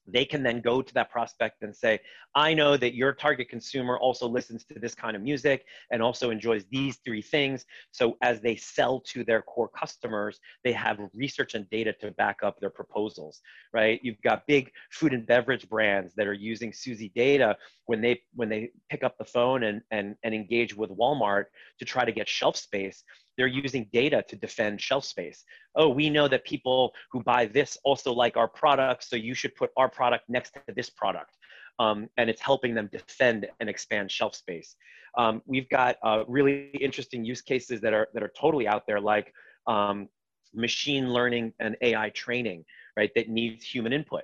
they 0.07 0.25
can 0.25 0.43
then 0.43 0.61
go 0.61 0.81
to 0.81 0.93
that 0.93 1.09
prospect 1.09 1.63
and 1.63 1.75
say, 1.75 1.99
I 2.35 2.53
know 2.53 2.77
that 2.77 2.93
your 2.93 3.13
target 3.13 3.49
consumer 3.49 3.97
also 3.97 4.27
listens 4.27 4.63
to 4.65 4.79
this 4.79 4.93
kind 4.93 5.15
of 5.15 5.21
music 5.21 5.65
and 5.91 6.01
also 6.01 6.29
enjoys 6.29 6.65
these 6.71 6.97
three 6.97 7.21
things. 7.21 7.65
So 7.91 8.17
as 8.21 8.41
they 8.41 8.55
sell 8.55 9.01
to 9.11 9.23
their 9.23 9.41
core 9.41 9.69
customers, 9.69 10.39
they 10.63 10.73
have 10.73 10.99
research 11.13 11.55
and 11.55 11.69
data 11.69 11.93
to 12.01 12.11
back 12.11 12.37
up 12.43 12.59
their 12.59 12.69
proposals, 12.69 13.41
right? 13.73 13.99
You've 14.03 14.21
got 14.21 14.47
big 14.47 14.71
food 14.91 15.13
and 15.13 15.25
beverage 15.25 15.67
brands 15.69 16.13
that 16.15 16.27
are 16.27 16.33
using 16.33 16.73
Suzy 16.73 17.11
data 17.15 17.55
when 17.85 18.01
they 18.01 18.21
when 18.33 18.49
they 18.49 18.71
pick 18.89 19.03
up 19.03 19.17
the 19.17 19.25
phone 19.25 19.63
and, 19.63 19.81
and, 19.91 20.15
and 20.23 20.33
engage 20.33 20.75
with 20.75 20.89
Walmart 20.91 21.45
to 21.79 21.85
try 21.85 22.05
to 22.05 22.11
get 22.11 22.27
shelf 22.27 22.57
space 22.57 23.03
they're 23.37 23.47
using 23.47 23.87
data 23.91 24.23
to 24.27 24.35
defend 24.35 24.81
shelf 24.81 25.05
space. 25.05 25.43
Oh, 25.75 25.89
we 25.89 26.09
know 26.09 26.27
that 26.27 26.45
people 26.45 26.93
who 27.11 27.21
buy 27.23 27.45
this 27.45 27.77
also 27.83 28.13
like 28.13 28.37
our 28.37 28.47
product, 28.47 29.03
so 29.03 29.15
you 29.15 29.33
should 29.33 29.55
put 29.55 29.71
our 29.77 29.89
product 29.89 30.25
next 30.29 30.53
to 30.53 30.73
this 30.75 30.89
product. 30.89 31.31
Um, 31.77 32.07
and 32.17 32.29
it's 32.29 32.41
helping 32.41 32.73
them 32.73 32.89
defend 32.91 33.47
and 33.59 33.69
expand 33.69 34.09
shelf 34.09 34.35
space. 34.35 34.75
Um, 35.17 35.41
we've 35.45 35.69
got 35.69 35.97
uh, 36.03 36.23
really 36.27 36.69
interesting 36.79 37.25
use 37.25 37.41
cases 37.41 37.81
that 37.81 37.93
are 37.93 38.07
that 38.13 38.23
are 38.23 38.31
totally 38.37 38.67
out 38.67 38.87
there, 38.87 39.01
like 39.01 39.33
um, 39.67 40.07
machine 40.53 41.11
learning 41.11 41.53
and 41.59 41.75
AI 41.81 42.09
training, 42.11 42.63
right? 42.97 43.11
That 43.15 43.29
needs 43.29 43.65
human 43.65 43.93
input. 43.93 44.23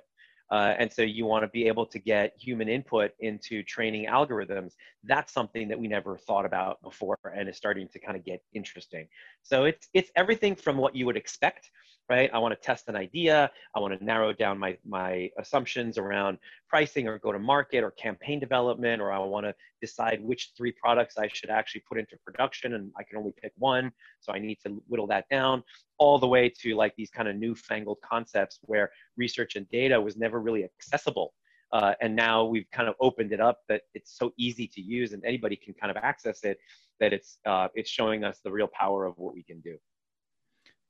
Uh, 0.52 0.74
and 0.78 0.92
so 0.92 1.00
you 1.00 1.24
want 1.24 1.42
to 1.42 1.48
be 1.48 1.66
able 1.66 1.86
to 1.86 1.98
get 1.98 2.34
human 2.38 2.68
input 2.68 3.12
into 3.20 3.62
training 3.62 4.06
algorithms. 4.06 4.72
That's 5.02 5.32
something 5.32 5.66
that 5.68 5.80
we 5.80 5.88
never 5.88 6.18
thought 6.18 6.44
about 6.44 6.82
before 6.82 7.16
and 7.34 7.48
is 7.48 7.56
starting 7.56 7.88
to 7.88 7.98
kind 7.98 8.18
of 8.18 8.24
get 8.24 8.42
interesting. 8.52 9.08
So 9.42 9.64
it's, 9.64 9.88
it's 9.94 10.10
everything 10.14 10.54
from 10.54 10.76
what 10.76 10.94
you 10.94 11.06
would 11.06 11.16
expect 11.16 11.70
right? 12.08 12.30
I 12.34 12.38
want 12.38 12.52
to 12.52 12.60
test 12.60 12.88
an 12.88 12.96
idea. 12.96 13.50
I 13.74 13.80
want 13.80 13.98
to 13.98 14.04
narrow 14.04 14.32
down 14.32 14.58
my, 14.58 14.76
my 14.84 15.30
assumptions 15.38 15.96
around 15.98 16.36
pricing 16.72 17.06
or 17.06 17.18
go 17.18 17.30
to 17.30 17.38
market 17.38 17.84
or 17.84 17.90
campaign 17.90 18.40
development, 18.40 19.02
or 19.02 19.12
I 19.12 19.18
want 19.18 19.44
to 19.44 19.54
decide 19.82 20.24
which 20.24 20.52
three 20.56 20.72
products 20.72 21.18
I 21.18 21.28
should 21.28 21.50
actually 21.50 21.82
put 21.86 21.98
into 21.98 22.16
production 22.24 22.72
and 22.72 22.90
I 22.98 23.02
can 23.02 23.18
only 23.18 23.34
pick 23.42 23.52
one. 23.58 23.92
So 24.20 24.32
I 24.32 24.38
need 24.38 24.58
to 24.64 24.82
whittle 24.88 25.06
that 25.08 25.26
down 25.30 25.62
all 25.98 26.18
the 26.18 26.26
way 26.26 26.48
to 26.62 26.74
like 26.74 26.94
these 26.96 27.10
kind 27.10 27.28
of 27.28 27.36
newfangled 27.36 27.98
concepts 28.02 28.58
where 28.62 28.90
research 29.18 29.54
and 29.56 29.68
data 29.68 30.00
was 30.00 30.16
never 30.16 30.40
really 30.40 30.64
accessible. 30.64 31.34
Uh, 31.72 31.92
and 32.00 32.16
now 32.16 32.42
we've 32.42 32.70
kind 32.72 32.88
of 32.88 32.94
opened 33.00 33.32
it 33.32 33.40
up 33.40 33.58
that 33.68 33.82
it's 33.92 34.16
so 34.16 34.32
easy 34.38 34.66
to 34.66 34.80
use 34.80 35.12
and 35.12 35.22
anybody 35.26 35.56
can 35.56 35.74
kind 35.74 35.90
of 35.90 36.02
access 36.02 36.42
it 36.42 36.56
that 37.00 37.12
it's, 37.12 37.36
uh, 37.44 37.68
it's 37.74 37.90
showing 37.90 38.24
us 38.24 38.40
the 38.42 38.50
real 38.50 38.68
power 38.68 39.04
of 39.04 39.12
what 39.18 39.34
we 39.34 39.42
can 39.42 39.60
do. 39.60 39.76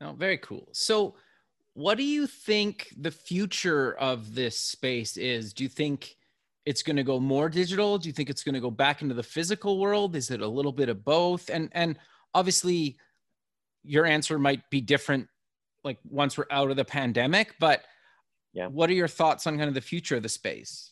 Oh, 0.00 0.12
very 0.12 0.38
cool. 0.38 0.68
So, 0.70 1.16
what 1.74 1.96
do 1.96 2.04
you 2.04 2.26
think 2.26 2.88
the 2.98 3.10
future 3.10 3.94
of 3.94 4.34
this 4.34 4.58
space 4.58 5.16
is? 5.16 5.52
Do 5.52 5.62
you 5.62 5.68
think 5.68 6.16
it's 6.66 6.82
going 6.82 6.96
to 6.96 7.02
go 7.02 7.18
more 7.18 7.48
digital? 7.48 7.98
Do 7.98 8.08
you 8.08 8.12
think 8.12 8.30
it's 8.30 8.44
going 8.44 8.54
to 8.54 8.60
go 8.60 8.70
back 8.70 9.02
into 9.02 9.14
the 9.14 9.22
physical 9.22 9.78
world? 9.78 10.14
Is 10.14 10.30
it 10.30 10.40
a 10.40 10.48
little 10.48 10.72
bit 10.72 10.88
of 10.88 11.04
both? 11.04 11.48
And 11.48 11.70
and 11.72 11.98
obviously, 12.34 12.98
your 13.82 14.06
answer 14.06 14.38
might 14.38 14.68
be 14.70 14.80
different, 14.80 15.28
like 15.82 15.98
once 16.04 16.36
we're 16.36 16.46
out 16.50 16.70
of 16.70 16.76
the 16.76 16.84
pandemic. 16.84 17.54
But 17.58 17.82
yeah, 18.52 18.66
what 18.66 18.90
are 18.90 18.94
your 18.94 19.08
thoughts 19.08 19.46
on 19.46 19.56
kind 19.56 19.68
of 19.68 19.74
the 19.74 19.80
future 19.80 20.16
of 20.16 20.22
the 20.22 20.28
space? 20.28 20.90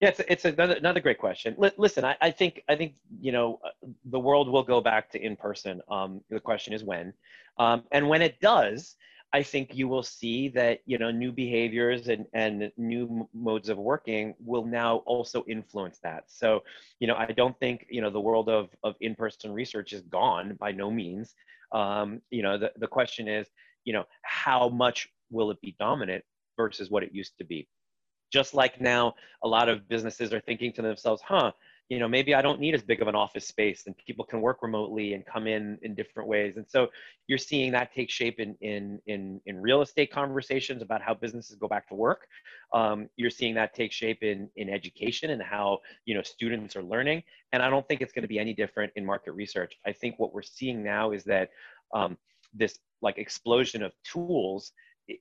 Yeah, 0.00 0.08
it's, 0.08 0.20
it's 0.26 0.44
another, 0.46 0.74
another 0.74 1.00
great 1.00 1.18
question. 1.18 1.54
L- 1.62 1.70
listen, 1.76 2.06
I, 2.06 2.16
I, 2.22 2.30
think 2.30 2.62
I 2.70 2.74
think 2.74 2.94
you 3.20 3.32
know 3.32 3.60
uh, 3.64 3.68
the 4.06 4.18
world 4.18 4.48
will 4.48 4.62
go 4.62 4.80
back 4.80 5.10
to 5.10 5.22
in 5.22 5.36
person. 5.36 5.82
Um, 5.90 6.22
the 6.30 6.40
question 6.40 6.72
is 6.72 6.82
when, 6.82 7.12
um, 7.58 7.84
and 7.92 8.08
when 8.08 8.22
it 8.22 8.40
does, 8.40 8.96
I 9.34 9.42
think 9.42 9.74
you 9.74 9.88
will 9.88 10.04
see 10.04 10.48
that 10.50 10.78
you 10.86 10.96
know 10.96 11.10
new 11.10 11.32
behaviors 11.32 12.06
and 12.06 12.24
and 12.34 12.70
new 12.76 13.28
modes 13.34 13.68
of 13.68 13.76
working 13.78 14.34
will 14.38 14.64
now 14.64 14.98
also 15.06 15.44
influence 15.48 15.98
that. 16.04 16.22
So 16.28 16.62
you 17.00 17.08
know 17.08 17.16
I 17.16 17.26
don't 17.26 17.58
think 17.58 17.84
you 17.90 18.00
know 18.00 18.10
the 18.10 18.20
world 18.20 18.48
of 18.48 18.68
of 18.84 18.94
in 19.00 19.16
person 19.16 19.52
research 19.52 19.92
is 19.92 20.02
gone 20.02 20.56
by 20.60 20.70
no 20.70 20.88
means. 20.88 21.34
Um, 21.72 22.22
you 22.30 22.42
know 22.44 22.56
the 22.56 22.70
the 22.76 22.86
question 22.86 23.26
is 23.26 23.48
you 23.84 23.92
know 23.92 24.04
how 24.22 24.68
much 24.68 25.08
will 25.30 25.50
it 25.50 25.60
be 25.60 25.74
dominant 25.80 26.24
versus 26.56 26.88
what 26.88 27.02
it 27.02 27.12
used 27.12 27.36
to 27.38 27.44
be 27.44 27.66
just 28.34 28.52
like 28.52 28.80
now, 28.80 29.14
a 29.44 29.48
lot 29.48 29.68
of 29.68 29.88
businesses 29.88 30.32
are 30.32 30.40
thinking 30.40 30.72
to 30.72 30.82
themselves, 30.82 31.22
huh, 31.22 31.52
you 31.90 31.98
know, 31.98 32.08
maybe 32.08 32.34
I 32.34 32.40
don't 32.40 32.60
need 32.60 32.74
as 32.74 32.82
big 32.82 33.02
of 33.02 33.08
an 33.08 33.14
office 33.14 33.46
space 33.46 33.82
and 33.86 33.94
people 33.98 34.24
can 34.24 34.40
work 34.40 34.62
remotely 34.62 35.12
and 35.12 35.24
come 35.26 35.46
in 35.46 35.78
in 35.82 35.94
different 35.94 36.28
ways. 36.28 36.56
And 36.56 36.64
so 36.66 36.88
you're 37.26 37.36
seeing 37.36 37.72
that 37.72 37.92
take 37.92 38.10
shape 38.10 38.40
in, 38.40 38.56
in, 38.62 39.00
in, 39.06 39.40
in 39.44 39.60
real 39.60 39.82
estate 39.82 40.10
conversations 40.10 40.80
about 40.80 41.02
how 41.02 41.12
businesses 41.12 41.56
go 41.56 41.68
back 41.68 41.86
to 41.88 41.94
work. 41.94 42.26
Um, 42.72 43.08
you're 43.16 43.28
seeing 43.28 43.54
that 43.56 43.74
take 43.74 43.92
shape 43.92 44.22
in, 44.22 44.48
in 44.56 44.70
education 44.70 45.30
and 45.30 45.42
how, 45.42 45.80
you 46.06 46.14
know, 46.14 46.22
students 46.22 46.74
are 46.74 46.82
learning. 46.82 47.22
And 47.52 47.62
I 47.62 47.68
don't 47.68 47.86
think 47.86 48.00
it's 48.00 48.12
going 48.12 48.22
to 48.22 48.28
be 48.28 48.38
any 48.38 48.54
different 48.54 48.90
in 48.96 49.04
market 49.04 49.32
research. 49.32 49.74
I 49.86 49.92
think 49.92 50.18
what 50.18 50.32
we're 50.32 50.42
seeing 50.42 50.82
now 50.82 51.10
is 51.12 51.22
that 51.24 51.50
um, 51.94 52.16
this 52.54 52.78
like 53.02 53.18
explosion 53.18 53.82
of 53.82 53.92
tools 54.10 54.72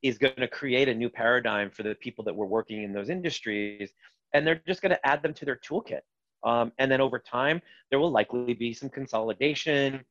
is 0.02 0.18
going 0.18 0.36
to 0.38 0.48
create 0.48 0.88
a 0.88 0.96
new 0.96 1.10
paradigm 1.10 1.70
for 1.70 1.84
the 1.84 1.96
people 1.96 2.24
that 2.24 2.34
were 2.34 2.46
working 2.46 2.84
in 2.84 2.94
those 2.94 3.10
industries 3.10 3.92
and 4.34 4.48
they're 4.48 4.62
just 4.66 4.82
going 4.82 4.92
to 4.92 5.06
add 5.06 5.22
them 5.22 5.34
to 5.34 5.46
their 5.46 5.58
toolkit 5.58 6.00
um, 6.44 6.72
and 6.78 6.92
then 6.92 7.02
over 7.02 7.20
time 7.20 7.62
there 7.90 8.00
will 8.00 8.12
likely 8.12 8.54
be 8.54 8.74
some 8.74 8.90
consolidation. 8.90 10.04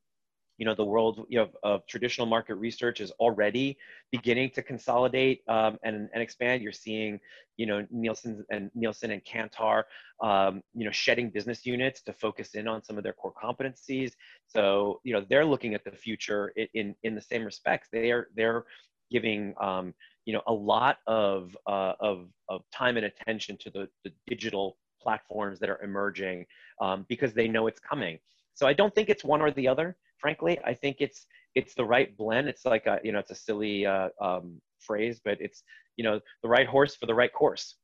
You 0.58 0.66
know 0.66 0.74
the 0.74 0.84
world 0.84 1.26
you 1.28 1.38
know, 1.38 1.48
of 1.62 1.86
traditional 1.86 2.26
market 2.26 2.54
research 2.56 3.00
is 3.00 3.10
already 3.12 3.76
beginning 4.12 4.50
to 4.50 4.62
consolidate 4.62 5.42
um, 5.48 5.78
and, 5.82 6.08
and 6.12 6.22
expand. 6.22 6.62
You're 6.62 6.72
seeing 6.72 7.18
you 7.56 7.66
know 7.66 7.86
nielsen 7.90 8.44
and 8.50 8.70
nielsen 8.74 9.10
and 9.10 9.24
kantar 9.24 9.84
um, 10.22 10.62
you 10.74 10.84
know 10.84 10.92
shedding 10.92 11.30
business 11.30 11.66
units 11.66 12.02
to 12.02 12.12
focus 12.12 12.54
in 12.54 12.68
on 12.68 12.84
some 12.84 12.96
of 12.96 13.02
their 13.02 13.14
core 13.14 13.32
competencies. 13.42 14.12
So 14.46 15.00
you 15.04 15.12
know 15.14 15.24
they're 15.28 15.46
looking 15.46 15.74
at 15.74 15.84
the 15.84 15.90
future 15.90 16.52
in 16.56 16.68
in, 16.74 16.94
in 17.02 17.14
the 17.14 17.22
same 17.22 17.44
respects. 17.44 17.88
They 17.90 18.12
are 18.12 18.28
they're 18.36 18.64
giving 19.12 19.54
um, 19.60 19.94
you 20.24 20.32
know 20.32 20.42
a 20.46 20.52
lot 20.52 20.98
of, 21.06 21.56
uh, 21.66 21.92
of, 22.00 22.28
of 22.48 22.62
time 22.72 22.96
and 22.96 23.06
attention 23.06 23.56
to 23.60 23.70
the, 23.70 23.88
the 24.04 24.12
digital 24.26 24.76
platforms 25.02 25.58
that 25.60 25.70
are 25.70 25.80
emerging 25.82 26.46
um, 26.80 27.04
because 27.08 27.32
they 27.34 27.48
know 27.48 27.66
it's 27.66 27.80
coming. 27.80 28.18
So 28.54 28.66
I 28.66 28.72
don't 28.72 28.94
think 28.94 29.08
it's 29.08 29.24
one 29.24 29.40
or 29.40 29.50
the 29.50 29.68
other. 29.68 29.96
Frankly, 30.18 30.58
I 30.64 30.74
think 30.74 30.96
it's 31.00 31.26
it's 31.54 31.74
the 31.74 31.84
right 31.84 32.16
blend. 32.16 32.48
It's 32.48 32.64
like 32.64 32.86
a 32.86 33.00
you 33.02 33.12
know 33.12 33.18
it's 33.18 33.30
a 33.30 33.34
silly 33.34 33.86
uh, 33.86 34.08
um, 34.20 34.60
phrase, 34.78 35.20
but 35.24 35.38
it's 35.40 35.62
you 35.96 36.04
know 36.04 36.20
the 36.42 36.48
right 36.48 36.66
horse 36.66 36.94
for 36.94 37.06
the 37.06 37.14
right 37.14 37.32
course. 37.32 37.76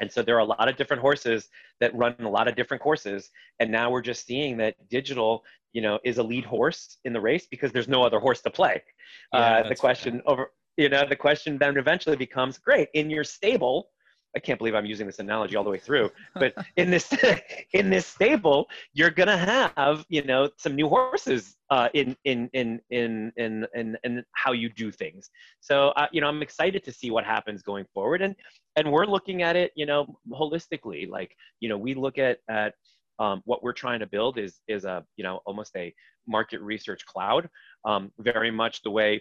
And 0.00 0.10
so 0.10 0.22
there 0.22 0.36
are 0.36 0.40
a 0.40 0.44
lot 0.44 0.68
of 0.68 0.76
different 0.76 1.00
horses 1.00 1.48
that 1.80 1.94
run 1.94 2.14
a 2.20 2.28
lot 2.28 2.48
of 2.48 2.54
different 2.54 2.82
courses. 2.82 3.30
And 3.60 3.70
now 3.70 3.90
we're 3.90 4.02
just 4.02 4.26
seeing 4.26 4.56
that 4.58 4.76
digital, 4.88 5.44
you 5.72 5.82
know, 5.82 5.98
is 6.04 6.18
a 6.18 6.22
lead 6.22 6.44
horse 6.44 6.98
in 7.04 7.12
the 7.12 7.20
race 7.20 7.46
because 7.50 7.72
there's 7.72 7.88
no 7.88 8.02
other 8.02 8.20
horse 8.20 8.40
to 8.42 8.50
play. 8.50 8.82
Yeah, 9.32 9.38
uh, 9.40 9.68
the 9.68 9.74
question 9.74 10.22
over, 10.26 10.52
you 10.76 10.88
know, 10.88 11.04
the 11.08 11.16
question 11.16 11.58
then 11.58 11.76
eventually 11.76 12.16
becomes 12.16 12.58
great 12.58 12.88
in 12.94 13.10
your 13.10 13.24
stable 13.24 13.88
I 14.34 14.38
can't 14.38 14.58
believe 14.58 14.74
I'm 14.74 14.86
using 14.86 15.06
this 15.06 15.18
analogy 15.18 15.56
all 15.56 15.64
the 15.64 15.70
way 15.70 15.78
through, 15.78 16.10
but 16.34 16.54
in 16.76 16.90
this 16.90 17.12
in 17.72 17.90
this 17.90 18.06
stable, 18.06 18.68
you're 18.94 19.10
gonna 19.10 19.36
have 19.36 20.04
you 20.08 20.22
know 20.24 20.50
some 20.56 20.74
new 20.74 20.88
horses 20.88 21.56
uh, 21.70 21.88
in, 21.94 22.16
in 22.24 22.48
in 22.52 22.80
in 22.90 23.32
in 23.36 23.66
in 23.74 23.96
in 24.04 24.24
how 24.32 24.52
you 24.52 24.68
do 24.70 24.90
things. 24.90 25.30
So 25.60 25.88
uh, 25.90 26.06
you 26.12 26.20
know 26.20 26.28
I'm 26.28 26.42
excited 26.42 26.82
to 26.84 26.92
see 26.92 27.10
what 27.10 27.24
happens 27.24 27.62
going 27.62 27.84
forward, 27.92 28.22
and 28.22 28.34
and 28.76 28.90
we're 28.90 29.06
looking 29.06 29.42
at 29.42 29.56
it 29.56 29.72
you 29.76 29.86
know 29.86 30.18
holistically. 30.30 31.08
Like 31.08 31.36
you 31.60 31.68
know 31.68 31.76
we 31.76 31.94
look 31.94 32.18
at 32.18 32.38
at 32.48 32.74
um, 33.18 33.42
what 33.44 33.62
we're 33.62 33.72
trying 33.72 34.00
to 34.00 34.06
build 34.06 34.38
is 34.38 34.60
is 34.68 34.84
a 34.84 35.04
you 35.16 35.24
know 35.24 35.40
almost 35.44 35.76
a 35.76 35.94
market 36.26 36.60
research 36.60 37.04
cloud, 37.04 37.48
um, 37.84 38.12
very 38.18 38.50
much 38.50 38.82
the 38.82 38.90
way 38.90 39.20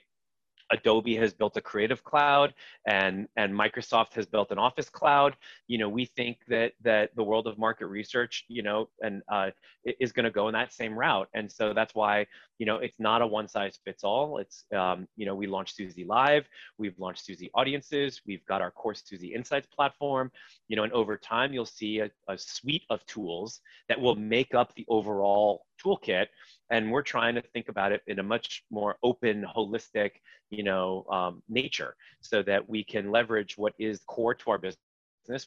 Adobe 0.71 1.15
has 1.15 1.33
built 1.33 1.57
a 1.57 1.61
creative 1.61 2.03
cloud 2.03 2.53
and, 2.87 3.27
and 3.37 3.53
Microsoft 3.53 4.13
has 4.13 4.25
built 4.25 4.51
an 4.51 4.57
office 4.57 4.89
cloud. 4.89 5.35
You 5.67 5.77
know, 5.77 5.89
we 5.89 6.05
think 6.05 6.39
that, 6.47 6.73
that 6.81 7.15
the 7.15 7.23
world 7.23 7.47
of 7.47 7.57
market 7.57 7.87
research, 7.87 8.45
you 8.47 8.63
know, 8.63 8.89
and 9.01 9.21
uh, 9.31 9.51
is 9.99 10.11
going 10.11 10.25
to 10.25 10.31
go 10.31 10.47
in 10.47 10.53
that 10.53 10.73
same 10.73 10.97
route. 10.97 11.27
And 11.33 11.51
so 11.51 11.73
that's 11.73 11.95
why, 11.95 12.25
you 12.61 12.67
know, 12.67 12.75
it's 12.75 12.99
not 12.99 13.23
a 13.23 13.25
one 13.25 13.47
size 13.47 13.79
fits 13.83 14.03
all. 14.03 14.37
It's, 14.37 14.65
um, 14.71 15.07
you 15.15 15.25
know, 15.25 15.33
we 15.33 15.47
launched 15.47 15.75
Suzy 15.75 16.03
Live, 16.03 16.45
we've 16.77 16.93
launched 16.99 17.25
Suzy 17.25 17.49
Audiences, 17.55 18.21
we've 18.23 18.45
got 18.45 18.61
our 18.61 18.69
course 18.69 19.01
Suzy 19.03 19.33
Insights 19.33 19.65
platform, 19.65 20.31
you 20.67 20.75
know, 20.75 20.83
and 20.83 20.93
over 20.93 21.17
time 21.17 21.53
you'll 21.53 21.65
see 21.65 22.01
a, 22.01 22.11
a 22.27 22.37
suite 22.37 22.83
of 22.91 23.03
tools 23.07 23.61
that 23.89 23.99
will 23.99 24.13
make 24.13 24.53
up 24.53 24.75
the 24.75 24.85
overall 24.89 25.65
toolkit 25.83 26.27
and 26.69 26.91
we're 26.91 27.01
trying 27.01 27.33
to 27.33 27.41
think 27.41 27.67
about 27.67 27.91
it 27.91 28.03
in 28.05 28.19
a 28.19 28.23
much 28.23 28.63
more 28.69 28.95
open 29.01 29.43
holistic 29.55 30.11
you 30.51 30.63
know 30.63 31.03
um, 31.09 31.41
nature 31.49 31.95
so 32.21 32.43
that 32.43 32.69
we 32.69 32.83
can 32.83 33.09
leverage 33.09 33.57
what 33.57 33.73
is 33.79 34.01
core 34.07 34.35
to 34.35 34.51
our 34.51 34.59
business 34.59 34.90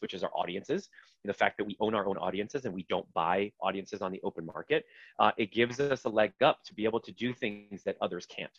which 0.00 0.14
is 0.14 0.22
our 0.22 0.30
audiences 0.34 0.88
the 1.24 1.32
fact 1.32 1.56
that 1.56 1.64
we 1.64 1.76
own 1.80 1.94
our 1.94 2.06
own 2.06 2.16
audiences 2.18 2.64
and 2.64 2.74
we 2.74 2.84
don't 2.88 3.10
buy 3.14 3.50
audiences 3.60 4.02
on 4.02 4.12
the 4.12 4.20
open 4.22 4.44
market 4.44 4.84
uh, 5.18 5.32
it 5.36 5.52
gives 5.52 5.80
us 5.80 6.04
a 6.04 6.08
leg 6.08 6.32
up 6.42 6.62
to 6.64 6.74
be 6.74 6.84
able 6.84 7.00
to 7.00 7.12
do 7.12 7.32
things 7.32 7.82
that 7.84 7.96
others 8.00 8.26
can't. 8.26 8.58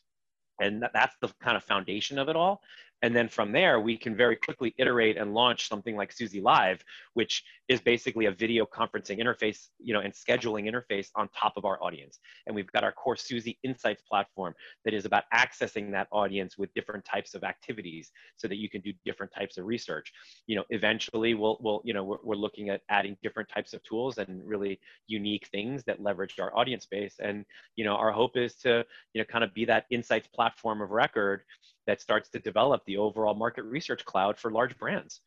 And 0.61 0.85
that's 0.93 1.15
the 1.19 1.27
kind 1.41 1.57
of 1.57 1.63
foundation 1.63 2.17
of 2.17 2.29
it 2.29 2.35
all 2.35 2.61
and 3.01 3.15
then 3.15 3.27
from 3.27 3.51
there, 3.51 3.79
we 3.79 3.97
can 3.97 4.15
very 4.15 4.35
quickly 4.35 4.73
iterate 4.77 5.17
and 5.17 5.33
launch 5.33 5.67
something 5.67 5.95
like 5.95 6.11
Suzy 6.11 6.41
Live, 6.41 6.83
which 7.13 7.43
is 7.67 7.81
basically 7.81 8.25
a 8.25 8.31
video 8.31 8.65
conferencing 8.65 9.19
interface, 9.19 9.67
you 9.79 9.93
know, 9.93 9.99
and 9.99 10.13
scheduling 10.13 10.69
interface 10.69 11.09
on 11.15 11.27
top 11.29 11.53
of 11.57 11.65
our 11.65 11.81
audience. 11.83 12.19
And 12.47 12.55
we've 12.55 12.71
got 12.71 12.83
our 12.83 12.91
core 12.91 13.15
Suzy 13.15 13.57
Insights 13.63 14.01
platform 14.01 14.55
that 14.85 14.93
is 14.93 15.05
about 15.05 15.23
accessing 15.33 15.91
that 15.91 16.07
audience 16.11 16.57
with 16.57 16.73
different 16.73 17.03
types 17.03 17.35
of 17.35 17.43
activities 17.43 18.11
so 18.37 18.47
that 18.47 18.57
you 18.57 18.69
can 18.69 18.81
do 18.81 18.93
different 19.03 19.31
types 19.33 19.57
of 19.57 19.65
research. 19.65 20.13
You 20.47 20.55
know, 20.55 20.63
eventually 20.69 21.33
we'll, 21.33 21.57
we'll 21.59 21.81
you 21.83 21.93
know, 21.93 22.03
we're, 22.03 22.17
we're 22.23 22.35
looking 22.35 22.69
at 22.69 22.81
adding 22.89 23.17
different 23.21 23.49
types 23.49 23.73
of 23.73 23.83
tools 23.83 24.17
and 24.17 24.41
really 24.45 24.79
unique 25.07 25.47
things 25.51 25.83
that 25.83 26.01
leverage 26.01 26.39
our 26.39 26.55
audience 26.57 26.85
base. 26.85 27.15
And, 27.19 27.45
you 27.75 27.83
know, 27.83 27.95
our 27.95 28.11
hope 28.11 28.37
is 28.37 28.55
to, 28.57 28.85
you 29.13 29.21
know, 29.21 29.25
kind 29.25 29.43
of 29.43 29.53
be 29.53 29.65
that 29.65 29.85
insights 29.89 30.27
platform 30.27 30.81
of 30.81 30.91
record 30.91 31.41
that 31.87 32.01
starts 32.01 32.29
to 32.29 32.39
develop 32.39 32.83
the 32.85 32.97
overall 32.97 33.33
market 33.33 33.63
research 33.63 34.05
cloud 34.05 34.37
for 34.37 34.51
large 34.51 34.77
brands. 34.77 35.21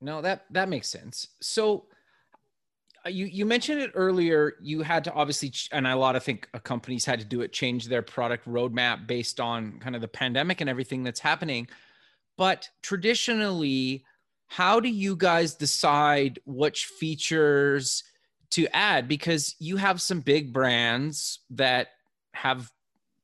No, 0.00 0.20
that 0.22 0.44
that 0.50 0.68
makes 0.68 0.88
sense. 0.88 1.28
So 1.40 1.86
uh, 3.06 3.10
you 3.10 3.26
you 3.26 3.46
mentioned 3.46 3.80
it 3.80 3.92
earlier. 3.94 4.54
You 4.60 4.82
had 4.82 5.04
to 5.04 5.12
obviously, 5.12 5.52
and 5.72 5.86
a 5.86 5.96
lot 5.96 6.16
of 6.16 6.22
think 6.22 6.48
uh, 6.54 6.58
companies 6.58 7.04
had 7.04 7.20
to 7.20 7.24
do 7.24 7.40
it, 7.42 7.52
change 7.52 7.86
their 7.86 8.02
product 8.02 8.46
roadmap 8.46 9.06
based 9.06 9.40
on 9.40 9.78
kind 9.80 9.94
of 9.94 10.00
the 10.00 10.08
pandemic 10.08 10.60
and 10.60 10.70
everything 10.70 11.02
that's 11.02 11.20
happening. 11.20 11.68
But 12.36 12.68
traditionally, 12.82 14.04
how 14.46 14.80
do 14.80 14.88
you 14.88 15.16
guys 15.16 15.54
decide 15.54 16.38
which 16.44 16.86
features 16.86 18.04
to 18.50 18.66
add? 18.74 19.08
Because 19.08 19.54
you 19.58 19.76
have 19.76 20.00
some 20.00 20.20
big 20.20 20.52
brands 20.52 21.40
that 21.50 21.88
have 22.34 22.70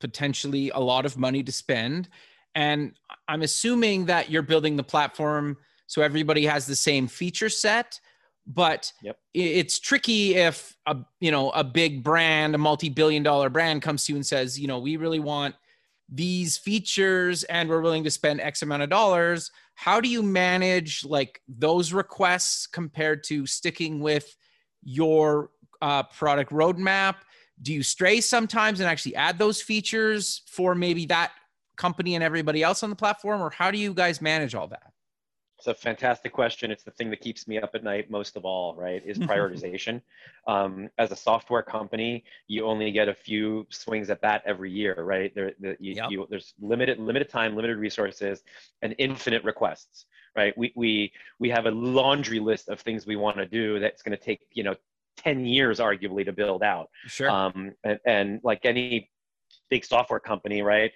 potentially 0.00 0.70
a 0.70 0.80
lot 0.80 1.06
of 1.06 1.16
money 1.16 1.42
to 1.42 1.52
spend. 1.52 2.08
And 2.54 2.94
I'm 3.28 3.42
assuming 3.42 4.06
that 4.06 4.30
you're 4.30 4.42
building 4.42 4.76
the 4.76 4.82
platform 4.82 5.56
so 5.86 6.02
everybody 6.02 6.46
has 6.46 6.66
the 6.66 6.76
same 6.76 7.08
feature 7.08 7.48
set. 7.48 8.00
But 8.46 8.92
yep. 9.02 9.18
it's 9.34 9.78
tricky 9.78 10.34
if 10.34 10.76
a 10.86 10.96
you 11.20 11.30
know 11.30 11.50
a 11.50 11.62
big 11.62 12.02
brand, 12.02 12.54
a 12.54 12.58
multi-billion 12.58 13.22
dollar 13.22 13.48
brand 13.48 13.82
comes 13.82 14.04
to 14.04 14.12
you 14.12 14.16
and 14.16 14.26
says, 14.26 14.58
you 14.58 14.66
know, 14.66 14.78
we 14.78 14.96
really 14.96 15.20
want 15.20 15.54
these 16.08 16.56
features 16.56 17.44
and 17.44 17.68
we're 17.68 17.80
willing 17.80 18.04
to 18.04 18.10
spend 18.10 18.40
X 18.40 18.62
amount 18.62 18.82
of 18.82 18.90
dollars. 18.90 19.50
How 19.74 20.00
do 20.00 20.08
you 20.08 20.22
manage 20.22 21.04
like 21.04 21.40
those 21.48 21.92
requests 21.92 22.66
compared 22.66 23.22
to 23.24 23.46
sticking 23.46 24.00
with 24.00 24.36
your 24.82 25.50
uh, 25.82 26.02
product 26.04 26.50
roadmap 26.50 27.16
do 27.62 27.72
you 27.72 27.82
stray 27.82 28.20
sometimes 28.20 28.80
and 28.80 28.88
actually 28.88 29.16
add 29.16 29.38
those 29.38 29.60
features 29.60 30.42
for 30.46 30.74
maybe 30.74 31.06
that 31.06 31.32
company 31.76 32.14
and 32.14 32.24
everybody 32.24 32.62
else 32.62 32.82
on 32.82 32.90
the 32.90 32.96
platform? 32.96 33.40
Or 33.40 33.50
how 33.50 33.70
do 33.70 33.78
you 33.78 33.92
guys 33.94 34.20
manage 34.20 34.54
all 34.54 34.68
that? 34.68 34.92
It's 35.58 35.66
a 35.66 35.74
fantastic 35.74 36.32
question. 36.32 36.70
It's 36.70 36.84
the 36.84 36.90
thing 36.92 37.10
that 37.10 37.20
keeps 37.20 37.46
me 37.46 37.58
up 37.58 37.74
at 37.74 37.84
night 37.84 38.10
most 38.10 38.34
of 38.36 38.46
all 38.46 38.74
right 38.74 39.02
is 39.04 39.18
prioritization. 39.30 40.00
Um, 40.46 40.88
as 40.96 41.12
a 41.12 41.16
software 41.16 41.62
company 41.62 42.24
you 42.48 42.64
only 42.64 42.90
get 42.92 43.08
a 43.08 43.14
few 43.14 43.66
swings 43.68 44.08
at 44.08 44.22
bat 44.22 44.42
every 44.46 44.70
year 44.70 44.94
right? 45.02 45.34
There 45.34 45.52
the, 45.60 45.76
you, 45.78 45.94
yep. 45.94 46.10
you, 46.10 46.26
there's 46.30 46.54
limited 46.60 46.98
limited 46.98 47.28
time 47.28 47.56
limited 47.56 47.76
resources 47.76 48.42
and 48.80 48.94
infinite 48.96 49.44
requests 49.44 50.06
right? 50.36 50.56
We 50.56 50.72
we 50.76 51.12
we 51.38 51.50
have 51.50 51.66
a 51.66 51.70
laundry 51.70 52.40
list 52.40 52.68
of 52.68 52.80
things 52.80 53.06
we 53.06 53.16
want 53.16 53.36
to 53.36 53.46
do 53.46 53.78
that's 53.80 54.02
going 54.02 54.16
to 54.16 54.22
take 54.22 54.46
you 54.52 54.62
know 54.62 54.74
10 55.22 55.44
years 55.44 55.78
arguably 55.78 56.24
to 56.24 56.32
build 56.32 56.62
out. 56.62 56.88
Sure. 57.06 57.30
Um, 57.30 57.72
and, 57.84 57.98
and 58.06 58.40
like 58.42 58.60
any 58.64 59.10
big 59.70 59.84
software 59.84 60.20
company 60.20 60.62
right 60.62 60.92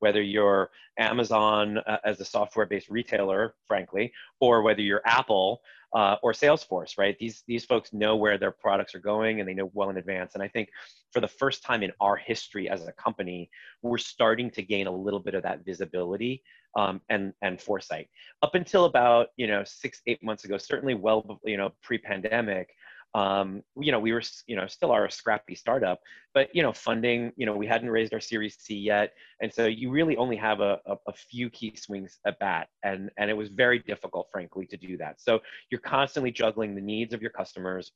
whether 0.00 0.22
you're 0.22 0.70
amazon 0.98 1.78
uh, 1.78 1.98
as 2.04 2.20
a 2.20 2.24
software 2.24 2.66
based 2.66 2.88
retailer 2.90 3.54
frankly 3.66 4.12
or 4.40 4.62
whether 4.62 4.82
you're 4.82 5.02
apple 5.06 5.60
uh, 5.94 6.16
or 6.22 6.32
salesforce 6.32 6.98
right 6.98 7.16
these 7.18 7.44
these 7.46 7.64
folks 7.64 7.92
know 7.92 8.16
where 8.16 8.36
their 8.36 8.50
products 8.50 8.94
are 8.94 9.00
going 9.00 9.40
and 9.40 9.48
they 9.48 9.54
know 9.54 9.70
well 9.74 9.90
in 9.90 9.96
advance. 9.96 10.34
And 10.34 10.42
i 10.42 10.48
think 10.48 10.68
for 11.12 11.20
the 11.20 11.28
first 11.28 11.62
time 11.62 11.82
in 11.82 11.92
our 12.00 12.16
history 12.16 12.68
as 12.68 12.86
a 12.86 12.92
company 12.92 13.48
we're 13.82 13.98
starting 13.98 14.50
to 14.50 14.62
gain 14.62 14.86
a 14.86 14.94
little 14.94 15.20
bit 15.20 15.34
of 15.34 15.42
that 15.44 15.64
visibility 15.64 16.42
um, 16.76 17.00
and 17.08 17.32
and 17.42 17.60
foresight. 17.60 18.08
Up 18.42 18.54
until 18.54 18.86
about 18.86 19.28
you 19.36 19.46
know 19.46 19.62
six 19.64 20.02
eight 20.06 20.22
months 20.22 20.44
ago 20.44 20.58
certainly 20.58 20.94
well 20.94 21.40
you 21.44 21.56
know 21.56 21.72
pre-pandemic 21.82 22.74
um, 23.14 23.62
you 23.78 23.92
know, 23.92 24.00
we 24.00 24.12
were, 24.12 24.22
you 24.46 24.56
know, 24.56 24.66
still 24.66 24.90
are 24.90 25.06
a 25.06 25.10
scrappy 25.10 25.54
startup, 25.54 26.00
but, 26.32 26.54
you 26.54 26.62
know, 26.62 26.72
funding, 26.72 27.32
you 27.36 27.46
know, 27.46 27.56
we 27.56 27.66
hadn't 27.66 27.88
raised 27.90 28.12
our 28.12 28.20
Series 28.20 28.56
C 28.58 28.74
yet. 28.74 29.12
And 29.40 29.52
so 29.52 29.66
you 29.66 29.90
really 29.90 30.16
only 30.16 30.36
have 30.36 30.60
a, 30.60 30.80
a, 30.86 30.96
a, 31.06 31.12
few 31.12 31.48
key 31.50 31.74
swings 31.76 32.18
at 32.26 32.38
bat. 32.40 32.68
And, 32.82 33.10
and 33.16 33.30
it 33.30 33.34
was 33.34 33.50
very 33.50 33.78
difficult, 33.78 34.28
frankly, 34.32 34.66
to 34.66 34.76
do 34.76 34.96
that. 34.96 35.20
So 35.20 35.40
you're 35.70 35.80
constantly 35.80 36.32
juggling 36.32 36.74
the 36.74 36.80
needs 36.80 37.14
of 37.14 37.22
your 37.22 37.30
customers 37.30 37.92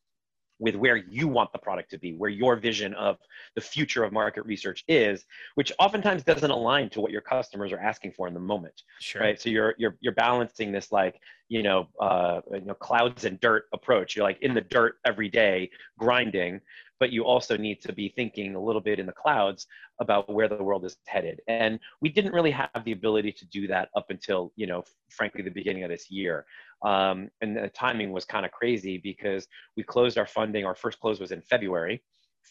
with 0.58 0.74
where 0.74 0.96
you 0.96 1.28
want 1.28 1.52
the 1.52 1.58
product 1.58 1.90
to 1.90 1.98
be, 1.98 2.14
where 2.14 2.30
your 2.30 2.56
vision 2.56 2.94
of 2.94 3.18
the 3.54 3.60
future 3.60 4.04
of 4.04 4.12
market 4.12 4.44
research 4.44 4.84
is, 4.88 5.24
which 5.54 5.72
oftentimes 5.78 6.22
doesn't 6.22 6.50
align 6.50 6.90
to 6.90 7.00
what 7.00 7.12
your 7.12 7.20
customers 7.20 7.72
are 7.72 7.78
asking 7.78 8.12
for 8.12 8.26
in 8.28 8.34
the 8.34 8.40
moment. 8.40 8.82
Sure. 9.00 9.22
Right. 9.22 9.40
So 9.40 9.50
you're 9.50 9.74
you're 9.78 9.96
you're 10.00 10.14
balancing 10.14 10.72
this 10.72 10.90
like 10.90 11.20
you 11.48 11.62
know 11.62 11.88
uh, 12.00 12.40
you 12.52 12.62
know 12.62 12.74
clouds 12.74 13.24
and 13.24 13.40
dirt 13.40 13.64
approach. 13.72 14.16
You're 14.16 14.24
like 14.24 14.40
in 14.42 14.54
the 14.54 14.60
dirt 14.60 14.96
every 15.04 15.28
day, 15.28 15.70
grinding, 15.98 16.60
but 17.00 17.12
you 17.12 17.24
also 17.24 17.56
need 17.56 17.80
to 17.82 17.92
be 17.92 18.08
thinking 18.08 18.54
a 18.54 18.60
little 18.60 18.80
bit 18.80 18.98
in 18.98 19.06
the 19.06 19.12
clouds 19.12 19.66
about 20.00 20.32
where 20.32 20.48
the 20.48 20.62
world 20.62 20.84
is 20.84 20.96
headed. 21.06 21.40
And 21.48 21.78
we 22.00 22.08
didn't 22.08 22.32
really 22.32 22.50
have 22.50 22.84
the 22.84 22.92
ability 22.92 23.32
to 23.32 23.46
do 23.46 23.66
that 23.68 23.88
up 23.96 24.06
until, 24.10 24.52
you 24.56 24.66
know, 24.66 24.84
frankly, 25.10 25.42
the 25.42 25.50
beginning 25.50 25.84
of 25.84 25.90
this 25.90 26.10
year. 26.10 26.46
Um, 26.82 27.30
and 27.40 27.56
the 27.56 27.68
timing 27.68 28.12
was 28.12 28.24
kind 28.24 28.44
of 28.44 28.52
crazy 28.52 28.98
because 28.98 29.46
we 29.76 29.82
closed 29.82 30.18
our 30.18 30.26
funding. 30.26 30.64
Our 30.64 30.74
first 30.74 31.00
close 31.00 31.20
was 31.20 31.32
in 31.32 31.40
February. 31.42 32.02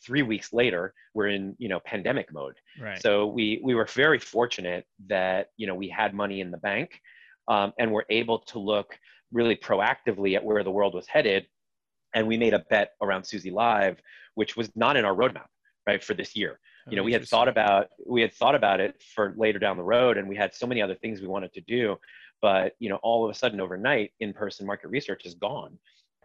Three 0.04 0.22
weeks 0.22 0.54
later, 0.54 0.94
we're 1.14 1.30
in, 1.30 1.56
you 1.58 1.70
know, 1.70 1.80
pandemic 1.80 2.32
mode. 2.32 2.56
Right. 2.80 3.02
So 3.02 3.28
we 3.28 3.62
we 3.64 3.74
were 3.74 3.86
very 3.86 4.20
fortunate 4.20 4.86
that 5.08 5.50
you 5.58 5.66
know 5.66 5.74
we 5.74 5.90
had 5.90 6.14
money 6.14 6.42
in 6.42 6.52
the 6.52 6.58
bank, 6.58 7.02
um, 7.48 7.74
and 7.80 7.92
we're 7.92 8.06
able 8.10 8.40
to 8.40 8.60
look 8.60 9.00
really 9.32 9.56
proactively 9.56 10.36
at 10.36 10.44
where 10.44 10.64
the 10.64 10.70
world 10.70 10.94
was 10.94 11.08
headed 11.08 11.48
and 12.18 12.28
we 12.28 12.38
made 12.38 12.54
a 12.54 12.64
bet 12.70 12.92
around 13.02 13.24
Suzy 13.24 13.52
Live, 13.52 14.02
which 14.36 14.58
was 14.58 14.70
not 14.76 14.98
in 14.98 15.06
our 15.06 15.16
roadmap, 15.16 15.50
right, 15.86 16.04
for 16.04 16.14
this 16.14 16.36
year. 16.36 16.60
You 16.90 16.96
know, 16.96 17.04
we 17.04 17.12
had 17.12 17.28
thought 17.28 17.50
about 17.50 17.90
we 18.06 18.22
had 18.22 18.34
thought 18.34 18.56
about 18.56 18.80
it 18.80 19.02
for 19.14 19.34
later 19.36 19.60
down 19.60 19.76
the 19.76 19.84
road, 19.84 20.18
and 20.18 20.26
we 20.28 20.38
had 20.38 20.56
so 20.56 20.66
many 20.66 20.82
other 20.82 20.96
things 20.96 21.20
we 21.22 21.28
wanted 21.28 21.54
to 21.54 21.62
do. 21.62 21.98
but 22.42 22.74
you 22.80 22.90
know 22.90 22.98
all 22.98 23.26
of 23.26 23.32
a 23.32 23.34
sudden 23.34 23.60
overnight 23.60 24.12
in-person 24.20 24.66
market 24.66 24.90
research 24.90 25.26
is 25.26 25.34
gone 25.36 25.78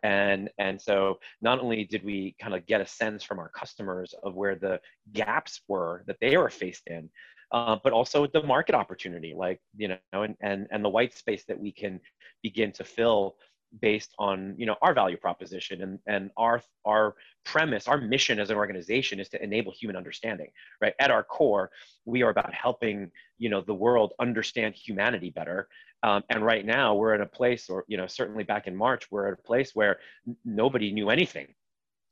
and 0.03 0.51
and 0.59 0.81
so 0.81 1.19
not 1.41 1.61
only 1.61 1.85
did 1.85 2.05
we 2.05 2.35
kind 2.41 2.55
of 2.55 2.67
get 2.67 2.81
a 2.81 2.87
sense 2.87 3.23
from 3.23 3.39
our 3.39 3.49
customers 3.49 4.15
of 4.23 4.35
where 4.35 4.57
the 4.57 4.81
gaps 5.13 5.61
were 5.69 6.05
that 6.07 6.17
they 6.21 6.37
were 6.37 6.51
faced 6.51 6.87
in 6.89 7.09
uh, 7.53 7.77
but 7.85 7.93
also 7.93 8.27
the 8.27 8.43
market 8.43 8.75
opportunity 8.75 9.35
like 9.37 9.61
you 9.77 9.89
know 9.89 10.23
and, 10.23 10.37
and 10.41 10.67
and 10.71 10.85
the 10.85 10.89
white 10.89 11.15
space 11.15 11.45
that 11.47 11.59
we 11.59 11.71
can 11.73 12.01
begin 12.43 12.73
to 12.73 12.85
fill 12.85 13.37
based 13.81 14.15
on 14.19 14.55
you 14.59 14.67
know 14.67 14.77
our 14.83 14.93
value 14.93 15.17
proposition 15.17 15.83
and 15.83 15.99
and 16.07 16.31
our 16.37 16.63
our 16.85 17.15
premise 17.45 17.89
our 17.89 17.99
mission 17.99 18.39
as 18.39 18.51
an 18.51 18.57
organization 18.57 19.19
is 19.19 19.29
to 19.29 19.43
enable 19.43 19.73
human 19.73 19.97
understanding 19.97 20.49
right? 20.81 20.95
At 20.99 21.11
our 21.11 21.23
core 21.23 21.71
we 22.05 22.23
are 22.23 22.31
about 22.31 22.53
helping 22.53 23.11
you 23.39 23.49
know 23.49 23.61
the 23.61 23.75
world 23.75 24.13
understand 24.21 24.75
humanity 24.75 25.31
better. 25.31 25.69
Um, 26.05 26.25
and 26.31 26.45
right 26.45 26.67
now 26.67 26.95
we're 26.97 27.15
in 27.15 27.21
a 27.21 27.27
place 27.27 27.71
or 27.71 27.85
you 27.89 27.97
know 27.97 28.07
certainly 28.07 28.45
back 28.45 28.67
in 28.67 28.77
march 28.77 29.11
we're 29.11 29.29
at 29.29 29.35
a 29.35 29.43
place 29.43 29.71
where 29.75 29.99
n- 30.27 30.37
nobody 30.45 30.93
knew 30.93 31.11
anything. 31.11 31.55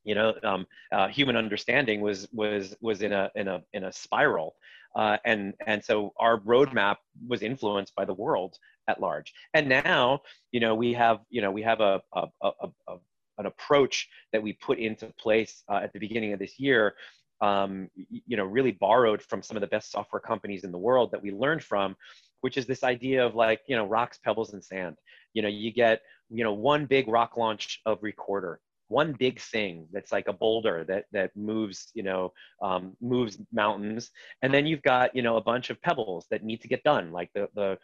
You 0.05 0.15
know 0.15 0.35
um, 0.43 0.67
uh, 0.93 1.09
human 1.09 1.37
understanding 1.37 2.01
was 2.01 2.29
was 2.33 2.75
was 2.81 3.03
in 3.03 3.13
a 3.13 3.31
in 3.35 3.49
a 3.49 3.63
in 3.73 3.85
a 3.85 3.93
spiral. 3.93 4.57
Uh, 4.97 5.19
and 5.25 5.55
and 5.67 5.85
so 5.85 6.13
our 6.19 6.41
roadmap 6.41 6.97
was 7.29 7.43
influenced 7.43 7.95
by 7.95 8.05
the 8.05 8.15
world 8.15 8.59
at 8.91 9.01
large. 9.01 9.33
And 9.55 9.69
now, 9.69 10.21
you 10.53 10.61
know, 10.61 10.75
we 10.75 10.93
have 10.95 11.21
you 11.31 11.41
know 11.43 11.51
we 11.51 11.63
have 11.63 11.81
a, 11.81 12.01
a, 12.15 12.27
a, 12.43 12.51
a 12.89 12.97
an 13.39 13.47
approach 13.47 14.09
that 14.33 14.43
we 14.43 14.53
put 14.53 14.79
into 14.79 15.07
place 15.19 15.63
uh, 15.71 15.81
at 15.83 15.93
the 15.93 15.99
beginning 15.99 16.33
of 16.33 16.39
this 16.39 16.59
year. 16.59 16.95
Um, 17.41 17.89
you 17.95 18.37
know, 18.37 18.45
really 18.45 18.73
borrowed 18.73 19.23
from 19.23 19.43
some 19.43 19.57
of 19.57 19.63
the 19.63 19.67
best 19.67 19.91
software 19.91 20.21
companies 20.21 20.65
in 20.65 20.73
the 20.73 20.79
world 20.79 21.11
that 21.13 21.23
we 21.23 21.31
learned 21.33 21.65
from, 21.65 21.97
which 22.43 22.59
is 22.59 22.67
this 22.67 22.85
idea 22.85 23.25
of 23.25 23.35
like 23.35 23.61
you 23.67 23.77
know 23.77 23.87
rocks, 23.87 24.19
pebbles, 24.23 24.53
and 24.53 24.63
sand. 24.63 24.97
You 25.33 25.43
know, 25.43 25.49
you 25.49 25.73
get 25.73 26.03
you 26.29 26.45
know 26.45 26.53
one 26.53 26.85
big 26.87 27.09
rock 27.09 27.37
launch 27.37 27.81
of 27.87 28.03
Recorder 28.03 28.61
one 28.91 29.13
big 29.13 29.41
thing 29.41 29.87
that's 29.93 30.11
like 30.11 30.27
a 30.27 30.33
boulder 30.33 30.85
that 30.87 31.05
that 31.13 31.31
moves 31.37 31.93
you 31.95 32.03
know 32.03 32.33
um, 32.61 32.97
moves 33.01 33.39
mountains 33.53 34.11
and 34.43 34.53
then 34.53 34.67
you've 34.67 34.83
got 34.83 35.15
you 35.15 35.23
know 35.23 35.37
a 35.37 35.41
bunch 35.41 35.71
of 35.71 35.81
pebbles 35.81 36.27
that 36.31 36.43
need 36.43 36.61
to 36.61 36.69
get 36.69 36.83
done 36.83 37.13
like 37.13 37.31
the 37.33 37.49
the 37.55 37.79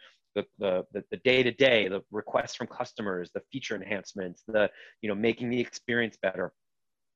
the 0.59 0.85
the 0.93 1.03
the 1.11 1.17
day 1.17 1.43
to 1.43 1.51
day 1.51 1.87
the 1.87 2.01
requests 2.11 2.55
from 2.55 2.67
customers 2.67 3.31
the 3.33 3.41
feature 3.51 3.75
enhancements 3.75 4.43
the 4.47 4.69
you 5.01 5.09
know 5.09 5.15
making 5.15 5.49
the 5.49 5.59
experience 5.59 6.17
better. 6.21 6.53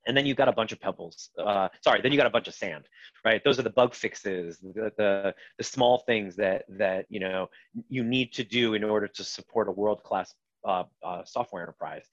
And 0.07 0.17
then 0.17 0.25
you've 0.25 0.37
got 0.37 0.47
a 0.47 0.51
bunch 0.51 0.71
of 0.71 0.79
pebbles 0.79 1.29
uh, 1.37 1.69
sorry 1.81 2.01
then 2.01 2.11
you 2.11 2.17
got 2.17 2.27
a 2.27 2.31
bunch 2.31 2.47
of 2.47 2.55
sand 2.55 2.85
right? 3.23 3.41
Those 3.43 3.59
are 3.59 3.63
the 3.63 3.69
bug 3.69 3.93
fixes 3.93 4.59
the, 4.59 4.91
the, 4.97 5.35
the 5.57 5.63
small 5.63 5.99
things 6.07 6.35
that 6.37 6.65
that 6.69 7.05
you 7.09 7.19
know 7.19 7.49
you 7.89 8.03
need 8.03 8.33
to 8.33 8.43
do 8.43 8.73
in 8.73 8.83
order 8.83 9.07
to 9.07 9.23
support 9.23 9.67
a 9.67 9.71
world 9.71 10.03
class 10.03 10.33
uh, 10.65 10.83
uh, 11.03 11.23
software 11.25 11.63
enterprise. 11.63 12.05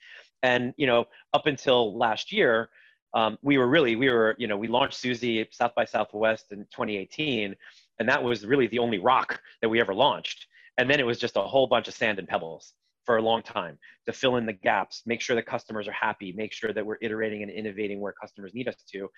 And 0.42 0.74
you 0.76 0.86
know, 0.86 1.06
up 1.34 1.46
until 1.46 1.96
last 1.96 2.32
year, 2.32 2.70
um, 3.14 3.38
we 3.42 3.58
were 3.58 3.68
really 3.68 3.96
we 3.96 4.10
were 4.10 4.34
you 4.38 4.46
know 4.46 4.56
we 4.56 4.68
launched 4.68 4.98
Suzy 4.98 5.46
South 5.50 5.74
by 5.74 5.84
Southwest 5.84 6.52
in 6.52 6.60
2018, 6.60 7.54
and 7.98 8.08
that 8.08 8.22
was 8.22 8.46
really 8.46 8.66
the 8.68 8.78
only 8.78 8.98
rock 8.98 9.40
that 9.62 9.68
we 9.68 9.80
ever 9.80 9.94
launched. 9.94 10.46
And 10.78 10.88
then 10.88 11.00
it 11.00 11.06
was 11.06 11.18
just 11.18 11.36
a 11.36 11.42
whole 11.42 11.66
bunch 11.66 11.88
of 11.88 11.94
sand 11.94 12.18
and 12.18 12.26
pebbles 12.26 12.74
for 13.04 13.16
a 13.16 13.22
long 13.22 13.42
time 13.42 13.78
to 14.06 14.12
fill 14.12 14.36
in 14.36 14.46
the 14.46 14.52
gaps, 14.52 15.02
make 15.06 15.20
sure 15.20 15.34
the 15.34 15.42
customers 15.42 15.88
are 15.88 15.92
happy, 15.92 16.32
make 16.32 16.52
sure 16.52 16.72
that 16.72 16.84
we're 16.84 16.98
iterating 17.00 17.42
and 17.42 17.50
innovating 17.50 18.00
where 18.00 18.12
customers 18.12 18.52
need 18.54 18.68
us 18.68 18.76
to. 18.92 19.08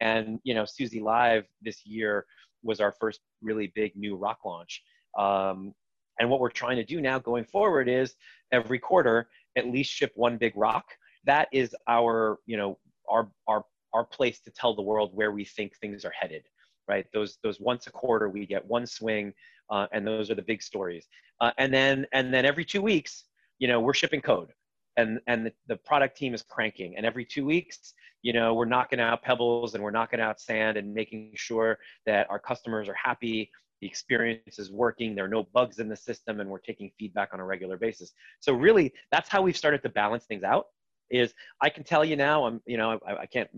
And 0.00 0.38
you 0.44 0.54
know, 0.54 0.64
Suzy 0.64 1.00
Live 1.00 1.44
this 1.60 1.84
year 1.84 2.26
was 2.62 2.80
our 2.80 2.92
first 2.92 3.20
really 3.42 3.72
big 3.74 3.94
new 3.96 4.16
rock 4.16 4.38
launch. 4.44 4.82
Um, 5.18 5.74
and 6.18 6.28
what 6.30 6.40
we're 6.40 6.50
trying 6.50 6.76
to 6.76 6.84
do 6.84 7.00
now 7.00 7.18
going 7.18 7.44
forward 7.44 7.88
is 7.88 8.14
every 8.52 8.78
quarter 8.78 9.28
at 9.56 9.66
least 9.66 9.90
ship 9.90 10.12
one 10.14 10.36
big 10.36 10.52
rock. 10.56 10.84
That 11.24 11.48
is 11.52 11.74
our, 11.88 12.38
you 12.46 12.56
know, 12.56 12.78
our 13.08 13.30
our 13.48 13.64
our 13.92 14.04
place 14.04 14.40
to 14.40 14.50
tell 14.50 14.74
the 14.74 14.82
world 14.82 15.10
where 15.14 15.32
we 15.32 15.44
think 15.44 15.76
things 15.76 16.04
are 16.04 16.12
headed. 16.18 16.44
Right? 16.86 17.06
Those 17.12 17.38
those 17.42 17.60
once 17.60 17.86
a 17.86 17.90
quarter 17.90 18.28
we 18.28 18.46
get 18.46 18.64
one 18.66 18.86
swing, 18.86 19.32
uh, 19.70 19.86
and 19.92 20.06
those 20.06 20.30
are 20.30 20.34
the 20.34 20.42
big 20.42 20.62
stories. 20.62 21.06
Uh, 21.40 21.50
and 21.58 21.72
then 21.72 22.06
and 22.12 22.32
then 22.32 22.44
every 22.44 22.64
two 22.64 22.82
weeks, 22.82 23.24
you 23.58 23.68
know, 23.68 23.80
we're 23.80 23.94
shipping 23.94 24.20
code, 24.20 24.52
and 24.96 25.20
and 25.26 25.46
the, 25.46 25.52
the 25.68 25.76
product 25.76 26.16
team 26.16 26.34
is 26.34 26.42
cranking. 26.42 26.94
And 26.96 27.06
every 27.06 27.24
two 27.24 27.44
weeks, 27.44 27.94
you 28.22 28.32
know, 28.32 28.54
we're 28.54 28.66
knocking 28.66 29.00
out 29.00 29.22
pebbles 29.22 29.74
and 29.74 29.82
we're 29.82 29.90
knocking 29.90 30.20
out 30.20 30.40
sand 30.40 30.76
and 30.76 30.92
making 30.92 31.32
sure 31.34 31.78
that 32.06 32.28
our 32.30 32.38
customers 32.38 32.88
are 32.88 32.94
happy 32.94 33.50
the 33.80 33.86
experience 33.86 34.58
is 34.58 34.70
working 34.70 35.14
there 35.14 35.24
are 35.24 35.28
no 35.28 35.44
bugs 35.54 35.78
in 35.78 35.88
the 35.88 35.96
system 35.96 36.40
and 36.40 36.48
we're 36.48 36.58
taking 36.58 36.90
feedback 36.98 37.30
on 37.32 37.40
a 37.40 37.44
regular 37.44 37.76
basis 37.76 38.12
so 38.38 38.52
really 38.52 38.92
that's 39.10 39.28
how 39.28 39.42
we've 39.42 39.56
started 39.56 39.82
to 39.82 39.88
balance 39.88 40.24
things 40.24 40.42
out 40.42 40.66
is 41.10 41.34
i 41.60 41.68
can 41.68 41.82
tell 41.82 42.04
you 42.04 42.16
now 42.16 42.44
i'm 42.44 42.60
you 42.66 42.76
know 42.76 43.00
I, 43.06 43.22
I, 43.22 43.26
can't 43.26 43.48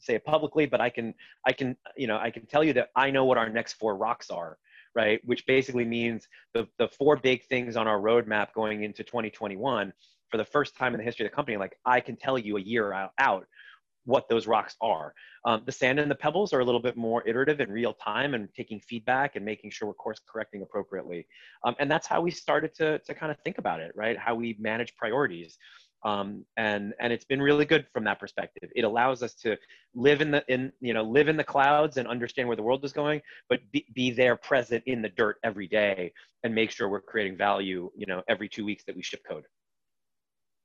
say 0.00 0.14
it 0.14 0.24
publicly 0.24 0.66
but 0.66 0.80
i 0.80 0.88
can 0.88 1.14
i 1.46 1.52
can 1.52 1.76
you 1.96 2.06
know 2.06 2.18
i 2.18 2.30
can 2.30 2.46
tell 2.46 2.64
you 2.64 2.72
that 2.74 2.90
i 2.96 3.10
know 3.10 3.24
what 3.24 3.38
our 3.38 3.48
next 3.48 3.74
four 3.74 3.96
rocks 3.96 4.30
are 4.30 4.56
right 4.94 5.20
which 5.24 5.46
basically 5.46 5.84
means 5.84 6.26
the, 6.54 6.66
the 6.78 6.88
four 6.88 7.16
big 7.16 7.44
things 7.44 7.76
on 7.76 7.86
our 7.86 7.98
roadmap 7.98 8.48
going 8.54 8.84
into 8.84 9.02
2021 9.02 9.92
for 10.30 10.36
the 10.36 10.44
first 10.44 10.76
time 10.76 10.94
in 10.94 10.98
the 10.98 11.04
history 11.04 11.26
of 11.26 11.30
the 11.30 11.34
company 11.34 11.56
like 11.56 11.76
i 11.84 12.00
can 12.00 12.16
tell 12.16 12.38
you 12.38 12.56
a 12.56 12.60
year 12.60 12.92
out, 13.18 13.46
what 14.04 14.28
those 14.28 14.46
rocks 14.46 14.76
are. 14.80 15.14
Um, 15.44 15.62
the 15.64 15.72
sand 15.72 15.98
and 15.98 16.10
the 16.10 16.16
pebbles 16.16 16.52
are 16.52 16.60
a 16.60 16.64
little 16.64 16.80
bit 16.80 16.96
more 16.96 17.26
iterative 17.26 17.60
and 17.60 17.72
real 17.72 17.94
time 17.94 18.34
and 18.34 18.48
taking 18.54 18.80
feedback 18.80 19.36
and 19.36 19.44
making 19.44 19.70
sure 19.70 19.88
we're 19.88 19.94
course 19.94 20.20
correcting 20.30 20.62
appropriately. 20.62 21.26
Um, 21.64 21.74
and 21.78 21.90
that's 21.90 22.06
how 22.06 22.20
we 22.20 22.30
started 22.30 22.74
to, 22.76 22.98
to 23.00 23.14
kind 23.14 23.30
of 23.30 23.38
think 23.44 23.58
about 23.58 23.80
it, 23.80 23.92
right? 23.94 24.18
How 24.18 24.34
we 24.34 24.56
manage 24.58 24.94
priorities. 24.96 25.58
Um, 26.04 26.44
and 26.56 26.94
and 26.98 27.12
it's 27.12 27.24
been 27.24 27.40
really 27.40 27.64
good 27.64 27.86
from 27.92 28.04
that 28.04 28.18
perspective. 28.18 28.70
It 28.74 28.82
allows 28.82 29.22
us 29.22 29.34
to 29.34 29.56
live 29.94 30.20
in 30.20 30.30
the 30.32 30.44
in 30.48 30.72
you 30.80 30.94
know 30.94 31.04
live 31.04 31.28
in 31.28 31.36
the 31.36 31.44
clouds 31.44 31.96
and 31.96 32.08
understand 32.08 32.48
where 32.48 32.56
the 32.56 32.62
world 32.62 32.84
is 32.84 32.92
going, 32.92 33.22
but 33.48 33.60
be, 33.70 33.86
be 33.94 34.10
there 34.10 34.36
present 34.36 34.82
in 34.86 35.00
the 35.00 35.10
dirt 35.10 35.36
every 35.44 35.68
day 35.68 36.12
and 36.42 36.54
make 36.54 36.70
sure 36.70 36.88
we're 36.88 37.00
creating 37.00 37.36
value 37.36 37.90
you 37.96 38.06
know 38.06 38.22
every 38.28 38.48
two 38.48 38.64
weeks 38.64 38.82
that 38.84 38.96
we 38.96 39.02
ship 39.02 39.22
code. 39.28 39.44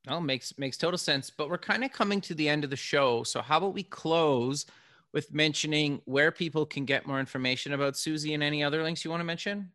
Oh, 0.07 0.19
makes 0.19 0.57
makes 0.57 0.77
total 0.77 0.97
sense. 0.97 1.29
But 1.29 1.49
we're 1.49 1.57
kind 1.57 1.83
of 1.83 1.91
coming 1.91 2.21
to 2.21 2.33
the 2.33 2.49
end 2.49 2.63
of 2.63 2.69
the 2.69 2.75
show. 2.75 3.23
So 3.23 3.41
how 3.41 3.57
about 3.57 3.73
we 3.73 3.83
close 3.83 4.65
with 5.13 5.33
mentioning 5.33 6.01
where 6.05 6.31
people 6.31 6.65
can 6.65 6.85
get 6.85 7.05
more 7.05 7.19
information 7.19 7.73
about 7.73 7.97
Suzy 7.97 8.33
and 8.33 8.43
any 8.43 8.63
other 8.63 8.83
links 8.83 9.03
you 9.03 9.11
want 9.11 9.21
to 9.21 9.25
mention? 9.25 9.71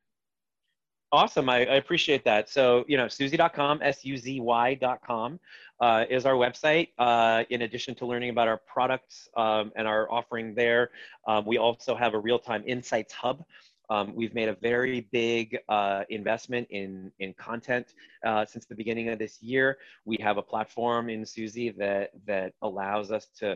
Awesome. 1.12 1.50
I, 1.50 1.58
I 1.58 1.74
appreciate 1.74 2.24
that. 2.24 2.48
So, 2.48 2.86
you 2.88 2.96
know, 2.96 3.06
Suzy.com, 3.06 3.80
S-U-Z-Y.com 3.82 5.40
uh, 5.78 6.04
is 6.08 6.24
our 6.24 6.32
website. 6.32 6.88
Uh, 6.98 7.44
in 7.50 7.62
addition 7.62 7.94
to 7.96 8.06
learning 8.06 8.30
about 8.30 8.48
our 8.48 8.56
products 8.56 9.28
um, 9.36 9.72
and 9.76 9.86
our 9.86 10.10
offering 10.10 10.54
there, 10.54 10.88
um, 11.26 11.44
we 11.44 11.58
also 11.58 11.94
have 11.94 12.14
a 12.14 12.18
real-time 12.18 12.64
insights 12.66 13.12
hub 13.12 13.44
um, 13.92 14.14
we've 14.14 14.34
made 14.34 14.48
a 14.48 14.54
very 14.54 15.02
big 15.12 15.58
uh, 15.68 16.04
investment 16.08 16.66
in, 16.70 17.12
in 17.18 17.34
content 17.34 17.92
uh, 18.24 18.46
since 18.46 18.64
the 18.64 18.74
beginning 18.74 19.10
of 19.10 19.18
this 19.18 19.42
year. 19.42 19.76
We 20.06 20.16
have 20.22 20.38
a 20.38 20.42
platform 20.42 21.10
in 21.10 21.26
Suzy 21.26 21.68
that, 21.72 22.12
that 22.26 22.54
allows 22.62 23.10
us 23.12 23.26
to 23.40 23.54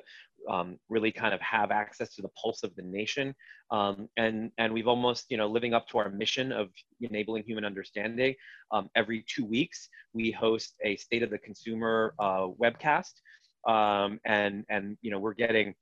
um, 0.48 0.78
really 0.88 1.12
kind 1.12 1.34
of 1.34 1.40
have 1.40 1.70
access 1.70 2.14
to 2.14 2.22
the 2.22 2.28
pulse 2.40 2.62
of 2.62 2.74
the 2.76 2.82
nation. 2.82 3.34
Um, 3.70 4.08
and, 4.16 4.50
and 4.58 4.72
we've 4.72 4.88
almost, 4.88 5.26
you 5.28 5.36
know, 5.36 5.48
living 5.48 5.74
up 5.74 5.88
to 5.88 5.98
our 5.98 6.10
mission 6.10 6.52
of 6.52 6.68
enabling 7.00 7.44
human 7.44 7.64
understanding. 7.64 8.34
Um, 8.70 8.88
every 8.94 9.24
two 9.28 9.44
weeks, 9.44 9.88
we 10.12 10.30
host 10.30 10.74
a 10.84 10.96
state 10.96 11.22
of 11.22 11.30
the 11.30 11.38
consumer 11.38 12.14
uh, 12.18 12.48
webcast. 12.60 13.14
Um, 13.66 14.20
and, 14.24 14.64
and, 14.68 14.96
you 15.02 15.10
know, 15.10 15.18
we're 15.18 15.34
getting 15.34 15.74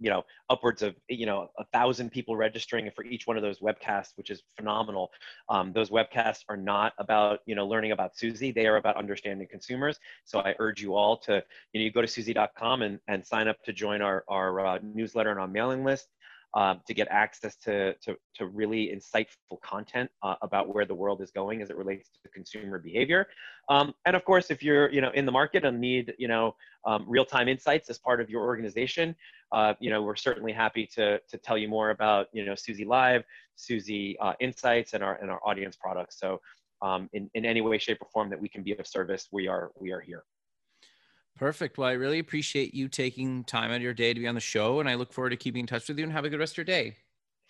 you 0.00 0.10
know 0.10 0.24
upwards 0.50 0.82
of 0.82 0.94
you 1.08 1.26
know 1.26 1.50
a 1.58 1.64
thousand 1.72 2.10
people 2.10 2.36
registering 2.36 2.90
for 2.94 3.04
each 3.04 3.26
one 3.26 3.36
of 3.36 3.42
those 3.42 3.60
webcasts 3.60 4.12
which 4.16 4.30
is 4.30 4.42
phenomenal. 4.56 5.10
Um, 5.48 5.72
those 5.72 5.90
webcasts 5.90 6.44
are 6.48 6.56
not 6.56 6.92
about 6.98 7.40
you 7.46 7.54
know 7.54 7.66
learning 7.66 7.92
about 7.92 8.16
suzy. 8.16 8.52
They 8.52 8.66
are 8.66 8.76
about 8.76 8.96
understanding 8.96 9.46
consumers. 9.50 9.98
So 10.24 10.40
i 10.40 10.54
urge 10.58 10.80
you 10.80 10.94
all 10.94 11.16
to 11.18 11.42
you 11.72 11.80
know 11.80 11.84
you 11.84 11.92
go 11.92 12.02
to 12.02 12.08
suzy.com 12.08 12.82
and, 12.82 12.98
and 13.08 13.26
sign 13.26 13.48
up 13.48 13.62
to 13.64 13.72
join 13.72 14.02
our, 14.02 14.24
our 14.28 14.64
uh, 14.64 14.78
newsletter 14.82 15.30
and 15.30 15.40
our 15.40 15.48
mailing 15.48 15.84
list 15.84 16.08
um, 16.54 16.80
to 16.86 16.94
get 16.94 17.08
access 17.10 17.56
to, 17.56 17.94
to, 17.94 18.16
to 18.34 18.46
really 18.46 18.90
insightful 18.94 19.60
content 19.62 20.10
uh, 20.22 20.34
about 20.42 20.72
where 20.74 20.84
the 20.84 20.94
world 20.94 21.20
is 21.20 21.30
going 21.30 21.60
as 21.62 21.70
it 21.70 21.76
relates 21.76 22.10
to 22.22 22.28
consumer 22.30 22.78
behavior. 22.78 23.26
Um, 23.68 23.92
and 24.06 24.16
of 24.16 24.24
course, 24.24 24.50
if 24.50 24.62
you're 24.62 24.90
you 24.90 25.00
know 25.00 25.10
in 25.10 25.26
the 25.26 25.32
market 25.32 25.64
and 25.64 25.78
need 25.80 26.14
you 26.18 26.28
know 26.28 26.54
um, 26.86 27.04
real-time 27.06 27.48
insights 27.48 27.90
as 27.90 27.98
part 27.98 28.20
of 28.20 28.30
your 28.30 28.44
organization, 28.44 29.14
uh, 29.52 29.74
you 29.78 29.90
know 29.90 30.02
we're 30.02 30.16
certainly 30.16 30.52
happy 30.52 30.86
to, 30.94 31.18
to 31.28 31.38
tell 31.38 31.58
you 31.58 31.68
more 31.68 31.90
about 31.90 32.28
you 32.32 32.44
know 32.44 32.54
Suzy 32.54 32.84
Live, 32.84 33.24
Suzy 33.56 34.16
uh, 34.20 34.32
Insights, 34.40 34.94
and 34.94 35.02
our 35.02 35.16
and 35.16 35.30
our 35.30 35.40
audience 35.44 35.76
products. 35.76 36.18
So 36.18 36.40
um, 36.80 37.10
in, 37.12 37.30
in 37.34 37.44
any 37.44 37.60
way, 37.60 37.76
shape, 37.78 37.98
or 38.00 38.08
form 38.12 38.30
that 38.30 38.40
we 38.40 38.48
can 38.48 38.62
be 38.62 38.76
of 38.76 38.86
service, 38.86 39.28
we 39.32 39.48
are 39.48 39.70
we 39.78 39.92
are 39.92 40.00
here. 40.00 40.24
Perfect. 41.38 41.78
Well, 41.78 41.88
I 41.88 41.92
really 41.92 42.18
appreciate 42.18 42.74
you 42.74 42.88
taking 42.88 43.44
time 43.44 43.70
out 43.70 43.76
of 43.76 43.82
your 43.82 43.94
day 43.94 44.12
to 44.12 44.18
be 44.18 44.26
on 44.26 44.34
the 44.34 44.40
show, 44.40 44.80
and 44.80 44.88
I 44.88 44.94
look 44.94 45.12
forward 45.12 45.30
to 45.30 45.36
keeping 45.36 45.60
in 45.60 45.66
touch 45.66 45.88
with 45.88 45.96
you 45.98 46.04
and 46.04 46.12
have 46.12 46.24
a 46.24 46.28
good 46.28 46.40
rest 46.40 46.54
of 46.54 46.58
your 46.58 46.64
day. 46.64 46.96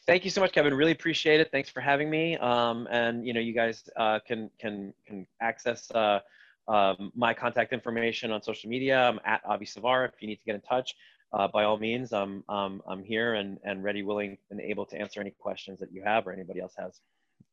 Thank 0.06 0.24
you 0.24 0.30
so 0.30 0.40
much, 0.40 0.52
Kevin. 0.52 0.74
Really 0.74 0.92
appreciate 0.92 1.40
it. 1.40 1.50
Thanks 1.50 1.70
for 1.70 1.80
having 1.80 2.08
me. 2.10 2.36
Um, 2.36 2.86
and 2.90 3.26
you 3.26 3.32
know, 3.32 3.40
you 3.40 3.54
guys 3.54 3.88
uh, 3.96 4.20
can 4.26 4.50
can 4.58 4.92
can 5.06 5.26
access 5.40 5.90
uh, 5.90 6.20
um, 6.68 7.12
my 7.14 7.32
contact 7.32 7.72
information 7.72 8.30
on 8.30 8.42
social 8.42 8.68
media. 8.70 9.08
I'm 9.08 9.20
at 9.24 9.40
Avi 9.46 9.64
Savar. 9.64 10.06
If 10.08 10.20
you 10.20 10.28
need 10.28 10.36
to 10.36 10.44
get 10.44 10.54
in 10.54 10.60
touch, 10.62 10.94
uh, 11.32 11.48
by 11.48 11.64
all 11.64 11.78
means, 11.78 12.12
I'm 12.12 12.44
um, 12.48 12.82
I'm 12.86 13.02
here 13.02 13.34
and 13.34 13.58
and 13.64 13.82
ready, 13.82 14.02
willing, 14.02 14.36
and 14.50 14.60
able 14.60 14.84
to 14.86 14.98
answer 14.98 15.20
any 15.20 15.34
questions 15.38 15.80
that 15.80 15.92
you 15.92 16.02
have 16.04 16.26
or 16.26 16.32
anybody 16.32 16.60
else 16.60 16.74
has. 16.78 17.00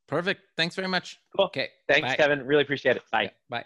Perfect. 0.08 0.42
Thanks 0.56 0.76
very 0.76 0.88
much. 0.88 1.20
Cool. 1.36 1.46
Okay. 1.46 1.70
Thanks, 1.88 2.10
bye. 2.10 2.16
Kevin. 2.16 2.46
Really 2.46 2.64
appreciate 2.64 2.98
it. 2.98 3.04
Bye. 3.12 3.24
Yeah, 3.24 3.30
bye. 3.50 3.66